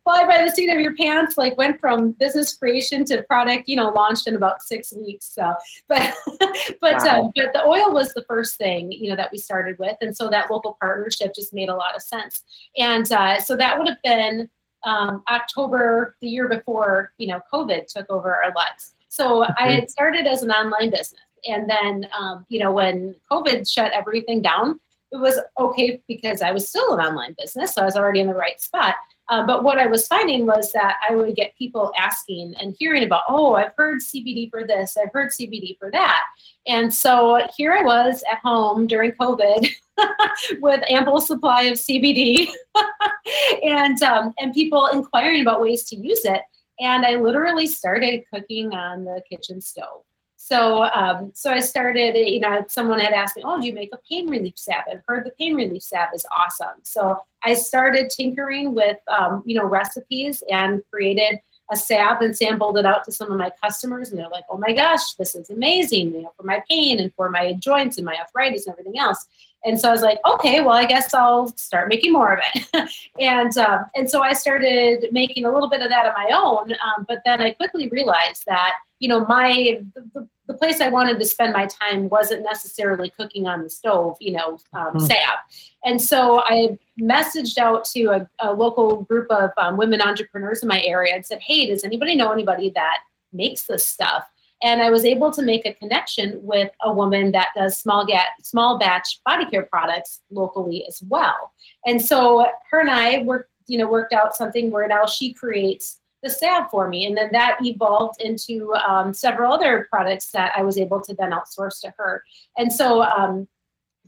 fly 0.04 0.24
by 0.26 0.42
the 0.42 0.50
seat 0.50 0.70
of 0.70 0.80
your 0.80 0.94
pants 0.96 1.36
like 1.36 1.56
went 1.58 1.78
from 1.78 2.12
business 2.12 2.56
creation 2.56 3.04
to 3.04 3.22
product 3.24 3.68
you 3.68 3.76
know 3.76 3.90
launched 3.90 4.26
in 4.26 4.36
about 4.36 4.62
six 4.62 4.92
weeks 4.92 5.30
so 5.34 5.52
but 5.88 6.14
but 6.80 6.94
uh, 7.06 7.22
wow. 7.22 7.32
but 7.34 7.52
the 7.52 7.64
oil 7.66 7.92
was 7.92 8.14
the 8.14 8.24
first 8.28 8.56
thing 8.56 8.90
you 8.92 9.10
know 9.10 9.16
that 9.16 9.30
we 9.32 9.38
started 9.38 9.78
with 9.78 9.96
and 10.00 10.16
so 10.16 10.30
that 10.30 10.50
local 10.50 10.78
partnership 10.80 11.34
just 11.34 11.52
made 11.52 11.68
a 11.68 11.74
lot 11.74 11.94
of 11.94 12.00
sense 12.00 12.42
and 12.76 13.10
uh, 13.12 13.38
so 13.40 13.56
that 13.56 13.76
would 13.76 13.88
have 13.88 14.02
been 14.02 14.48
um, 14.84 15.24
October 15.28 16.16
the 16.20 16.28
year 16.28 16.48
before, 16.48 17.12
you 17.18 17.26
know, 17.26 17.40
COVID 17.52 17.86
took 17.92 18.08
over 18.10 18.32
our 18.32 18.52
lives. 18.54 18.94
So. 19.18 19.44
I 19.58 19.72
had 19.72 19.90
started 19.90 20.26
as 20.26 20.42
an 20.42 20.50
online 20.50 20.90
business. 20.90 21.20
And 21.46 21.68
then, 21.68 22.08
um, 22.18 22.46
you 22.48 22.58
know, 22.60 22.72
when 22.72 23.14
COVID 23.30 23.68
shut 23.70 23.92
everything 23.92 24.42
down, 24.42 24.80
it 25.12 25.16
was 25.16 25.40
okay 25.58 26.00
because 26.06 26.42
I 26.42 26.50
was 26.50 26.68
still 26.68 26.94
an 26.94 27.04
online 27.04 27.34
business. 27.38 27.74
So 27.74 27.82
I 27.82 27.84
was 27.84 27.96
already 27.96 28.20
in 28.20 28.26
the 28.26 28.34
right 28.34 28.60
spot. 28.60 28.94
Uh, 29.30 29.46
but 29.46 29.62
what 29.62 29.78
I 29.78 29.86
was 29.86 30.06
finding 30.06 30.46
was 30.46 30.72
that 30.72 30.96
I 31.08 31.14
would 31.14 31.36
get 31.36 31.56
people 31.56 31.92
asking 31.98 32.54
and 32.60 32.74
hearing 32.78 33.04
about, 33.04 33.22
oh, 33.28 33.54
I've 33.54 33.72
heard 33.76 34.00
CBD 34.00 34.50
for 34.50 34.66
this, 34.66 34.96
I've 34.96 35.12
heard 35.12 35.30
CBD 35.30 35.78
for 35.78 35.90
that. 35.90 36.22
And 36.66 36.92
so 36.92 37.46
here 37.56 37.74
I 37.74 37.82
was 37.82 38.22
at 38.30 38.38
home 38.38 38.86
during 38.86 39.12
COVID 39.12 39.68
with 40.60 40.82
ample 40.88 41.20
supply 41.20 41.64
of 41.64 41.74
CBD 41.74 42.48
and, 43.62 44.02
um, 44.02 44.32
and 44.38 44.54
people 44.54 44.86
inquiring 44.86 45.42
about 45.42 45.60
ways 45.60 45.84
to 45.90 45.96
use 45.96 46.24
it. 46.24 46.40
And 46.80 47.04
I 47.04 47.16
literally 47.16 47.66
started 47.66 48.24
cooking 48.32 48.72
on 48.72 49.04
the 49.04 49.22
kitchen 49.28 49.60
stove. 49.60 50.02
So, 50.40 50.84
um, 50.94 51.32
so 51.34 51.50
I 51.50 51.58
started, 51.58 52.14
you 52.14 52.38
know, 52.38 52.64
someone 52.68 53.00
had 53.00 53.12
asked 53.12 53.36
me, 53.36 53.42
oh, 53.44 53.60
do 53.60 53.66
you 53.66 53.74
make 53.74 53.90
a 53.92 53.98
pain 54.08 54.30
relief 54.30 54.54
salve? 54.56 54.84
I've 54.90 55.02
heard 55.08 55.26
the 55.26 55.32
pain 55.32 55.56
relief 55.56 55.82
salve 55.82 56.10
is 56.14 56.24
awesome. 56.34 56.78
So 56.84 57.18
I 57.42 57.54
started 57.54 58.08
tinkering 58.08 58.72
with, 58.72 58.98
um, 59.08 59.42
you 59.44 59.56
know, 59.56 59.64
recipes 59.64 60.44
and 60.48 60.80
created 60.92 61.40
a 61.70 61.76
salve 61.76 62.22
and 62.22 62.36
sampled 62.36 62.78
it 62.78 62.86
out 62.86 63.04
to 63.04 63.12
some 63.12 63.32
of 63.32 63.38
my 63.38 63.50
customers. 63.62 64.10
And 64.10 64.18
they're 64.18 64.28
like, 64.28 64.44
oh 64.48 64.58
my 64.58 64.72
gosh, 64.72 65.14
this 65.14 65.34
is 65.34 65.50
amazing, 65.50 66.14
you 66.14 66.22
know, 66.22 66.32
for 66.36 66.44
my 66.44 66.62
pain 66.68 67.00
and 67.00 67.12
for 67.14 67.28
my 67.28 67.54
joints 67.54 67.98
and 67.98 68.06
my 68.06 68.16
arthritis 68.16 68.66
and 68.66 68.72
everything 68.74 68.98
else. 68.98 69.26
And 69.64 69.78
so 69.78 69.88
I 69.88 69.92
was 69.92 70.02
like, 70.02 70.18
okay, 70.26 70.60
well, 70.60 70.74
I 70.74 70.86
guess 70.86 71.12
I'll 71.12 71.48
start 71.56 71.88
making 71.88 72.12
more 72.12 72.32
of 72.32 72.40
it. 72.54 72.90
and 73.20 73.56
um, 73.58 73.86
and 73.94 74.08
so 74.08 74.22
I 74.22 74.32
started 74.32 75.06
making 75.12 75.44
a 75.44 75.52
little 75.52 75.68
bit 75.68 75.82
of 75.82 75.88
that 75.88 76.06
on 76.06 76.12
my 76.14 76.30
own. 76.32 76.72
Um, 76.72 77.04
but 77.08 77.18
then 77.24 77.40
I 77.40 77.52
quickly 77.52 77.88
realized 77.88 78.44
that 78.46 78.74
you 79.00 79.08
know 79.08 79.24
my 79.26 79.80
the, 79.94 80.28
the, 80.46 80.54
place 80.54 80.80
I 80.80 80.88
wanted 80.88 81.18
to 81.18 81.24
spend 81.24 81.52
my 81.52 81.66
time 81.66 82.08
wasn't 82.08 82.42
necessarily 82.42 83.10
cooking 83.10 83.46
on 83.46 83.62
the 83.62 83.70
stove, 83.70 84.16
you 84.20 84.32
know, 84.32 84.58
um. 84.72 84.98
SAB. 84.98 85.38
And 85.84 86.00
so 86.02 86.40
I 86.40 86.78
messaged 87.00 87.58
out 87.58 87.84
to 87.86 88.06
a, 88.06 88.28
a 88.40 88.52
local 88.52 89.02
group 89.02 89.30
of 89.30 89.50
um, 89.56 89.76
women 89.76 90.00
entrepreneurs 90.00 90.62
in 90.62 90.68
my 90.68 90.82
area 90.82 91.14
and 91.14 91.24
said, 91.24 91.40
hey, 91.40 91.66
does 91.66 91.84
anybody 91.84 92.16
know 92.16 92.32
anybody 92.32 92.70
that 92.70 92.98
makes 93.32 93.64
this 93.66 93.86
stuff? 93.86 94.24
And 94.62 94.82
I 94.82 94.90
was 94.90 95.04
able 95.04 95.30
to 95.32 95.42
make 95.42 95.66
a 95.66 95.74
connection 95.74 96.38
with 96.42 96.70
a 96.82 96.92
woman 96.92 97.30
that 97.32 97.48
does 97.56 97.78
small 97.78 98.06
small 98.42 98.78
batch 98.78 99.20
body 99.24 99.46
care 99.46 99.64
products 99.64 100.20
locally 100.30 100.84
as 100.86 101.02
well. 101.08 101.52
And 101.86 102.04
so 102.04 102.46
her 102.70 102.80
and 102.80 102.90
I 102.90 103.22
worked, 103.22 103.50
you 103.66 103.78
know, 103.78 103.86
worked 103.86 104.12
out 104.12 104.34
something 104.34 104.70
where 104.70 104.88
now 104.88 105.06
she 105.06 105.32
creates 105.32 106.00
the 106.22 106.30
salve 106.30 106.70
for 106.70 106.88
me. 106.88 107.06
And 107.06 107.16
then 107.16 107.28
that 107.32 107.58
evolved 107.62 108.20
into 108.20 108.74
um, 108.74 109.14
several 109.14 109.52
other 109.52 109.86
products 109.90 110.32
that 110.32 110.52
I 110.56 110.62
was 110.62 110.76
able 110.76 111.00
to 111.02 111.14
then 111.14 111.30
outsource 111.30 111.80
to 111.82 111.94
her. 111.96 112.24
And 112.56 112.72
so, 112.72 113.02
um, 113.02 113.46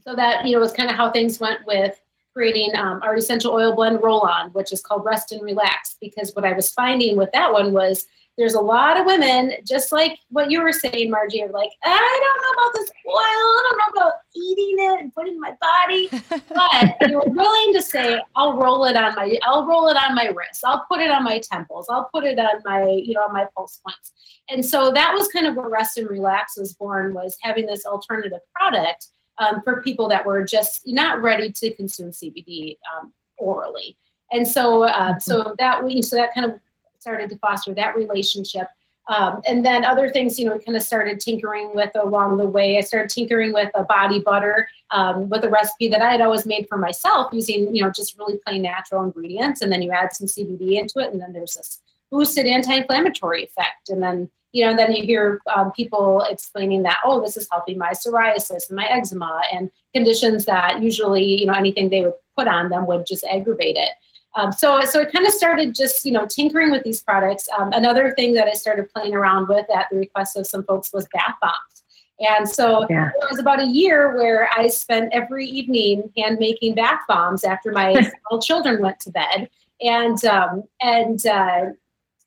so 0.03 0.15
that, 0.15 0.45
you 0.45 0.53
know, 0.53 0.59
was 0.59 0.73
kind 0.73 0.89
of 0.89 0.97
how 0.97 1.11
things 1.11 1.39
went 1.39 1.65
with 1.65 1.99
creating 2.33 2.75
um, 2.75 3.01
our 3.03 3.15
essential 3.15 3.53
oil 3.53 3.73
blend 3.73 4.01
roll 4.01 4.21
on, 4.21 4.49
which 4.51 4.73
is 4.73 4.81
called 4.81 5.05
Rest 5.05 5.31
and 5.31 5.41
Relax. 5.41 5.95
Because 6.01 6.33
what 6.35 6.45
I 6.45 6.53
was 6.53 6.71
finding 6.71 7.15
with 7.15 7.31
that 7.31 7.53
one 7.53 7.71
was 7.71 8.05
there's 8.41 8.55
a 8.55 8.59
lot 8.59 8.99
of 8.99 9.05
women, 9.05 9.53
just 9.63 9.91
like 9.91 10.17
what 10.29 10.49
you 10.49 10.63
were 10.63 10.71
saying, 10.71 11.11
Margie, 11.11 11.43
are 11.43 11.51
like, 11.51 11.69
I 11.83 12.19
don't 12.23 12.57
know 12.57 12.63
about 12.63 12.73
this 12.73 12.89
oil. 13.07 13.15
I 13.15 13.63
don't 13.69 13.77
know 13.77 14.01
about 14.01 14.13
eating 14.35 14.75
it 14.79 14.99
and 14.99 15.13
putting 15.13 15.33
it 15.33 15.35
in 15.35 15.41
my 15.41 15.55
body. 15.61 16.09
But 16.49 17.09
you're 17.09 17.23
willing 17.27 17.73
to 17.73 17.81
say, 17.81 18.19
I'll 18.35 18.57
roll 18.57 18.85
it 18.85 18.95
on 18.95 19.15
my, 19.15 19.37
I'll 19.43 19.67
roll 19.67 19.87
it 19.89 19.97
on 19.97 20.15
my 20.15 20.25
wrist. 20.25 20.63
I'll 20.65 20.85
put 20.89 21.01
it 21.01 21.11
on 21.11 21.23
my 21.23 21.39
temples. 21.39 21.87
I'll 21.89 22.09
put 22.13 22.23
it 22.23 22.39
on 22.39 22.61
my, 22.65 22.89
you 22.89 23.13
know, 23.13 23.21
on 23.21 23.33
my 23.33 23.45
pulse 23.55 23.79
points. 23.85 24.11
And 24.49 24.65
so 24.65 24.91
that 24.91 25.13
was 25.13 25.27
kind 25.27 25.45
of 25.45 25.55
where 25.55 25.69
Rest 25.69 25.97
and 25.97 26.09
Relax 26.09 26.57
was 26.57 26.73
born, 26.73 27.13
was 27.13 27.37
having 27.41 27.67
this 27.67 27.85
alternative 27.85 28.41
product 28.55 29.07
um, 29.37 29.61
for 29.63 29.83
people 29.83 30.07
that 30.09 30.25
were 30.25 30.43
just 30.43 30.81
not 30.87 31.21
ready 31.21 31.51
to 31.51 31.73
consume 31.75 32.09
CBD 32.09 32.77
um, 32.97 33.13
orally. 33.37 33.97
And 34.31 34.47
so, 34.47 34.83
uh, 34.83 35.19
so 35.19 35.55
that 35.59 35.83
we, 35.83 36.01
so 36.01 36.15
that 36.15 36.33
kind 36.33 36.45
of 36.45 36.59
started 37.01 37.29
to 37.31 37.37
foster 37.39 37.73
that 37.73 37.95
relationship. 37.95 38.67
Um, 39.07 39.41
and 39.47 39.65
then 39.65 39.83
other 39.83 40.09
things, 40.09 40.39
you 40.39 40.45
know, 40.45 40.59
kind 40.59 40.77
of 40.77 40.83
started 40.83 41.19
tinkering 41.19 41.71
with 41.73 41.89
along 41.95 42.37
the 42.37 42.45
way. 42.45 42.77
I 42.77 42.81
started 42.81 43.09
tinkering 43.09 43.51
with 43.51 43.71
a 43.73 43.83
body 43.83 44.19
butter 44.19 44.69
um, 44.91 45.27
with 45.27 45.43
a 45.43 45.49
recipe 45.49 45.89
that 45.89 46.01
I 46.01 46.11
had 46.11 46.21
always 46.21 46.45
made 46.45 46.67
for 46.69 46.77
myself 46.77 47.33
using, 47.33 47.75
you 47.75 47.83
know, 47.83 47.89
just 47.89 48.17
really 48.17 48.39
plain 48.45 48.61
natural 48.61 49.03
ingredients. 49.03 49.61
And 49.61 49.71
then 49.71 49.81
you 49.81 49.91
add 49.91 50.13
some 50.13 50.27
CBD 50.27 50.79
into 50.79 50.99
it, 50.99 51.11
and 51.11 51.19
then 51.19 51.33
there's 51.33 51.55
this 51.55 51.81
boosted 52.11 52.45
anti-inflammatory 52.45 53.43
effect. 53.43 53.89
And 53.89 54.03
then, 54.03 54.29
you 54.51 54.65
know, 54.65 54.75
then 54.75 54.91
you 54.91 55.03
hear 55.03 55.41
um, 55.53 55.71
people 55.71 56.21
explaining 56.29 56.83
that, 56.83 56.99
oh, 57.03 57.21
this 57.21 57.37
is 57.37 57.47
helping 57.51 57.77
my 57.77 57.91
psoriasis 57.91 58.69
and 58.69 58.75
my 58.75 58.85
eczema 58.85 59.41
and 59.51 59.71
conditions 59.95 60.45
that 60.45 60.81
usually, 60.81 61.39
you 61.39 61.47
know, 61.47 61.53
anything 61.53 61.89
they 61.89 62.01
would 62.01 62.13
put 62.37 62.47
on 62.47 62.69
them 62.69 62.85
would 62.85 63.05
just 63.05 63.25
aggravate 63.25 63.77
it. 63.77 63.89
Um, 64.35 64.51
so, 64.51 64.81
so 64.81 65.01
it 65.01 65.11
kind 65.11 65.27
of 65.27 65.33
started 65.33 65.75
just, 65.75 66.05
you 66.05 66.11
know, 66.11 66.25
tinkering 66.25 66.71
with 66.71 66.83
these 66.83 67.01
products. 67.01 67.47
Um, 67.57 67.71
another 67.73 68.13
thing 68.15 68.33
that 68.35 68.47
I 68.47 68.53
started 68.53 68.89
playing 68.93 69.13
around 69.13 69.49
with 69.49 69.69
at 69.69 69.87
the 69.91 69.97
request 69.97 70.37
of 70.37 70.47
some 70.47 70.63
folks 70.63 70.93
was 70.93 71.07
bath 71.13 71.35
bombs. 71.41 71.83
And 72.21 72.47
so 72.47 72.85
yeah. 72.89 73.09
it 73.09 73.27
was 73.29 73.39
about 73.39 73.59
a 73.59 73.65
year 73.65 74.15
where 74.15 74.49
I 74.55 74.67
spent 74.67 75.11
every 75.11 75.47
evening 75.47 76.11
hand 76.15 76.37
making 76.39 76.75
bath 76.75 77.01
bombs 77.07 77.43
after 77.43 77.71
my 77.71 77.93
small 78.29 78.39
children 78.39 78.81
went 78.81 78.99
to 79.01 79.11
bed. 79.11 79.49
And 79.81 80.23
um, 80.25 80.63
and 80.79 81.25
uh, 81.25 81.61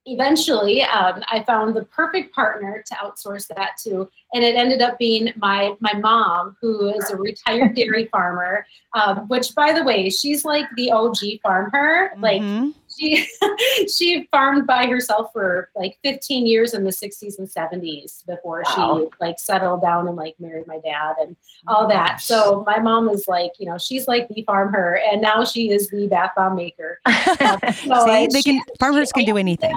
eventually 0.07 0.83
um, 0.83 1.23
i 1.31 1.43
found 1.45 1.75
the 1.75 1.85
perfect 1.87 2.35
partner 2.35 2.85
to 2.87 2.95
outsource 2.97 3.47
that 3.49 3.71
to 3.83 4.09
and 4.35 4.45
it 4.45 4.55
ended 4.55 4.83
up 4.83 4.99
being 4.99 5.33
my 5.37 5.75
my 5.81 5.95
mom 5.95 6.57
who 6.61 6.90
is 6.90 7.11
a 7.11 7.17
retired 7.17 7.75
dairy 7.75 8.07
farmer 8.07 8.67
um, 8.95 9.29
which 9.29 9.55
by 9.55 9.73
the 9.73 9.83
way 9.83 10.11
she's 10.11 10.45
like 10.45 10.67
the 10.77 10.90
og 10.90 11.17
farmer 11.43 12.11
like 12.19 12.43
mm-hmm. 12.43 12.71
She 12.99 13.27
she 13.89 14.29
farmed 14.31 14.67
by 14.67 14.87
herself 14.87 15.33
for 15.33 15.71
like 15.75 15.99
15 16.03 16.47
years 16.47 16.75
in 16.75 16.85
the 16.85 16.91
60s 16.91 17.39
and 17.39 17.49
70s 17.49 18.25
before 18.27 18.63
wow. 18.67 18.99
she 18.99 19.25
like 19.25 19.39
settled 19.39 19.83
down 19.83 20.07
and 20.09 20.17
like 20.17 20.35
married 20.39 20.67
my 20.67 20.79
dad 20.81 21.17
and 21.21 21.37
all 21.67 21.89
that 21.89 22.21
so 22.21 22.63
my 22.67 22.79
mom 22.79 23.09
is 23.09 23.27
like 23.29 23.53
you 23.59 23.67
know 23.67 23.79
she's 23.79 24.07
like 24.07 24.29
the 24.29 24.43
farmer 24.43 25.01
and 25.11 25.21
now 25.21 25.45
she 25.45 25.71
is 25.71 25.89
the 25.91 26.07
bath 26.09 26.33
bomb 26.37 26.57
maker 26.57 27.01
um, 27.07 27.59
so 27.73 28.07
See, 28.07 28.29
they 28.29 28.43
can 28.43 28.61
farmers 28.79 29.13
can 29.13 29.25
do 29.25 29.37
anything 29.37 29.75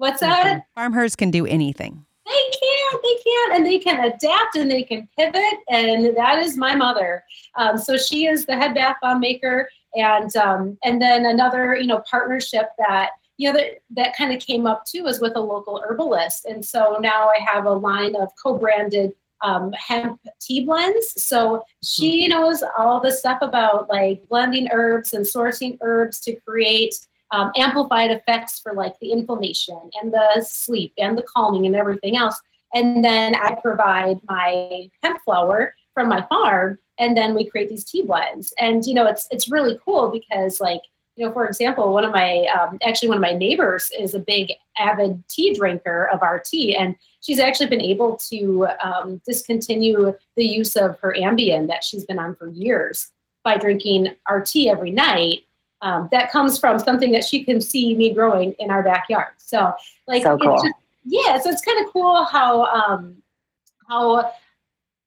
What's 0.00 0.20
that? 0.20 0.62
Farmers 0.74 1.14
can 1.14 1.30
do 1.30 1.44
anything. 1.44 2.06
They 2.24 2.32
can, 2.32 3.00
they 3.02 3.16
can, 3.22 3.56
and 3.56 3.66
they 3.66 3.78
can 3.78 4.02
adapt 4.02 4.56
and 4.56 4.70
they 4.70 4.82
can 4.82 5.06
pivot. 5.14 5.58
And 5.68 6.16
that 6.16 6.38
is 6.38 6.56
my 6.56 6.74
mother. 6.74 7.22
Um, 7.56 7.76
so 7.76 7.98
she 7.98 8.24
is 8.24 8.46
the 8.46 8.56
head 8.56 8.74
bath 8.74 8.96
bomb 9.02 9.20
maker, 9.20 9.68
and 9.94 10.34
um, 10.36 10.78
and 10.84 11.00
then 11.00 11.26
another, 11.26 11.76
you 11.76 11.86
know, 11.86 12.02
partnership 12.10 12.70
that 12.78 13.10
you 13.36 13.50
know 13.50 13.58
that 13.58 13.78
that 13.90 14.16
kind 14.16 14.32
of 14.32 14.40
came 14.40 14.66
up 14.66 14.84
too 14.84 15.06
is 15.06 15.20
with 15.20 15.36
a 15.36 15.40
local 15.40 15.82
herbalist. 15.86 16.44
And 16.44 16.64
so 16.64 16.98
now 17.00 17.28
I 17.28 17.38
have 17.46 17.66
a 17.66 17.72
line 17.72 18.14
of 18.16 18.28
co-branded 18.42 19.12
um, 19.42 19.72
hemp 19.72 20.20
tea 20.40 20.64
blends. 20.64 21.22
So 21.22 21.64
she 21.82 22.26
hmm. 22.26 22.30
knows 22.30 22.62
all 22.78 23.00
the 23.00 23.12
stuff 23.12 23.38
about 23.42 23.88
like 23.88 24.22
blending 24.28 24.68
herbs 24.70 25.12
and 25.12 25.24
sourcing 25.24 25.78
herbs 25.80 26.20
to 26.20 26.36
create 26.46 26.94
um, 27.32 27.52
amplified 27.56 28.10
effects 28.10 28.60
for 28.60 28.74
like 28.74 28.98
the 29.00 29.12
inflammation 29.12 29.78
and 30.02 30.12
the 30.12 30.44
sleep 30.46 30.92
and 30.98 31.16
the 31.16 31.22
calming 31.22 31.66
and 31.66 31.76
everything 31.76 32.16
else. 32.16 32.40
And 32.74 33.04
then 33.04 33.34
I 33.34 33.56
provide 33.60 34.18
my 34.28 34.88
hemp 35.02 35.20
flower 35.24 35.74
from 35.94 36.08
my 36.08 36.24
farm, 36.28 36.78
and 37.00 37.16
then 37.16 37.34
we 37.34 37.50
create 37.50 37.68
these 37.68 37.84
tea 37.84 38.02
blends. 38.02 38.52
And 38.58 38.84
you 38.84 38.94
know, 38.94 39.06
it's 39.06 39.26
it's 39.30 39.50
really 39.50 39.78
cool 39.84 40.10
because 40.10 40.60
like 40.60 40.82
you 41.16 41.26
know, 41.26 41.32
for 41.32 41.46
example, 41.46 41.92
one 41.92 42.04
of 42.04 42.12
my 42.12 42.46
um, 42.46 42.78
actually 42.82 43.08
one 43.08 43.18
of 43.18 43.22
my 43.22 43.32
neighbors 43.32 43.90
is 43.98 44.14
a 44.14 44.20
big 44.20 44.52
avid 44.78 45.22
tea 45.28 45.54
drinker 45.54 46.08
of 46.12 46.22
our 46.22 46.38
tea, 46.38 46.76
and 46.76 46.94
she's 47.20 47.40
actually 47.40 47.66
been 47.66 47.80
able 47.80 48.16
to 48.30 48.68
um, 48.82 49.20
discontinue 49.26 50.14
the 50.36 50.46
use 50.46 50.76
of 50.76 50.98
her 51.00 51.14
Ambien 51.18 51.66
that 51.66 51.82
she's 51.82 52.04
been 52.04 52.18
on 52.18 52.36
for 52.36 52.48
years 52.48 53.10
by 53.42 53.56
drinking 53.56 54.14
our 54.26 54.40
tea 54.40 54.68
every 54.68 54.90
night 54.90 55.44
um, 55.82 56.08
that 56.12 56.30
comes 56.30 56.58
from 56.58 56.78
something 56.78 57.10
that 57.12 57.24
she 57.24 57.44
can 57.44 57.60
see 57.60 57.94
me 57.94 58.12
growing 58.12 58.52
in 58.58 58.70
our 58.70 58.82
backyard. 58.82 59.32
So, 59.38 59.72
like, 60.06 60.22
so 60.22 60.36
cool. 60.36 60.54
it's, 60.54 60.62
just, 60.62 60.74
yeah, 61.04 61.40
so 61.40 61.50
it's 61.50 61.62
kind 61.62 61.84
of 61.84 61.92
cool 61.92 62.24
how 62.24 62.64
um, 62.66 63.16
how 63.88 64.32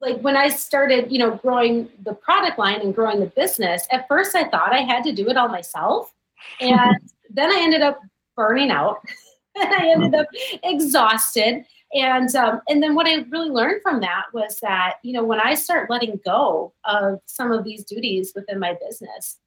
like 0.03 0.19
when 0.19 0.35
I 0.35 0.49
started, 0.49 1.11
you 1.11 1.17
know, 1.17 1.31
growing 1.37 1.89
the 2.03 2.13
product 2.13 2.59
line 2.59 2.81
and 2.81 2.93
growing 2.93 3.21
the 3.21 3.27
business, 3.27 3.87
at 3.89 4.07
first 4.07 4.35
I 4.35 4.49
thought 4.49 4.73
I 4.73 4.81
had 4.81 5.03
to 5.05 5.13
do 5.13 5.29
it 5.29 5.37
all 5.37 5.47
myself. 5.47 6.13
And 6.59 6.97
then 7.29 7.51
I 7.51 7.59
ended 7.61 7.81
up 7.81 7.99
burning 8.35 8.69
out 8.69 8.97
and 9.55 9.73
I 9.73 9.89
ended 9.89 10.13
up 10.13 10.27
exhausted. 10.61 11.65
And 11.93 12.35
um, 12.35 12.59
and 12.67 12.83
then 12.83 12.95
what 12.95 13.07
I 13.07 13.23
really 13.29 13.49
learned 13.49 13.81
from 13.81 14.01
that 14.01 14.25
was 14.33 14.59
that, 14.61 14.95
you 15.03 15.13
know, 15.13 15.23
when 15.23 15.39
I 15.39 15.53
start 15.53 15.89
letting 15.89 16.19
go 16.25 16.73
of 16.83 17.19
some 17.25 17.51
of 17.51 17.63
these 17.63 17.85
duties 17.85 18.33
within 18.35 18.59
my 18.59 18.75
business, 18.85 19.37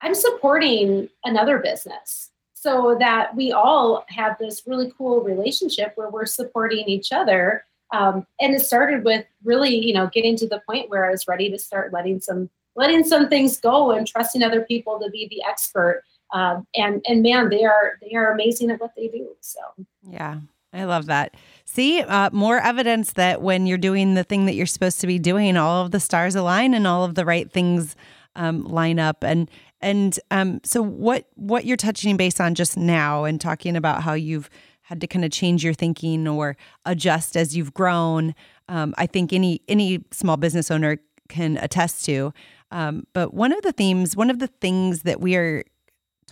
I'm 0.00 0.14
supporting 0.14 1.08
another 1.24 1.58
business 1.58 2.30
so 2.54 2.96
that 2.98 3.36
we 3.36 3.52
all 3.52 4.04
have 4.08 4.38
this 4.38 4.62
really 4.66 4.90
cool 4.96 5.20
relationship 5.20 5.92
where 5.96 6.08
we're 6.08 6.24
supporting 6.24 6.88
each 6.88 7.12
other 7.12 7.64
um, 7.94 8.26
and 8.40 8.54
it 8.54 8.60
started 8.60 9.04
with 9.04 9.24
really 9.44 9.74
you 9.74 9.94
know 9.94 10.10
getting 10.12 10.36
to 10.36 10.48
the 10.48 10.60
point 10.68 10.90
where 10.90 11.06
i 11.06 11.10
was 11.10 11.26
ready 11.28 11.50
to 11.50 11.58
start 11.58 11.92
letting 11.92 12.20
some 12.20 12.50
letting 12.76 13.04
some 13.04 13.28
things 13.28 13.58
go 13.60 13.92
and 13.92 14.06
trusting 14.06 14.42
other 14.42 14.62
people 14.62 14.98
to 14.98 15.08
be 15.10 15.28
the 15.28 15.42
expert 15.48 16.02
um, 16.32 16.66
and 16.74 17.02
and 17.06 17.22
man 17.22 17.48
they 17.48 17.64
are 17.64 17.98
they 18.02 18.14
are 18.14 18.32
amazing 18.32 18.70
at 18.70 18.80
what 18.80 18.92
they 18.96 19.08
do 19.08 19.28
so 19.40 19.60
yeah 20.08 20.40
I 20.74 20.86
love 20.86 21.06
that. 21.06 21.36
See, 21.64 22.00
uh, 22.00 22.30
more 22.32 22.58
evidence 22.58 23.12
that 23.12 23.40
when 23.40 23.68
you're 23.68 23.78
doing 23.78 24.14
the 24.14 24.24
thing 24.24 24.46
that 24.46 24.54
you're 24.54 24.66
supposed 24.66 25.00
to 25.02 25.06
be 25.06 25.20
doing, 25.20 25.56
all 25.56 25.84
of 25.84 25.92
the 25.92 26.00
stars 26.00 26.34
align 26.34 26.74
and 26.74 26.84
all 26.84 27.04
of 27.04 27.14
the 27.14 27.24
right 27.24 27.48
things 27.48 27.94
um, 28.34 28.64
line 28.64 28.98
up. 28.98 29.22
And 29.22 29.48
and 29.80 30.18
um, 30.32 30.60
so, 30.64 30.82
what 30.82 31.26
what 31.36 31.64
you're 31.64 31.76
touching 31.76 32.16
base 32.16 32.40
on 32.40 32.56
just 32.56 32.76
now, 32.76 33.22
and 33.22 33.40
talking 33.40 33.76
about 33.76 34.02
how 34.02 34.14
you've 34.14 34.50
had 34.84 35.00
to 35.00 35.06
kind 35.06 35.24
of 35.24 35.30
change 35.30 35.64
your 35.64 35.74
thinking 35.74 36.28
or 36.28 36.56
adjust 36.84 37.36
as 37.36 37.56
you've 37.56 37.74
grown. 37.74 38.34
Um, 38.68 38.94
I 38.96 39.06
think 39.06 39.32
any 39.32 39.60
any 39.68 40.04
small 40.10 40.36
business 40.36 40.70
owner 40.70 40.98
can 41.28 41.56
attest 41.58 42.04
to. 42.06 42.32
Um, 42.70 43.06
but 43.12 43.32
one 43.34 43.52
of 43.52 43.62
the 43.62 43.72
themes, 43.72 44.16
one 44.16 44.30
of 44.30 44.38
the 44.38 44.46
things 44.46 45.02
that 45.02 45.20
we 45.20 45.36
are 45.36 45.64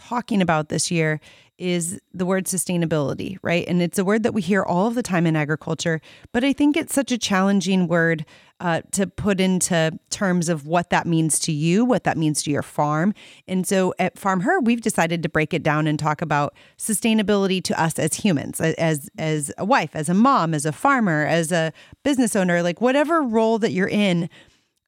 talking 0.09 0.42
about 0.42 0.68
this 0.68 0.90
year 0.90 1.20
is 1.59 2.00
the 2.12 2.26
word 2.26 2.46
sustainability, 2.46 3.38
right? 3.42 3.64
And 3.68 3.80
it's 3.80 3.98
a 3.98 4.05
word 4.05 4.24
that 4.24 4.34
we 4.34 4.42
hear 4.42 4.64
all 4.64 4.88
of 4.88 4.94
the 4.94 5.03
time 5.03 5.26
in 5.26 5.36
agriculture, 5.36 6.00
but 6.32 6.42
I 6.42 6.53
think 6.53 6.76
it's 6.76 6.92
such 6.92 7.12
a 7.12 7.18
challenging 7.18 7.86
word 7.86 8.24
uh, 8.59 8.80
to 8.92 9.07
put 9.07 9.40
into 9.40 9.98
terms 10.11 10.48
of 10.48 10.66
what 10.66 10.90
that 10.90 11.07
means 11.07 11.38
to 11.40 11.53
you, 11.53 11.84
what 11.84 12.05
that 12.05 12.16
means 12.16 12.42
to 12.44 12.50
your 12.50 12.62
farm. 12.62 13.14
And 13.46 13.66
so 13.66 13.94
at 13.98 14.18
Farm 14.18 14.40
Her, 14.40 14.61
we've 14.61 14.80
decided 14.80 15.22
to 15.22 15.28
break 15.28 15.55
it 15.55 15.62
down 15.62 15.86
and 15.86 15.98
talk 15.98 16.20
about 16.20 16.55
sustainability 16.78 17.62
to 17.64 17.80
us 17.80 17.98
as 17.98 18.14
humans, 18.14 18.61
as 18.61 19.09
as 19.18 19.53
a 19.59 19.64
wife, 19.64 19.94
as 19.94 20.09
a 20.09 20.14
mom, 20.14 20.55
as 20.55 20.66
a 20.66 20.72
farmer, 20.72 21.26
as 21.26 21.53
a 21.53 21.72
business 22.03 22.34
owner, 22.34 22.62
like 22.62 22.80
whatever 22.80 23.22
role 23.22 23.59
that 23.59 23.72
you're 23.72 23.88
in, 23.88 24.28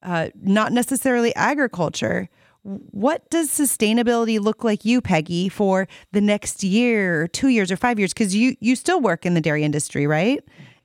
uh, 0.02 0.28
not 0.40 0.72
necessarily 0.72 1.34
agriculture 1.36 2.28
what 2.64 3.28
does 3.28 3.50
sustainability 3.50 4.40
look 4.40 4.64
like 4.64 4.84
you 4.84 5.00
peggy 5.00 5.48
for 5.50 5.86
the 6.12 6.20
next 6.20 6.64
year 6.64 7.22
or 7.22 7.28
two 7.28 7.48
years 7.48 7.70
or 7.70 7.76
five 7.76 7.98
years? 7.98 8.12
Because 8.12 8.34
you 8.34 8.56
you 8.60 8.74
still 8.74 9.00
work 9.00 9.26
in 9.26 9.34
the 9.34 9.40
dairy 9.40 9.64
industry 9.64 10.06
right? 10.06 10.42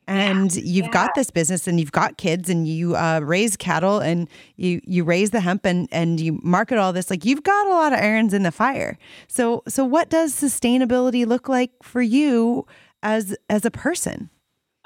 And 0.08 0.54
yeah, 0.56 0.64
you've 0.64 0.86
yeah. 0.88 0.92
got 0.92 1.16
this 1.16 1.30
business 1.30 1.68
and 1.68 1.80
you've 1.80 1.92
got 1.92 2.18
kids 2.18 2.50
and 2.50 2.68
you 2.68 2.96
uh, 2.96 3.22
raise 3.24 3.56
cattle 3.56 4.00
and 4.00 4.28
you 4.58 4.82
you 4.84 5.04
raise 5.04 5.30
the 5.30 5.40
hemp 5.40 5.66
and 5.66 5.88
and 5.92 6.20
you 6.20 6.40
market 6.44 6.78
all 6.78 6.92
this. 6.92 7.10
Like 7.10 7.24
you've 7.24 7.44
got 7.44 7.68
a 7.68 7.70
lot 7.70 7.94
of 7.94 8.00
irons 8.00 8.34
in 8.34 8.44
the 8.44 8.52
fire. 8.52 8.98
So 9.28 9.64
so 9.68 9.86
what 9.86 10.10
does 10.10 10.34
sustainability 10.34 11.26
look 11.26 11.48
like 11.48 11.72
for 11.82 12.02
you 12.02 12.66
as 13.04 13.38
as 13.50 13.64
a 13.66 13.72
person 13.72 14.30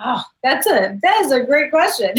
Oh, 0.06 0.24
that's 0.44 0.68
a 0.68 1.00
that 1.02 1.22
is 1.22 1.32
a 1.32 1.44
great 1.44 1.72
question. 1.72 2.12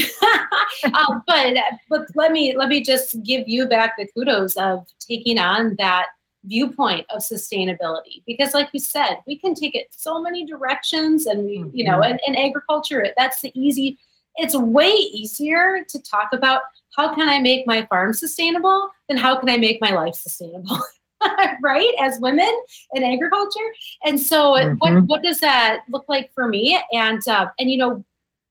um, 0.95 1.23
but 1.27 1.55
but 1.91 2.07
let 2.15 2.33
me 2.33 2.57
let 2.57 2.69
me 2.69 2.83
just 2.83 3.23
give 3.23 3.47
you 3.47 3.67
back 3.67 3.93
the 3.99 4.07
kudos 4.15 4.57
of 4.57 4.87
taking 4.99 5.39
on 5.39 5.77
that 5.79 6.07
viewpoint 6.45 7.07
of 7.11 7.21
sustainability. 7.21 8.23
Because 8.27 8.55
like 8.55 8.71
you 8.73 8.81
said 8.81 9.17
we 9.27 9.39
can 9.39 9.55
take 9.55 9.75
it 9.75 9.89
so 9.91 10.21
many 10.21 10.47
directions 10.47 11.27
and 11.27 11.45
we 11.45 11.65
you 11.73 11.85
know 11.85 12.03
in, 12.03 12.19
in 12.27 12.37
agriculture 12.37 13.07
that's 13.17 13.43
the 13.43 13.53
easy 13.55 13.99
it's 14.37 14.57
way 14.57 14.89
easier 14.89 15.85
to 15.89 16.01
talk 16.03 16.31
about 16.33 16.63
how 16.97 17.15
can 17.15 17.29
i 17.29 17.39
make 17.39 17.67
my 17.67 17.87
farm 17.87 18.13
sustainable 18.13 18.91
than 19.09 19.17
how 19.17 19.39
can 19.39 19.49
i 19.49 19.57
make 19.57 19.81
my 19.81 19.91
life 19.91 20.15
sustainable 20.15 20.79
right? 21.63 21.93
As 22.01 22.19
women 22.21 22.51
in 22.95 23.03
agriculture. 23.03 23.73
And 24.05 24.21
so 24.21 24.53
mm-hmm. 24.53 24.75
what 24.79 25.05
what 25.05 25.23
does 25.23 25.41
that 25.41 25.81
look 25.89 26.05
like 26.09 26.33
for 26.35 26.49
me? 26.49 26.81
And 26.93 27.27
uh, 27.29 27.49
and 27.59 27.71
you 27.71 27.79
know 27.79 28.05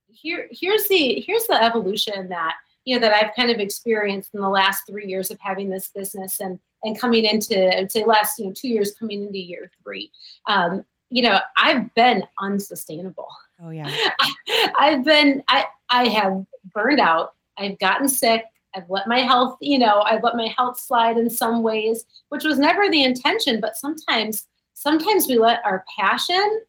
here 0.07 0.47
here's 0.51 0.88
the 0.88 1.24
here's 1.26 1.45
the 1.47 1.61
evolution 1.61 2.30
that 2.30 2.55
you 2.86 2.95
know 2.95 3.01
that 3.01 3.14
I've 3.14 3.36
kind 3.36 3.49
of 3.49 3.59
experienced 3.59 4.34
in 4.34 4.41
the 4.41 4.49
last 4.49 4.84
three 4.88 5.07
years 5.07 5.32
of 5.32 5.39
having 5.39 5.70
this 5.70 5.89
business 5.89 6.39
and 6.39 6.59
and 6.84 6.99
coming 6.99 7.26
into 7.26 7.78
I'd 7.78 7.91
say 7.91 8.03
last 8.05 8.39
you 8.39 8.45
know 8.45 8.53
two 8.53 8.70
years 8.70 8.93
coming 8.93 9.24
into 9.24 9.39
year 9.39 9.72
three. 9.84 10.11
Um, 10.47 10.84
you 11.09 11.24
know 11.24 11.39
I've 11.57 11.93
been 11.95 12.24
unsustainable. 12.39 13.30
Oh 13.61 13.70
yeah. 13.70 13.91
I've 14.80 15.03
been 15.03 15.43
I 15.47 15.66
I 15.89 16.07
have 16.07 16.45
burned 16.74 16.99
out. 16.99 17.34
I've 17.57 17.78
gotten 17.80 18.07
sick 18.07 18.45
I've 18.76 18.89
let 18.89 19.07
my 19.07 19.19
health, 19.19 19.57
you 19.61 19.80
know, 19.80 20.01
I've 20.01 20.24
let 20.24 20.36
my 20.36 20.53
health 20.57 20.80
slide 20.80 21.17
in 21.17 21.30
some 21.30 21.63
ways, 21.63 22.05
which 22.30 22.43
was 22.43 22.59
never 22.59 22.89
the 22.89 23.03
intention, 23.03 23.59
but 23.59 23.76
sometimes, 23.76 24.45
sometimes 24.74 25.28
we 25.28 25.38
let 25.38 25.59
our 25.63 25.86
passion 25.97 26.61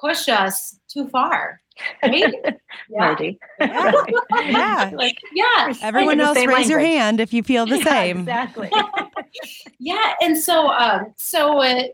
push 0.00 0.28
us 0.28 0.78
too 0.88 1.08
far. 1.08 1.60
Right? 2.02 2.34
yeah. 2.90 3.16
yeah. 3.20 3.32
yeah. 4.30 4.90
Like, 4.94 5.18
yeah. 5.32 5.72
Everyone 5.82 6.20
else 6.20 6.36
raise 6.36 6.46
language. 6.46 6.68
your 6.68 6.80
hand 6.80 7.20
if 7.20 7.32
you 7.32 7.42
feel 7.42 7.66
the 7.66 7.78
yeah, 7.78 7.84
same. 7.84 8.18
Exactly. 8.20 8.70
yeah. 9.78 10.14
And 10.20 10.36
so, 10.36 10.68
um, 10.68 11.14
so, 11.16 11.58
uh, 11.58 11.84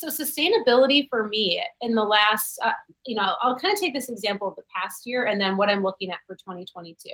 so 0.00 0.08
sustainability 0.08 1.06
for 1.10 1.28
me 1.28 1.62
in 1.82 1.94
the 1.94 2.02
last 2.02 2.58
uh, 2.64 2.72
you 3.04 3.14
know 3.14 3.34
i'll 3.42 3.58
kind 3.58 3.72
of 3.72 3.78
take 3.78 3.92
this 3.92 4.08
example 4.08 4.48
of 4.48 4.56
the 4.56 4.62
past 4.74 5.06
year 5.06 5.26
and 5.26 5.40
then 5.40 5.56
what 5.56 5.68
i'm 5.68 5.82
looking 5.82 6.10
at 6.10 6.18
for 6.26 6.34
2022 6.36 7.10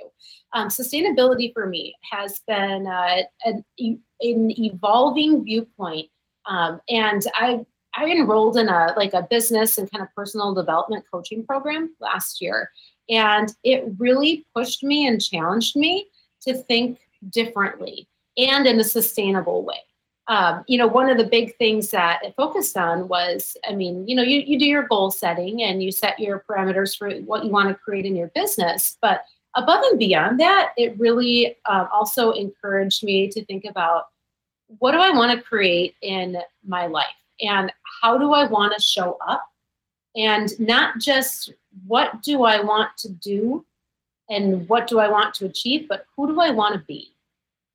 um, 0.53 0.69
sustainability 0.69 1.53
for 1.53 1.67
me 1.67 1.93
has 2.09 2.39
been 2.47 2.87
uh, 2.87 3.17
an, 3.43 3.63
an, 3.79 4.03
evolving 4.21 5.43
viewpoint 5.43 6.07
um, 6.45 6.79
and 6.89 7.23
i 7.35 7.59
i 7.95 8.05
enrolled 8.05 8.57
in 8.57 8.69
a 8.69 8.93
like 8.95 9.13
a 9.13 9.27
business 9.29 9.77
and 9.77 9.91
kind 9.91 10.01
of 10.01 10.07
personal 10.15 10.53
development 10.53 11.03
coaching 11.11 11.45
program 11.45 11.93
last 11.99 12.41
year 12.41 12.71
and 13.09 13.53
it 13.63 13.85
really 13.97 14.45
pushed 14.55 14.83
me 14.83 15.07
and 15.07 15.21
challenged 15.21 15.75
me 15.75 16.07
to 16.41 16.53
think 16.53 16.99
differently 17.31 18.07
and 18.37 18.65
in 18.65 18.79
a 18.79 18.83
sustainable 18.83 19.65
way 19.65 19.81
um, 20.27 20.65
you 20.67 20.77
know, 20.77 20.87
one 20.87 21.09
of 21.09 21.17
the 21.17 21.23
big 21.23 21.55
things 21.57 21.89
that 21.91 22.19
it 22.23 22.33
focused 22.35 22.75
on 22.75 23.07
was, 23.07 23.55
I 23.67 23.73
mean, 23.73 24.07
you 24.07 24.15
know, 24.15 24.23
you, 24.23 24.39
you 24.41 24.59
do 24.59 24.65
your 24.65 24.87
goal 24.87 25.09
setting 25.09 25.63
and 25.63 25.81
you 25.81 25.91
set 25.91 26.19
your 26.19 26.43
parameters 26.49 26.97
for 26.97 27.09
what 27.21 27.45
you 27.45 27.51
want 27.51 27.69
to 27.69 27.75
create 27.75 28.05
in 28.05 28.15
your 28.15 28.27
business. 28.29 28.97
But 29.01 29.23
above 29.55 29.83
and 29.89 29.97
beyond 29.97 30.39
that, 30.41 30.73
it 30.75 30.99
really 30.99 31.55
um, 31.69 31.87
also 31.93 32.31
encouraged 32.31 33.03
me 33.03 33.29
to 33.29 33.45
think 33.45 33.63
about 33.63 34.07
what 34.79 34.91
do 34.91 34.97
I 34.99 35.11
want 35.11 35.31
to 35.37 35.41
create 35.41 35.95
in 36.01 36.37
my 36.65 36.87
life 36.87 37.05
and 37.41 37.71
how 38.01 38.17
do 38.17 38.33
I 38.33 38.45
want 38.45 38.73
to 38.75 38.81
show 38.81 39.17
up? 39.25 39.45
And 40.17 40.59
not 40.59 40.99
just 40.99 41.53
what 41.85 42.21
do 42.21 42.43
I 42.43 42.61
want 42.61 42.89
to 42.97 43.09
do 43.09 43.65
and 44.29 44.67
what 44.67 44.87
do 44.87 44.99
I 44.99 45.07
want 45.07 45.33
to 45.35 45.45
achieve, 45.45 45.87
but 45.87 46.05
who 46.15 46.27
do 46.27 46.41
I 46.41 46.49
want 46.49 46.73
to 46.73 46.79
be? 46.85 47.13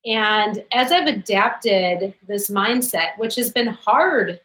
And 0.04 0.64
as 0.72 0.90
I've 0.90 1.06
adapted 1.06 2.14
this 2.26 2.50
mindset, 2.50 3.16
which 3.18 3.36
has 3.36 3.50
been 3.50 3.68
hard 3.68 4.40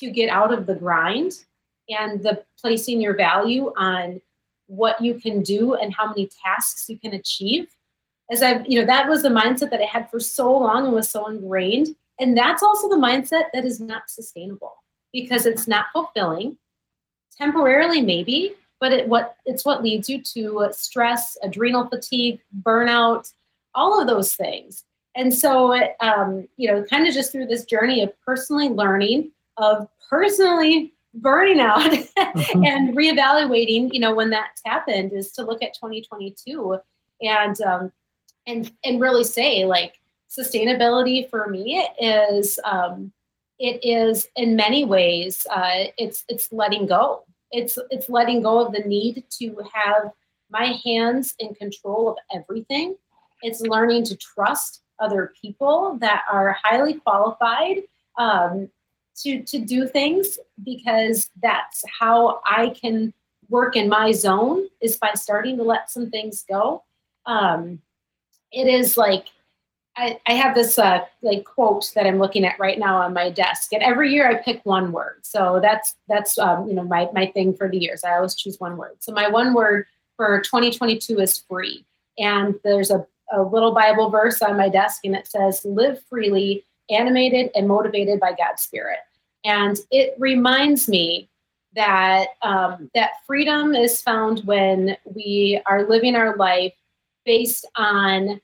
to 0.00 0.10
get 0.10 0.30
out 0.30 0.52
of 0.52 0.66
the 0.66 0.74
grind 0.74 1.32
and 1.88 2.22
the 2.22 2.42
placing 2.60 3.00
your 3.00 3.14
value 3.14 3.72
on 3.76 4.20
what 4.68 5.00
you 5.00 5.14
can 5.14 5.42
do 5.42 5.74
and 5.74 5.92
how 5.92 6.08
many 6.08 6.30
tasks 6.42 6.88
you 6.88 6.98
can 6.98 7.12
achieve, 7.12 7.68
as 8.30 8.42
I've, 8.42 8.66
you 8.66 8.80
know, 8.80 8.86
that 8.86 9.08
was 9.08 9.22
the 9.22 9.28
mindset 9.28 9.70
that 9.70 9.82
I 9.82 9.86
had 9.86 10.10
for 10.10 10.18
so 10.18 10.56
long 10.56 10.86
and 10.86 10.94
was 10.94 11.10
so 11.10 11.26
ingrained. 11.28 11.94
And 12.18 12.36
that's 12.36 12.62
also 12.62 12.88
the 12.88 12.96
mindset 12.96 13.44
that 13.52 13.66
is 13.66 13.80
not 13.80 14.08
sustainable 14.08 14.74
because 15.12 15.44
it's 15.44 15.68
not 15.68 15.86
fulfilling. 15.92 16.56
Temporarily, 17.36 18.00
maybe, 18.00 18.54
but 18.80 18.92
it 18.92 19.08
what 19.08 19.36
it's 19.44 19.64
what 19.64 19.82
leads 19.82 20.08
you 20.08 20.22
to 20.22 20.68
stress, 20.72 21.36
adrenal 21.42 21.88
fatigue, 21.88 22.40
burnout, 22.62 23.32
all 23.74 24.00
of 24.00 24.06
those 24.06 24.34
things. 24.34 24.84
And 25.14 25.32
so, 25.32 25.74
um, 26.00 26.48
you 26.56 26.68
know, 26.68 26.84
kind 26.84 27.06
of 27.06 27.14
just 27.14 27.32
through 27.32 27.46
this 27.46 27.64
journey 27.64 28.02
of 28.02 28.12
personally 28.24 28.68
learning, 28.68 29.30
of 29.56 29.88
personally 30.08 30.94
burning 31.14 31.60
out 31.60 31.82
mm-hmm. 31.90 32.64
and 32.64 32.96
reevaluating, 32.96 33.92
you 33.92 34.00
know, 34.00 34.14
when 34.14 34.30
that's 34.30 34.62
happened 34.64 35.12
is 35.12 35.32
to 35.32 35.44
look 35.44 35.62
at 35.62 35.74
2022 35.74 36.78
and 37.20 37.60
um, 37.60 37.92
and 38.46 38.72
and 38.84 39.00
really 39.00 39.24
say 39.24 39.64
like 39.64 40.00
sustainability 40.30 41.28
for 41.28 41.48
me 41.48 41.86
is 42.00 42.58
um, 42.64 43.12
it 43.58 43.84
is 43.84 44.28
in 44.36 44.56
many 44.56 44.84
ways 44.84 45.46
uh, 45.50 45.84
it's 45.98 46.24
it's 46.28 46.52
letting 46.52 46.86
go 46.86 47.22
It's 47.50 47.78
it's 47.90 48.08
letting 48.08 48.42
go 48.42 48.64
of 48.64 48.72
the 48.72 48.80
need 48.80 49.24
to 49.38 49.56
have 49.72 50.10
my 50.50 50.78
hands 50.84 51.34
in 51.38 51.54
control 51.54 52.08
of 52.08 52.16
everything. 52.34 52.96
It's 53.42 53.60
learning 53.60 54.04
to 54.04 54.16
trust 54.16 54.81
other 54.98 55.32
people 55.40 55.98
that 56.00 56.22
are 56.30 56.56
highly 56.62 56.94
qualified 56.94 57.82
um, 58.18 58.68
to 59.16 59.42
to 59.42 59.58
do 59.58 59.86
things 59.86 60.38
because 60.64 61.30
that's 61.42 61.82
how 62.00 62.40
I 62.46 62.70
can 62.70 63.12
work 63.48 63.76
in 63.76 63.88
my 63.88 64.12
zone 64.12 64.66
is 64.80 64.96
by 64.96 65.10
starting 65.14 65.56
to 65.58 65.62
let 65.62 65.90
some 65.90 66.10
things 66.10 66.44
go. 66.48 66.84
Um, 67.26 67.80
it 68.50 68.66
is 68.66 68.96
like 68.96 69.26
I, 69.96 70.18
I 70.26 70.32
have 70.32 70.54
this 70.54 70.78
uh, 70.78 71.00
like 71.20 71.44
quote 71.44 71.92
that 71.94 72.06
I'm 72.06 72.18
looking 72.18 72.44
at 72.44 72.58
right 72.58 72.78
now 72.78 72.96
on 72.96 73.12
my 73.12 73.30
desk, 73.30 73.72
and 73.72 73.82
every 73.82 74.12
year 74.12 74.28
I 74.28 74.42
pick 74.42 74.64
one 74.64 74.90
word. 74.90 75.18
So 75.22 75.60
that's 75.62 75.96
that's 76.08 76.38
um, 76.38 76.66
you 76.68 76.74
know 76.74 76.84
my 76.84 77.08
my 77.12 77.26
thing 77.26 77.54
for 77.54 77.68
the 77.68 77.78
years. 77.78 78.02
I 78.04 78.14
always 78.14 78.34
choose 78.34 78.58
one 78.58 78.76
word. 78.76 78.96
So 79.00 79.12
my 79.12 79.28
one 79.28 79.52
word 79.52 79.86
for 80.16 80.40
2022 80.40 81.18
is 81.20 81.38
free, 81.38 81.84
and 82.18 82.54
there's 82.64 82.90
a, 82.90 83.06
a 83.32 83.42
little 83.42 83.72
Bible 83.72 84.10
verse 84.10 84.42
on 84.42 84.56
my 84.56 84.68
desk, 84.68 85.00
and 85.04 85.16
it 85.16 85.26
says, 85.26 85.64
"Live 85.64 86.02
freely, 86.08 86.64
animated 86.90 87.50
and 87.54 87.66
motivated 87.66 88.20
by 88.20 88.32
God's 88.32 88.62
Spirit." 88.62 88.98
And 89.44 89.76
it 89.90 90.14
reminds 90.18 90.88
me 90.88 91.28
that 91.74 92.28
um, 92.42 92.90
that 92.94 93.12
freedom 93.26 93.74
is 93.74 94.02
found 94.02 94.40
when 94.44 94.96
we 95.04 95.60
are 95.66 95.88
living 95.88 96.14
our 96.14 96.36
life 96.36 96.74
based 97.24 97.66
on 97.76 98.40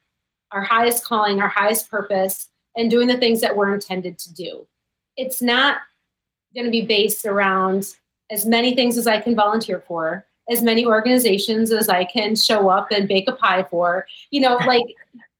our 0.50 0.62
highest 0.62 1.04
calling, 1.04 1.40
our 1.40 1.48
highest 1.48 1.90
purpose, 1.90 2.48
and 2.76 2.90
doing 2.90 3.06
the 3.06 3.18
things 3.18 3.40
that 3.40 3.54
we're 3.54 3.74
intended 3.74 4.18
to 4.18 4.32
do. 4.32 4.66
It's 5.16 5.42
not 5.42 5.78
going 6.54 6.64
to 6.64 6.70
be 6.70 6.82
based 6.82 7.26
around 7.26 7.94
as 8.30 8.46
many 8.46 8.74
things 8.74 8.96
as 8.96 9.06
I 9.06 9.20
can 9.20 9.34
volunteer 9.34 9.82
for, 9.86 10.26
as 10.50 10.62
many 10.62 10.86
organizations 10.86 11.72
as 11.72 11.88
I 11.88 12.04
can 12.04 12.34
show 12.34 12.68
up 12.68 12.88
and 12.90 13.08
bake 13.08 13.28
a 13.28 13.32
pie 13.32 13.64
for. 13.64 14.06
You 14.30 14.40
know, 14.40 14.56
like 14.66 14.84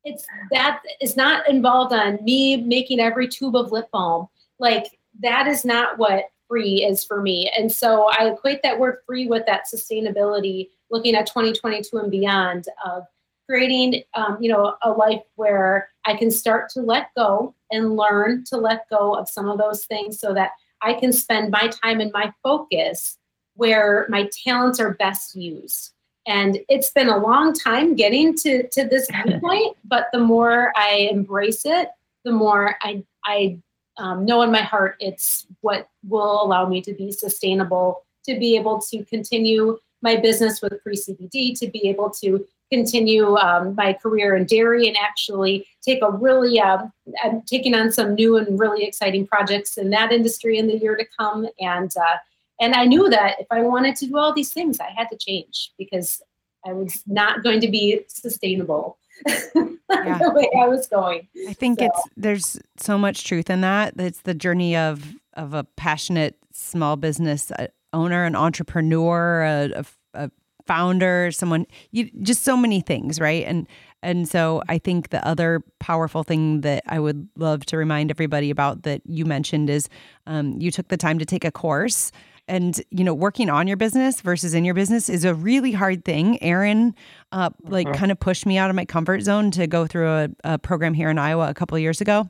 it's 0.05 0.25
that 0.53 0.81
is 1.01 1.17
not 1.17 1.49
involved 1.49 1.93
on 1.93 2.19
me 2.23 2.59
making 2.59 3.01
every 3.01 3.29
tube 3.29 3.57
of 3.57 3.73
lip 3.73 3.89
balm. 3.93 4.29
Like 4.59 4.99
that 5.21 5.47
is 5.47 5.65
not 5.65 5.99
what 5.99 6.25
free 6.49 6.85
is 6.85 7.05
for 7.05 7.21
me. 7.21 7.51
And 7.57 7.71
so 7.71 8.11
I 8.19 8.31
equate 8.31 8.63
that 8.63 8.79
word 8.79 8.99
free 9.07 9.27
with 9.27 9.45
that 9.47 9.65
sustainability, 9.73 10.71
looking 10.91 11.15
at 11.15 11.27
2022 11.27 11.99
and 11.99 12.11
beyond 12.11 12.67
of 12.85 13.05
creating, 13.49 14.03
um, 14.15 14.39
you 14.41 14.51
know, 14.51 14.77
a 14.83 14.91
life 14.91 15.23
where 15.37 15.91
I 16.05 16.15
can 16.17 16.31
start 16.31 16.71
to 16.71 16.81
let 16.81 17.09
go 17.17 17.55
and 17.71 17.97
learn 17.97 18.45
to 18.45 18.57
let 18.57 18.89
go 18.91 19.15
of 19.15 19.29
some 19.29 19.49
of 19.49 19.59
those 19.59 19.85
things 19.87 20.19
so 20.21 20.33
that 20.35 20.53
I 20.83 20.95
can 20.95 21.13
spend 21.13 21.51
my 21.51 21.69
time 21.83 22.01
and 22.01 22.13
my 22.13 22.33
focus 22.43 23.19
where 23.59 24.07
my 24.09 24.31
talents 24.45 24.79
are 24.79 24.95
best 24.95 25.35
used. 25.35 25.91
And 26.27 26.61
it's 26.69 26.91
been 26.91 27.09
a 27.09 27.19
long 27.19 27.53
time 27.53 27.97
getting 27.97 28.37
to, 28.37 28.69
to 28.69 28.85
this 28.85 29.09
point, 29.41 29.77
but 29.85 30.07
the 30.13 30.21
more 30.21 30.73
I 30.77 31.09
embrace 31.11 31.67
it, 31.67 31.89
the 32.25 32.31
more 32.31 32.77
I, 32.83 33.03
I 33.25 33.59
um, 33.97 34.25
know 34.25 34.43
in 34.43 34.53
my 34.53 34.63
heart 34.63 34.97
it's 35.01 35.45
what 35.61 35.89
will 36.07 36.41
allow 36.41 36.69
me 36.69 36.81
to 36.83 36.95
be 36.95 37.11
sustainable, 37.11 38.05
to 38.27 38.39
be 38.39 38.57
able 38.57 38.81
to 38.83 39.05
continue 39.07 39.77
my 40.03 40.15
business 40.15 40.63
with 40.63 40.75
P'ri 40.85 40.97
CBD, 40.97 41.59
to 41.59 41.67
be 41.67 41.89
able 41.89 42.11
to 42.11 42.47
continue 42.71 43.37
um, 43.39 43.75
my 43.75 43.93
career 43.93 44.37
in 44.37 44.45
dairy 44.45 44.87
and 44.87 44.97
actually 44.97 45.67
take 45.83 46.01
a 46.03 46.13
really, 46.13 46.61
uh, 46.61 46.87
I'm 47.25 47.43
taking 47.43 47.75
on 47.75 47.91
some 47.91 48.15
new 48.15 48.37
and 48.37 48.57
really 48.57 48.85
exciting 48.85 49.27
projects 49.27 49.79
in 49.79 49.91
that 49.91 50.13
industry 50.13 50.59
in 50.59 50.69
the 50.69 50.79
year 50.79 50.95
to 50.95 51.07
come. 51.19 51.49
And, 51.59 51.93
uh, 51.97 52.19
and 52.61 52.75
I 52.75 52.85
knew 52.85 53.09
that 53.09 53.41
if 53.41 53.47
I 53.51 53.63
wanted 53.63 53.97
to 53.97 54.07
do 54.07 54.17
all 54.19 54.33
these 54.33 54.53
things, 54.53 54.81
I 54.81 54.91
had 54.97 55.09
to 55.11 55.17
change 55.17 55.73
because 55.79 56.21
I 56.67 56.73
was 56.73 57.03
not 57.07 57.43
going 57.43 57.61
to 57.61 57.69
be 57.69 58.05
sustainable 58.09 58.99
yeah. 59.27 60.19
the 60.19 60.33
way 60.35 60.49
I 60.61 60.67
was 60.67 60.87
going. 60.87 61.29
I 61.49 61.53
think 61.53 61.79
so. 61.79 61.87
it's 61.87 62.01
there's 62.17 62.61
so 62.77 62.99
much 62.99 63.25
truth 63.25 63.51
in 63.51 63.61
that. 63.63 63.95
It's 63.99 64.21
the 64.21 64.35
journey 64.35 64.77
of 64.77 65.05
of 65.35 65.55
a 65.55 65.65
passionate 65.65 66.37
small 66.53 66.97
business 66.97 67.51
uh, 67.53 67.69
owner, 67.93 68.25
an 68.25 68.35
entrepreneur, 68.35 69.43
a, 69.43 69.71
a, 69.75 69.87
a 70.15 70.31
founder, 70.67 71.31
someone 71.31 71.67
you 71.93 72.11
just 72.23 72.43
so 72.43 72.57
many 72.57 72.81
things, 72.81 73.21
right? 73.21 73.45
And 73.47 73.67
and 74.03 74.29
so 74.29 74.63
I 74.69 74.79
think 74.79 75.11
the 75.11 75.27
other 75.27 75.63
powerful 75.81 76.23
thing 76.23 76.61
that 76.61 76.85
I 76.87 77.01
would 77.01 77.29
love 77.37 77.67
to 77.67 77.77
remind 77.77 78.11
everybody 78.11 78.51
about 78.51 78.83
that 78.83 79.03
you 79.07 79.25
mentioned 79.25 79.71
is 79.71 79.89
um, 80.27 80.61
you 80.61 80.71
took 80.71 80.89
the 80.89 80.97
time 80.97 81.19
to 81.19 81.25
take 81.25 81.45
a 81.45 81.51
course. 81.51 82.13
And 82.49 82.81
you 82.91 83.05
know, 83.05 83.15
working 83.15 83.51
on 83.51 83.69
your 83.69 83.77
business 83.77 84.21
versus 84.21 84.55
in 84.55 84.65
your 84.65 84.75
business 84.75 85.09
is 85.09 85.25
a 85.25 85.35
really 85.35 85.73
hard 85.73 86.05
thing. 86.05 86.43
Erin, 86.43 86.95
uh, 87.31 87.51
like, 87.63 87.87
uh-huh. 87.87 87.99
kind 87.99 88.11
of 88.11 88.19
pushed 88.19 88.47
me 88.47 88.59
out 88.59 88.71
of 88.71 88.77
my 88.77 88.85
comfort 88.85 89.21
zone 89.21 89.51
to 89.53 89.67
go 89.67 89.87
through 89.87 90.09
a, 90.09 90.29
a 90.45 90.59
program 90.59 90.95
here 90.95 91.11
in 91.11 91.19
Iowa 91.19 91.49
a 91.49 91.55
couple 91.55 91.77
of 91.77 91.83
years 91.83 92.01
ago, 92.01 92.29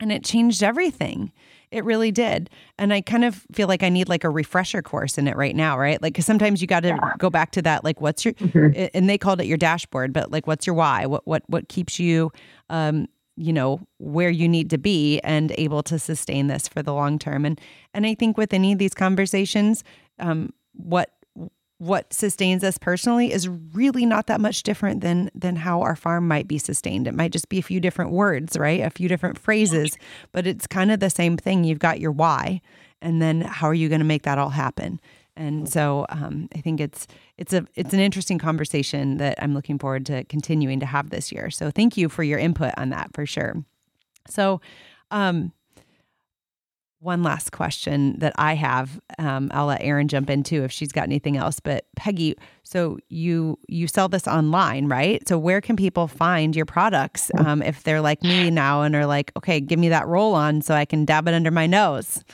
and 0.00 0.10
it 0.10 0.24
changed 0.24 0.62
everything. 0.62 1.32
It 1.70 1.84
really 1.84 2.10
did. 2.12 2.50
And 2.78 2.92
I 2.92 3.00
kind 3.00 3.24
of 3.24 3.46
feel 3.52 3.66
like 3.66 3.82
I 3.82 3.88
need 3.88 4.06
like 4.06 4.24
a 4.24 4.30
refresher 4.30 4.82
course 4.82 5.16
in 5.16 5.26
it 5.26 5.36
right 5.36 5.56
now, 5.56 5.78
right? 5.78 6.02
Like, 6.02 6.14
cause 6.14 6.26
sometimes 6.26 6.60
you 6.60 6.66
got 6.66 6.80
to 6.80 6.88
yeah. 6.88 7.12
go 7.16 7.30
back 7.30 7.50
to 7.52 7.62
that, 7.62 7.82
like, 7.82 8.00
what's 8.00 8.26
your, 8.26 8.34
mm-hmm. 8.34 8.88
and 8.92 9.08
they 9.08 9.16
called 9.16 9.40
it 9.40 9.46
your 9.46 9.56
dashboard, 9.56 10.12
but 10.12 10.30
like, 10.30 10.46
what's 10.46 10.66
your 10.66 10.74
why? 10.74 11.06
What, 11.06 11.26
what, 11.26 11.44
what 11.46 11.70
keeps 11.70 11.98
you, 11.98 12.30
um, 12.68 13.06
you 13.36 13.52
know, 13.52 13.80
where 13.98 14.30
you 14.30 14.48
need 14.48 14.70
to 14.70 14.78
be 14.78 15.20
and 15.20 15.52
able 15.56 15.82
to 15.84 15.98
sustain 15.98 16.48
this 16.48 16.68
for 16.68 16.82
the 16.82 16.92
long 16.92 17.18
term. 17.18 17.44
And, 17.44 17.60
and 17.94 18.06
I 18.06 18.14
think 18.14 18.36
with 18.36 18.52
any 18.52 18.72
of 18.72 18.78
these 18.78 18.94
conversations, 18.94 19.84
um, 20.18 20.52
what 20.74 21.10
what 21.82 22.12
sustains 22.12 22.62
us 22.62 22.78
personally 22.78 23.32
is 23.32 23.48
really 23.48 24.06
not 24.06 24.28
that 24.28 24.40
much 24.40 24.62
different 24.62 25.00
than 25.00 25.28
than 25.34 25.56
how 25.56 25.80
our 25.82 25.96
farm 25.96 26.28
might 26.28 26.46
be 26.46 26.56
sustained. 26.56 27.08
It 27.08 27.14
might 27.14 27.32
just 27.32 27.48
be 27.48 27.58
a 27.58 27.62
few 27.62 27.80
different 27.80 28.12
words, 28.12 28.56
right? 28.56 28.80
A 28.82 28.90
few 28.90 29.08
different 29.08 29.36
phrases, 29.36 29.98
but 30.30 30.46
it's 30.46 30.68
kind 30.68 30.92
of 30.92 31.00
the 31.00 31.10
same 31.10 31.36
thing. 31.36 31.64
You've 31.64 31.80
got 31.80 31.98
your 31.98 32.12
why, 32.12 32.60
and 33.00 33.20
then 33.20 33.40
how 33.40 33.66
are 33.66 33.74
you 33.74 33.88
going 33.88 34.00
to 34.00 34.04
make 34.04 34.22
that 34.22 34.38
all 34.38 34.50
happen? 34.50 35.00
And 35.42 35.68
so 35.68 36.06
um, 36.08 36.48
I 36.54 36.60
think 36.60 36.80
it's 36.80 37.08
it's 37.36 37.52
a 37.52 37.66
it's 37.74 37.92
an 37.92 37.98
interesting 37.98 38.38
conversation 38.38 39.16
that 39.16 39.42
I'm 39.42 39.54
looking 39.54 39.76
forward 39.76 40.06
to 40.06 40.22
continuing 40.24 40.78
to 40.80 40.86
have 40.86 41.10
this 41.10 41.32
year. 41.32 41.50
So 41.50 41.70
thank 41.70 41.96
you 41.96 42.08
for 42.08 42.22
your 42.22 42.38
input 42.38 42.72
on 42.76 42.90
that 42.90 43.10
for 43.12 43.26
sure. 43.26 43.64
So 44.28 44.60
um, 45.10 45.52
one 47.02 47.24
last 47.24 47.50
question 47.50 48.16
that 48.20 48.32
I 48.36 48.54
have. 48.54 49.00
Um, 49.18 49.50
I'll 49.52 49.66
let 49.66 49.82
Erin 49.82 50.06
jump 50.06 50.30
in 50.30 50.44
too 50.44 50.62
if 50.62 50.70
she's 50.70 50.92
got 50.92 51.02
anything 51.02 51.36
else. 51.36 51.58
But 51.58 51.84
Peggy, 51.96 52.36
so 52.62 52.98
you 53.08 53.58
you 53.66 53.88
sell 53.88 54.08
this 54.08 54.28
online, 54.28 54.86
right? 54.86 55.26
So 55.26 55.36
where 55.36 55.60
can 55.60 55.74
people 55.74 56.06
find 56.06 56.54
your 56.54 56.64
products 56.64 57.30
um, 57.38 57.60
if 57.60 57.82
they're 57.82 58.00
like 58.00 58.22
me 58.22 58.50
now 58.50 58.82
and 58.82 58.94
are 58.94 59.06
like, 59.06 59.32
okay, 59.36 59.60
give 59.60 59.80
me 59.80 59.88
that 59.88 60.06
roll 60.06 60.34
on 60.34 60.62
so 60.62 60.74
I 60.74 60.84
can 60.84 61.04
dab 61.04 61.26
it 61.26 61.34
under 61.34 61.50
my 61.50 61.66
nose 61.66 62.24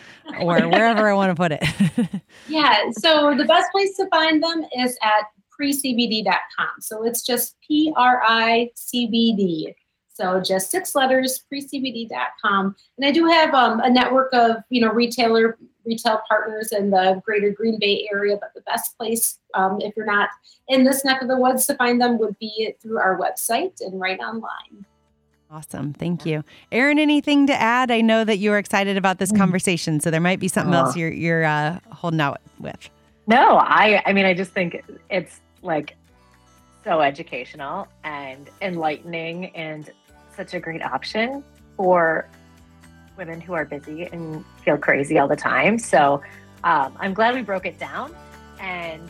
or 0.41 0.61
wherever 0.69 1.09
I 1.09 1.15
want 1.15 1.31
to 1.31 1.35
put 1.35 1.53
it. 1.53 2.23
yeah. 2.49 2.91
So 2.93 3.35
the 3.37 3.47
best 3.47 3.73
place 3.73 3.97
to 3.97 4.07
find 4.11 4.43
them 4.43 4.65
is 4.77 4.99
at 5.03 5.25
pricbd.com. 5.59 6.69
So 6.81 7.05
it's 7.05 7.23
just 7.23 7.57
P 7.67 7.93
R 7.97 8.23
I 8.23 8.71
C 8.75 9.07
B 9.07 9.35
D 9.35 9.75
so 10.19 10.41
just 10.41 10.71
six 10.71 10.95
letters, 10.97 11.45
pricbd.com. 11.53 12.77
And 12.97 13.07
I 13.07 13.13
do 13.13 13.27
have 13.27 13.55
um, 13.55 13.81
a 13.81 13.89
network 13.89 14.33
of, 14.33 14.57
you 14.69 14.81
know, 14.81 14.91
retailer 14.91 15.57
retail 15.87 16.21
partners 16.29 16.73
in 16.73 16.91
the 16.91 17.23
greater 17.25 17.51
Green 17.51 17.79
Bay 17.79 18.09
area, 18.13 18.37
but 18.39 18.53
the 18.55 18.63
best 18.63 18.99
place, 18.99 19.39
um, 19.55 19.81
if 19.81 19.97
you're 19.97 20.05
not 20.05 20.29
in 20.67 20.83
this 20.83 21.05
neck 21.05 21.23
of 21.23 21.29
the 21.29 21.37
woods 21.37 21.67
to 21.67 21.75
find 21.77 22.01
them 22.01 22.19
would 22.19 22.37
be 22.39 22.75
through 22.83 22.99
our 22.99 23.19
website 23.19 23.81
and 23.81 24.01
right 24.01 24.19
online. 24.19 24.85
Awesome. 25.51 25.95
Thank 25.95 26.27
you. 26.27 26.45
Erin, 26.73 26.99
anything 26.99 27.47
to 27.47 27.55
add? 27.55 27.91
I 27.91 28.03
know 28.03 28.25
that 28.25 28.37
you 28.37 28.53
are 28.53 28.59
excited 28.59 28.97
about 28.99 29.19
this 29.19 29.33
mm. 29.33 29.39
conversation, 29.39 30.01
so 30.01 30.11
there 30.11 30.21
might 30.21 30.41
be 30.41 30.49
something 30.49 30.75
else 30.75 30.95
you're, 30.95 31.13
you're 31.13 31.45
uh, 31.45 31.79
holding 31.91 32.21
out 32.21 32.41
with. 32.59 32.91
No, 33.29 33.57
I, 33.59 34.03
I 34.05 34.13
mean, 34.13 34.27
I 34.27 34.35
just 34.35 34.51
think 34.51 34.83
it's 35.09 35.41
like 35.63 35.97
so 36.85 37.01
educational 37.01 37.87
and 38.05 38.51
enlightening 38.61 39.47
and 39.57 39.91
such 40.39 40.55
a 40.55 40.61
great 40.61 40.83
option 40.83 41.45
for 41.77 42.29
women 43.19 43.41
who 43.41 43.53
are 43.53 43.65
busy 43.65 44.05
and 44.05 44.45
feel 44.65 44.79
crazy 44.79 45.19
all 45.19 45.29
the 45.29 45.37
time. 45.37 45.79
So 45.79 46.23
um, 46.65 46.97
I'm 46.99 47.13
glad 47.13 47.35
we 47.35 47.43
broke 47.43 47.67
it 47.67 47.79
down. 47.79 48.15
And 48.61 49.07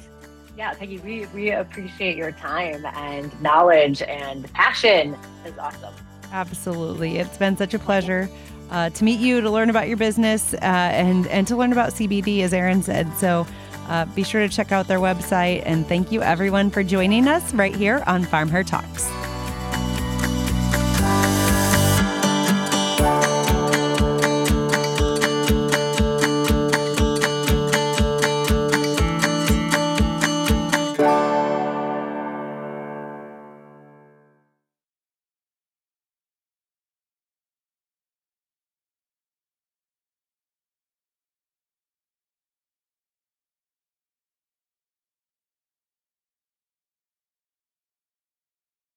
yeah, 0.57 0.73
Peggy, 0.73 0.99
we, 0.99 1.27
we 1.27 1.51
appreciate 1.51 2.17
your 2.17 2.33
time 2.33 2.85
and 2.97 3.41
knowledge 3.43 4.03
and 4.03 4.51
passion 4.55 5.15
is 5.45 5.57
awesome. 5.59 5.95
Absolutely. 6.33 7.19
It's 7.19 7.37
been 7.37 7.57
such 7.57 7.75
a 7.75 7.79
pleasure 7.79 8.29
uh, 8.71 8.91
to 8.91 9.05
meet 9.05 9.21
you, 9.21 9.41
to 9.41 9.51
learn 9.51 9.71
about 9.71 9.89
your 9.89 9.97
business, 9.97 10.55
uh, 10.55 10.57
and, 10.63 11.27
and 11.29 11.47
to 11.47 11.57
learn 11.57 11.73
about 11.73 11.91
CBD, 11.91 12.41
as 12.41 12.53
Erin 12.53 12.83
said. 12.83 13.15
So 13.17 13.47
uh, 13.89 14.07
be 14.07 14.23
sure 14.23 14.41
to 14.41 14.49
check 14.49 14.73
out 14.73 14.89
their 14.89 14.99
website. 14.99 15.63
And 15.65 15.87
thank 15.87 16.11
you, 16.11 16.23
everyone, 16.23 16.71
for 16.71 16.83
joining 16.83 17.29
us 17.29 17.55
right 17.55 17.75
here 17.75 18.03
on 18.07 18.25
Farm 18.25 18.49
Her 18.49 18.65
Talks. 18.65 19.09